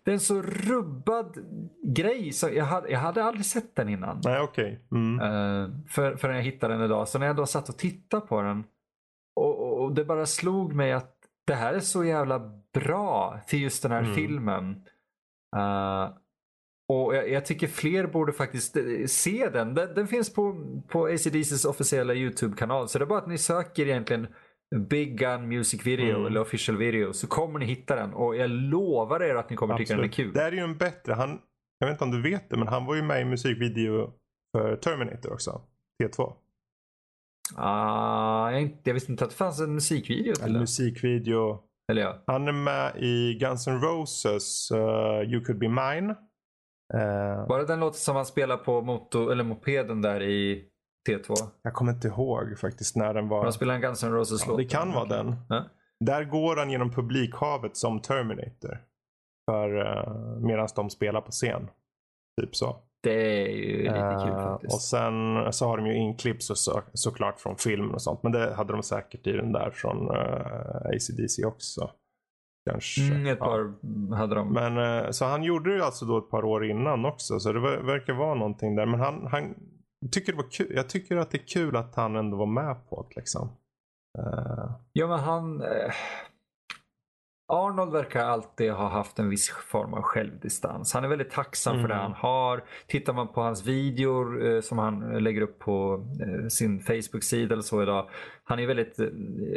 det 0.03 0.11
är 0.11 0.13
en 0.13 0.19
så 0.19 0.41
rubbad 0.41 1.38
grej. 1.84 2.32
Så 2.32 2.49
jag, 2.49 2.65
hade, 2.65 2.89
jag 2.89 2.99
hade 2.99 3.24
aldrig 3.24 3.45
sett 3.45 3.76
den 3.76 3.89
innan. 3.89 4.21
nej 4.24 4.39
okej. 4.39 4.80
Mm. 4.91 5.19
Uh, 5.19 5.69
för, 5.89 6.15
förrän 6.15 6.36
jag 6.36 6.43
hittade 6.43 6.74
den 6.74 6.84
idag. 6.84 7.07
Så 7.07 7.19
när 7.19 7.28
jag 7.28 7.36
då 7.36 7.45
satt 7.45 7.69
och 7.69 7.78
tittade 7.78 8.28
på 8.28 8.41
den. 8.41 8.63
Och, 9.84 9.96
det 9.96 10.06
bara 10.06 10.26
slog 10.26 10.74
mig 10.74 10.92
att 10.94 11.16
det 11.48 11.54
här 11.54 11.74
är 11.74 11.80
så 11.80 12.04
jävla 12.04 12.42
bra 12.74 13.40
till 13.48 13.62
just 13.62 13.84
den 13.84 13.92
här 13.92 14.02
Mm. 14.04 14.16
filmen. 14.16 14.86
Eh, 15.56 16.10
och 16.90 17.16
jag, 17.16 17.30
jag 17.30 17.46
tycker 17.46 17.68
fler 17.68 18.08
borde 18.08 18.34
faktiskt 18.34 18.78
eh, 18.78 18.84
se 19.08 19.50
den. 19.50 19.74
Den, 19.74 19.94
den 19.96 20.08
finns 20.08 20.34
på, 20.34 20.56
på 20.88 21.06
ACDCs 21.06 21.66
officiella 21.66 22.14
YouTube-kanal. 22.14 22.90
Så 22.90 23.00
det 23.00 23.06
är 23.06 23.08
bara 23.08 23.20
att 23.20 23.28
ni 23.28 23.38
söker 23.38 23.86
egentligen 23.88 24.28
Big 24.90 25.18
Gun 25.20 25.48
Music 25.48 25.86
Video 25.86 26.16
Mm. 26.16 26.26
eller 26.28 26.42
Official 26.42 26.78
Video 26.78 27.14
så 27.14 27.28
kommer 27.28 27.60
ni 27.60 27.66
hitta 27.66 27.96
den. 27.96 28.14
Och 28.14 28.36
jag 28.36 28.50
lovar 28.50 29.24
er 29.24 29.36
att 29.36 29.50
ni 29.50 29.56
kommer 29.56 29.78
tycka 29.78 29.96
den 29.96 30.04
är 30.06 30.08
kul. 30.08 30.34
Det 30.34 30.40
här 30.42 30.52
är 30.52 30.56
ju 30.56 30.64
en 30.64 30.78
bättre. 30.78 31.14
Han, 31.14 31.40
jag 31.80 31.88
vet 31.88 31.94
inte 31.94 32.04
om 32.04 32.12
du 32.12 32.22
vet 32.22 32.50
det, 32.50 32.58
men 32.58 32.68
han 32.68 32.86
var 32.86 32.96
ju 32.96 33.02
med 33.02 33.22
i 33.22 33.26
musikvideo 33.26 34.12
för 34.58 34.76
Terminator 34.76 35.34
också. 35.34 35.62
T2. 36.04 36.34
Ah, 37.56 38.51
jag, 38.51 38.62
inte, 38.62 38.80
jag 38.84 38.93
visste 38.93 39.12
inte 39.12 39.24
att 39.24 39.30
det 39.30 39.36
fanns 39.36 39.60
en 39.62 39.74
musikvideo 39.74 40.34
till 40.36 40.43
En 40.43 40.51
den. 40.54 40.60
musikvideo. 40.62 41.60
Eller 41.91 42.01
ja. 42.01 42.24
Han 42.28 42.47
är 42.47 42.51
med 42.51 42.95
i 43.04 43.34
Guns 43.39 43.68
N' 43.68 43.82
Roses 43.82 44.72
uh, 44.72 45.32
You 45.34 45.43
Could 45.45 45.60
Be 45.60 45.70
Mine. 45.70 46.10
Eh, 46.93 47.47
Var 47.47 47.60
det 47.60 47.66
den 47.66 47.80
låten 47.80 47.99
som 47.99 48.16
han 48.16 48.26
spelar 48.26 48.58
på 48.58 48.82
moto, 48.82 49.30
eller 49.30 49.43
mopeden 49.43 50.01
där 50.01 50.22
i 50.22 50.66
T2? 51.10 51.36
jag 51.62 51.74
kommer 51.74 51.91
inte 51.91 52.08
ihåg 52.08 52.60
faktiskt 52.60 52.95
när 52.95 53.14
den 53.14 53.28
var. 53.28 53.43
Han 53.43 53.54
spelar 53.54 53.76
en 53.76 53.82
Guns 53.82 54.04
N' 54.04 54.12
Roses-låt. 54.12 54.58
det 54.58 54.66
kan 54.66 54.91
vara 54.91 55.06
den. 55.06 55.36
Ja. 55.49 55.66
Där 56.06 56.24
går 56.24 56.56
han 56.56 56.70
genom 56.72 56.91
publikhavet 56.91 57.78
som 57.78 58.01
Terminator. 58.01 58.78
För 59.51 59.76
uh, 59.78 60.39
medan 60.39 60.68
de 60.76 60.89
spelar 60.89 61.22
på 61.22 61.32
scen. 61.32 61.70
Typ 62.41 62.56
så. 62.56 62.78
Det 63.04 63.41
är 63.43 63.47
ju 63.49 63.78
lite 63.78 64.24
kul 64.26 64.34
Eh, 64.34 64.43
faktiskt. 64.43 64.74
och 64.74 64.82
sen 64.82 65.14
så 65.54 65.66
har 65.68 65.78
de 65.78 65.86
ju 65.88 65.95
inklipp 65.97 66.43
så, 66.43 66.56
så, 66.56 66.82
såklart 66.93 67.39
från 67.39 67.56
filmen 67.58 67.93
och 67.93 68.01
sånt. 68.01 68.24
Men 68.24 68.32
det 68.32 68.54
hade 68.54 68.74
de 68.74 68.84
säkert 68.84 69.28
i 69.28 69.32
den 69.32 69.51
där 69.51 69.72
från 69.72 70.10
uh, 70.12 70.86
ACDC 70.86 71.45
också. 71.45 71.89
Kanske. 72.70 73.01
Mm, 73.01 73.28
ett 73.28 73.38
Ja. 73.41 73.45
par 73.45 74.16
hade 74.16 74.36
de. 74.36 74.54
Men 74.54 74.78
eh, 74.78 75.10
så 75.12 75.26
han 75.26 75.43
gjorde 75.43 75.70
det 75.70 75.76
ju 75.76 75.82
alltså 75.84 76.06
då 76.06 76.18
ett 76.18 76.30
par 76.30 76.45
år 76.45 76.66
innan 76.66 77.06
också. 77.06 77.39
Så 77.39 77.51
det 77.54 77.60
ver- 77.60 77.86
verkar 77.86 78.14
vara 78.14 78.34
någonting 78.36 78.76
där. 78.76 78.86
Men 78.86 78.99
han, 78.99 79.28
han 79.32 79.56
tycker 80.12 80.32
det 80.32 80.38
var 80.38 80.51
kul. 80.51 80.72
Jag 80.76 80.89
tycker 80.89 81.18
att 81.18 81.32
det 81.32 81.38
är 81.38 81.47
kul 81.47 81.76
att 81.76 81.95
han 81.95 82.16
ändå 82.16 82.38
var 82.38 82.45
med 82.45 82.89
på 82.89 83.06
det 83.10 83.16
liksom. 83.16 83.49
Eh, 84.20 84.72
Ja, 84.93 85.08
men 85.08 85.20
han... 85.20 85.62
Arnold 87.48 87.91
verkar 87.91 88.24
alltid 88.26 88.72
ha 88.72 88.88
haft 88.88 89.20
en 89.20 89.30
viss 89.30 89.50
form 89.50 89.94
av 89.94 90.02
självdistans. 90.02 90.94
Han 90.94 91.04
är 91.04 91.08
väldigt 91.08 91.32
tacksam 91.32 91.82
för 91.82 91.88
det 91.88 91.94
Mm. 91.94 92.04
han 92.04 92.14
har. 92.14 92.64
Tittar 92.88 93.14
man 93.14 93.28
på 93.28 93.41
hans 93.41 93.66
videor 93.66 94.46
eh, 94.46 94.62
som 94.62 94.78
han 94.78 95.00
lägger 95.24 95.41
upp 95.41 95.60
på 95.60 96.06
eh, 96.22 96.48
sin 96.48 96.80
Facebook-sida 96.80 97.54
eller 97.54 97.64
så 97.64 97.84
idag. 97.84 98.10
Han 98.44 98.60
är 98.60 98.68
väldigt 98.68 99.00
eh, 99.00 99.08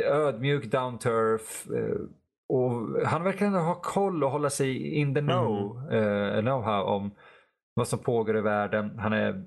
ödmjuk, 0.06 0.64
down 0.64 0.98
to 0.98 1.08
earth. 1.08 1.72
Eh, 1.74 1.96
och 2.48 3.02
han 3.06 3.22
verkar 3.24 3.46
ändå 3.46 3.58
ha 3.58 3.74
koll 3.74 4.24
och 4.24 4.30
hålla 4.30 4.50
sig 4.50 4.94
in 4.94 5.14
the 5.14 5.20
know, 5.20 5.76
eh, 5.92 6.40
know-how 6.40 6.82
om 6.82 7.10
vad 7.74 7.88
som 7.88 7.98
pågår 7.98 8.36
i 8.36 8.40
världen. 8.40 8.98
Han 8.98 9.12
är 9.12 9.44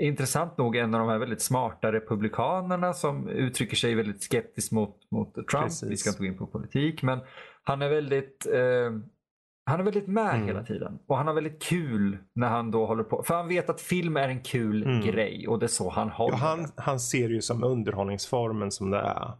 intressant 0.00 0.58
nog 0.58 0.76
en 0.76 0.94
av 0.94 1.00
de 1.00 1.08
här 1.08 1.18
väldigt 1.18 1.42
smarta 1.42 1.92
republikanerna 1.92 2.92
som 2.92 3.28
uttrycker 3.28 3.76
sig 3.76 3.94
väldigt 3.94 4.22
skeptiskt 4.22 4.72
mot, 4.72 5.10
mot 5.10 5.34
Trump. 5.34 5.48
Precis. 5.64 5.90
Vi 5.90 5.96
ska 5.96 6.10
inte 6.10 6.20
gå 6.20 6.26
in 6.26 6.38
på 6.38 6.46
politik 6.46 7.02
men 7.02 7.18
han 7.62 7.82
är 7.82 7.88
väldigt 7.88 8.46
eh, 8.46 8.92
han 9.64 9.80
är 9.80 9.84
väldigt 9.84 10.06
med 10.06 10.34
Mm. 10.34 10.46
hela 10.46 10.62
tiden 10.64 10.98
och 11.06 11.16
han 11.16 11.26
har 11.26 11.34
väldigt 11.34 11.62
kul 11.62 12.18
när 12.34 12.48
han 12.48 12.70
då 12.70 12.86
håller 12.86 13.04
på. 13.04 13.22
För 13.22 13.34
han 13.34 13.48
vet 13.48 13.70
att 13.70 13.80
film 13.80 14.16
är 14.16 14.28
en 14.28 14.40
kul 14.42 14.82
Mm. 14.82 15.00
grej 15.00 15.48
och 15.48 15.58
det 15.58 15.66
är 15.66 15.68
så 15.68 15.90
han 15.90 16.08
håller. 16.10 16.32
ja, 16.34 16.38
han, 16.38 16.66
han 16.76 17.00
ser 17.00 17.28
ju 17.28 17.40
som 17.42 17.64
underhållningsformen 17.64 18.70
som 18.70 18.90
det 18.90 18.98
är. 18.98 19.32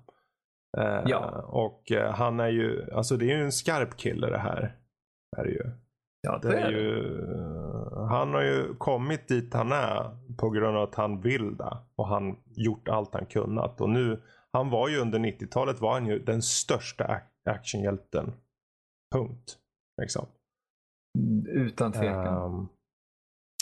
Eh, 0.78 1.03
Ja. 1.07 1.43
Och 1.49 1.93
eh, 1.93 2.12
han 2.14 2.41
är 2.41 2.49
ju, 2.49 2.91
alltså 2.93 3.16
det 3.16 3.24
är 3.33 3.37
ju 3.37 3.45
en 3.45 3.53
skarp 3.53 3.97
kille 3.97 4.26
det 4.30 4.39
här. 4.39 4.76
Är 5.37 5.45
det 5.45 5.51
ju. 5.51 5.62
ja, 6.22 6.39
Det 6.43 6.59
är 6.61 6.70
ju, 6.70 7.18
han 8.09 8.34
har 8.34 8.42
ju 8.42 8.74
kommit 8.74 9.28
dit 9.28 9.55
han 9.55 9.72
är 9.72 10.11
på 10.36 10.50
grund 10.50 10.76
av 10.76 10.82
att 10.82 10.94
han 10.94 11.20
vill 11.20 11.57
det. 11.57 11.78
Och 11.96 12.09
han 12.09 12.36
gjort 12.57 12.88
allt 12.88 13.14
han 13.14 13.26
kunnat. 13.26 13.80
Och 13.80 13.90
nu, 13.90 14.22
han 14.53 14.70
var 14.70 14.88
ju 14.88 14.98
under 14.98 15.18
90-talet 15.18 15.80
var 15.80 15.92
han 15.92 16.07
ju 16.07 16.18
den 16.18 16.42
största 16.42 17.05
ac- 17.05 17.50
actionhjälten. 17.50 18.32
Punkt. 19.14 19.59
Liksom. 20.00 20.26
Utan 21.48 21.92
tvekan. 21.92 22.61
Ehm, 22.61 22.68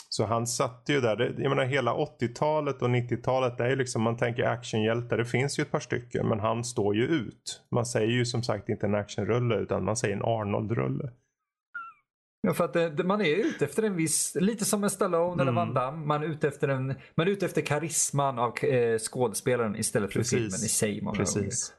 så 0.08 0.24
han 0.26 0.46
satte 0.46 0.92
ju 0.92 1.00
där, 1.00 1.34
jag 1.38 1.50
menar 1.50 1.64
hela 1.64 1.94
80-talet 1.94 2.82
och 2.82 2.88
90-talet 2.88 3.58
det 3.58 3.64
är 3.64 3.68
ju 3.68 3.76
liksom, 3.76 4.02
man 4.02 4.16
tänker 4.16 4.44
actionhjältar, 4.44 5.16
det 5.16 5.24
finns 5.24 5.58
ju 5.58 5.62
ett 5.62 5.70
par 5.70 5.80
stycken 5.80 6.28
men 6.28 6.40
han 6.40 6.64
står 6.64 6.96
ju 6.96 7.02
ut. 7.02 7.62
Man 7.70 7.86
säger 7.86 8.12
ju 8.12 8.24
som 8.24 8.42
sagt 8.42 8.68
inte 8.68 8.86
en 8.86 8.94
actionrulle 8.94 9.56
utan 9.56 9.84
man 9.84 9.96
säger 9.96 10.16
en 10.16 10.22
Arnold-rulle. 10.22 11.12
Ja, 12.42 12.54
för 12.54 12.64
att 12.64 12.72
det, 12.72 12.90
det, 12.90 13.04
man 13.04 13.20
är 13.20 13.36
ute 13.36 13.64
efter 13.64 13.82
en 13.82 13.96
viss, 13.96 14.36
lite 14.40 14.64
som 14.64 14.84
en 14.84 14.90
Stallone 14.90 15.42
eller 15.42 15.52
Mm. 15.52 15.54
Van 15.54 15.74
Damme. 15.74 16.06
Man 16.06 16.22
är 16.22 16.26
ute 16.26 16.48
efter, 16.48 16.68
en, 16.68 16.86
man 17.14 17.26
är 17.26 17.30
ute 17.30 17.46
efter 17.46 17.62
karisman 17.62 18.38
av 18.38 18.64
eh, 18.64 18.98
skådespelaren 18.98 19.76
istället 19.76 20.12
för 20.12 20.20
Precis. 20.20 20.32
filmen 20.38 20.48
i 20.64 20.68
sig. 20.68 21.00
gånger. 21.00 21.18
Precis. 21.18 21.72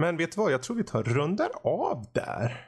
Men 0.00 0.16
vet 0.16 0.32
du 0.32 0.40
vad, 0.40 0.52
jag 0.52 0.62
tror 0.62 0.76
vi 0.76 0.84
tar 0.84 1.02
rundar 1.02 1.50
av 1.64 2.06
där. 2.12 2.66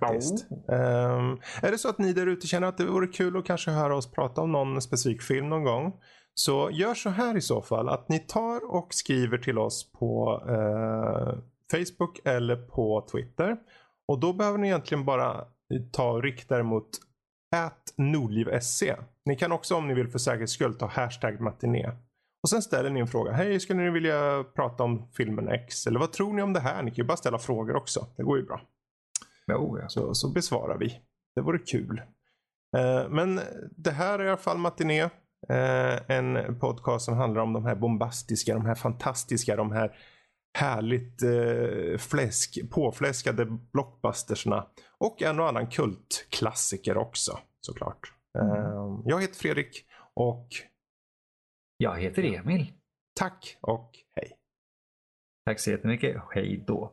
Faktiskt. 0.00 0.46
Ehm, 0.50 1.38
är 1.62 1.70
det 1.70 1.78
så 1.78 1.88
att 1.88 1.98
ni 1.98 2.12
där 2.12 2.26
ute 2.26 2.46
känner 2.46 2.68
att 2.68 2.78
det 2.78 2.84
vore 2.84 3.06
kul 3.06 3.36
att 3.36 3.44
kanske 3.46 3.70
höra 3.70 3.96
oss 3.96 4.10
prata 4.10 4.40
om 4.40 4.52
någon 4.52 4.82
specifik 4.82 5.22
film 5.22 5.48
någon 5.48 5.64
gång. 5.64 5.92
Så 6.34 6.70
gör 6.72 6.94
så 6.94 7.10
här 7.10 7.36
i 7.36 7.40
så 7.40 7.62
fall 7.62 7.88
att 7.88 8.08
ni 8.08 8.18
tar 8.18 8.74
och 8.74 8.94
skriver 8.94 9.38
till 9.38 9.58
oss 9.58 9.92
på 9.92 10.42
eh, 10.48 11.38
Facebook 11.70 12.20
eller 12.24 12.56
på 12.56 13.06
Twitter. 13.12 13.56
Och 14.08 14.20
då 14.20 14.32
behöver 14.32 14.58
ni 14.58 14.68
egentligen 14.68 15.04
bara 15.04 15.44
ta 15.92 16.10
och 16.10 16.22
rikta 16.22 16.58
er 16.58 16.62
mot 16.62 16.88
nordliv.se. 17.96 18.96
Ni 19.24 19.36
kan 19.36 19.52
också 19.52 19.74
om 19.74 19.88
ni 19.88 19.94
vill 19.94 20.08
för 20.08 20.18
säkerhets 20.18 20.52
skull 20.52 20.74
ta 20.74 20.86
hashtag 20.86 21.40
matiné. 21.40 21.92
Och 22.42 22.50
sen 22.50 22.62
ställer 22.62 22.90
ni 22.90 23.00
en 23.00 23.06
fråga. 23.06 23.32
Hej, 23.32 23.60
skulle 23.60 23.82
ni 23.82 23.90
vilja 23.90 24.44
prata 24.54 24.82
om 24.82 25.08
filmen 25.12 25.48
X? 25.48 25.86
Eller 25.86 26.00
vad 26.00 26.12
tror 26.12 26.32
ni 26.32 26.42
om 26.42 26.52
det 26.52 26.60
här? 26.60 26.82
Ni 26.82 26.90
kan 26.90 26.96
ju 26.96 27.04
bara 27.04 27.16
ställa 27.16 27.38
frågor 27.38 27.76
också. 27.76 28.06
Det 28.16 28.22
går 28.22 28.38
ju 28.38 28.44
bra. 28.44 28.60
Jo, 29.46 29.78
ja. 29.82 29.88
Så, 29.88 30.14
så 30.14 30.28
besvarar 30.28 30.78
vi. 30.78 31.00
Det 31.34 31.40
vore 31.40 31.58
kul. 31.58 32.02
Eh, 32.76 33.08
men 33.08 33.40
det 33.70 33.90
här 33.90 34.18
är 34.18 34.24
i 34.24 34.28
alla 34.28 34.36
fall 34.36 34.58
Matiné. 34.58 35.02
Eh, 35.48 36.10
en 36.10 36.58
podcast 36.58 37.04
som 37.04 37.16
handlar 37.16 37.42
om 37.42 37.52
de 37.52 37.64
här 37.64 37.74
bombastiska, 37.74 38.54
de 38.54 38.66
här 38.66 38.74
fantastiska, 38.74 39.56
de 39.56 39.72
här 39.72 39.96
härligt 40.58 41.22
eh, 41.22 41.98
fläsk, 41.98 42.70
påfläskade 42.70 43.44
blockbustersna. 43.72 44.66
Och 45.00 45.22
en 45.22 45.40
och 45.40 45.48
annan 45.48 45.66
kultklassiker 45.70 46.96
också 46.96 47.38
såklart. 47.60 48.12
Eh, 48.38 48.98
jag 49.04 49.20
heter 49.20 49.34
Fredrik 49.34 49.84
och 50.14 50.48
Jag 51.76 52.00
heter 52.00 52.24
Emil. 52.24 52.72
tack 53.14 53.56
och 53.60 53.90
hej. 54.16 54.32
Tack 55.46 55.60
så 55.60 55.70
jättemycket. 55.70 56.22
Hej 56.30 56.64
då. 56.66 56.92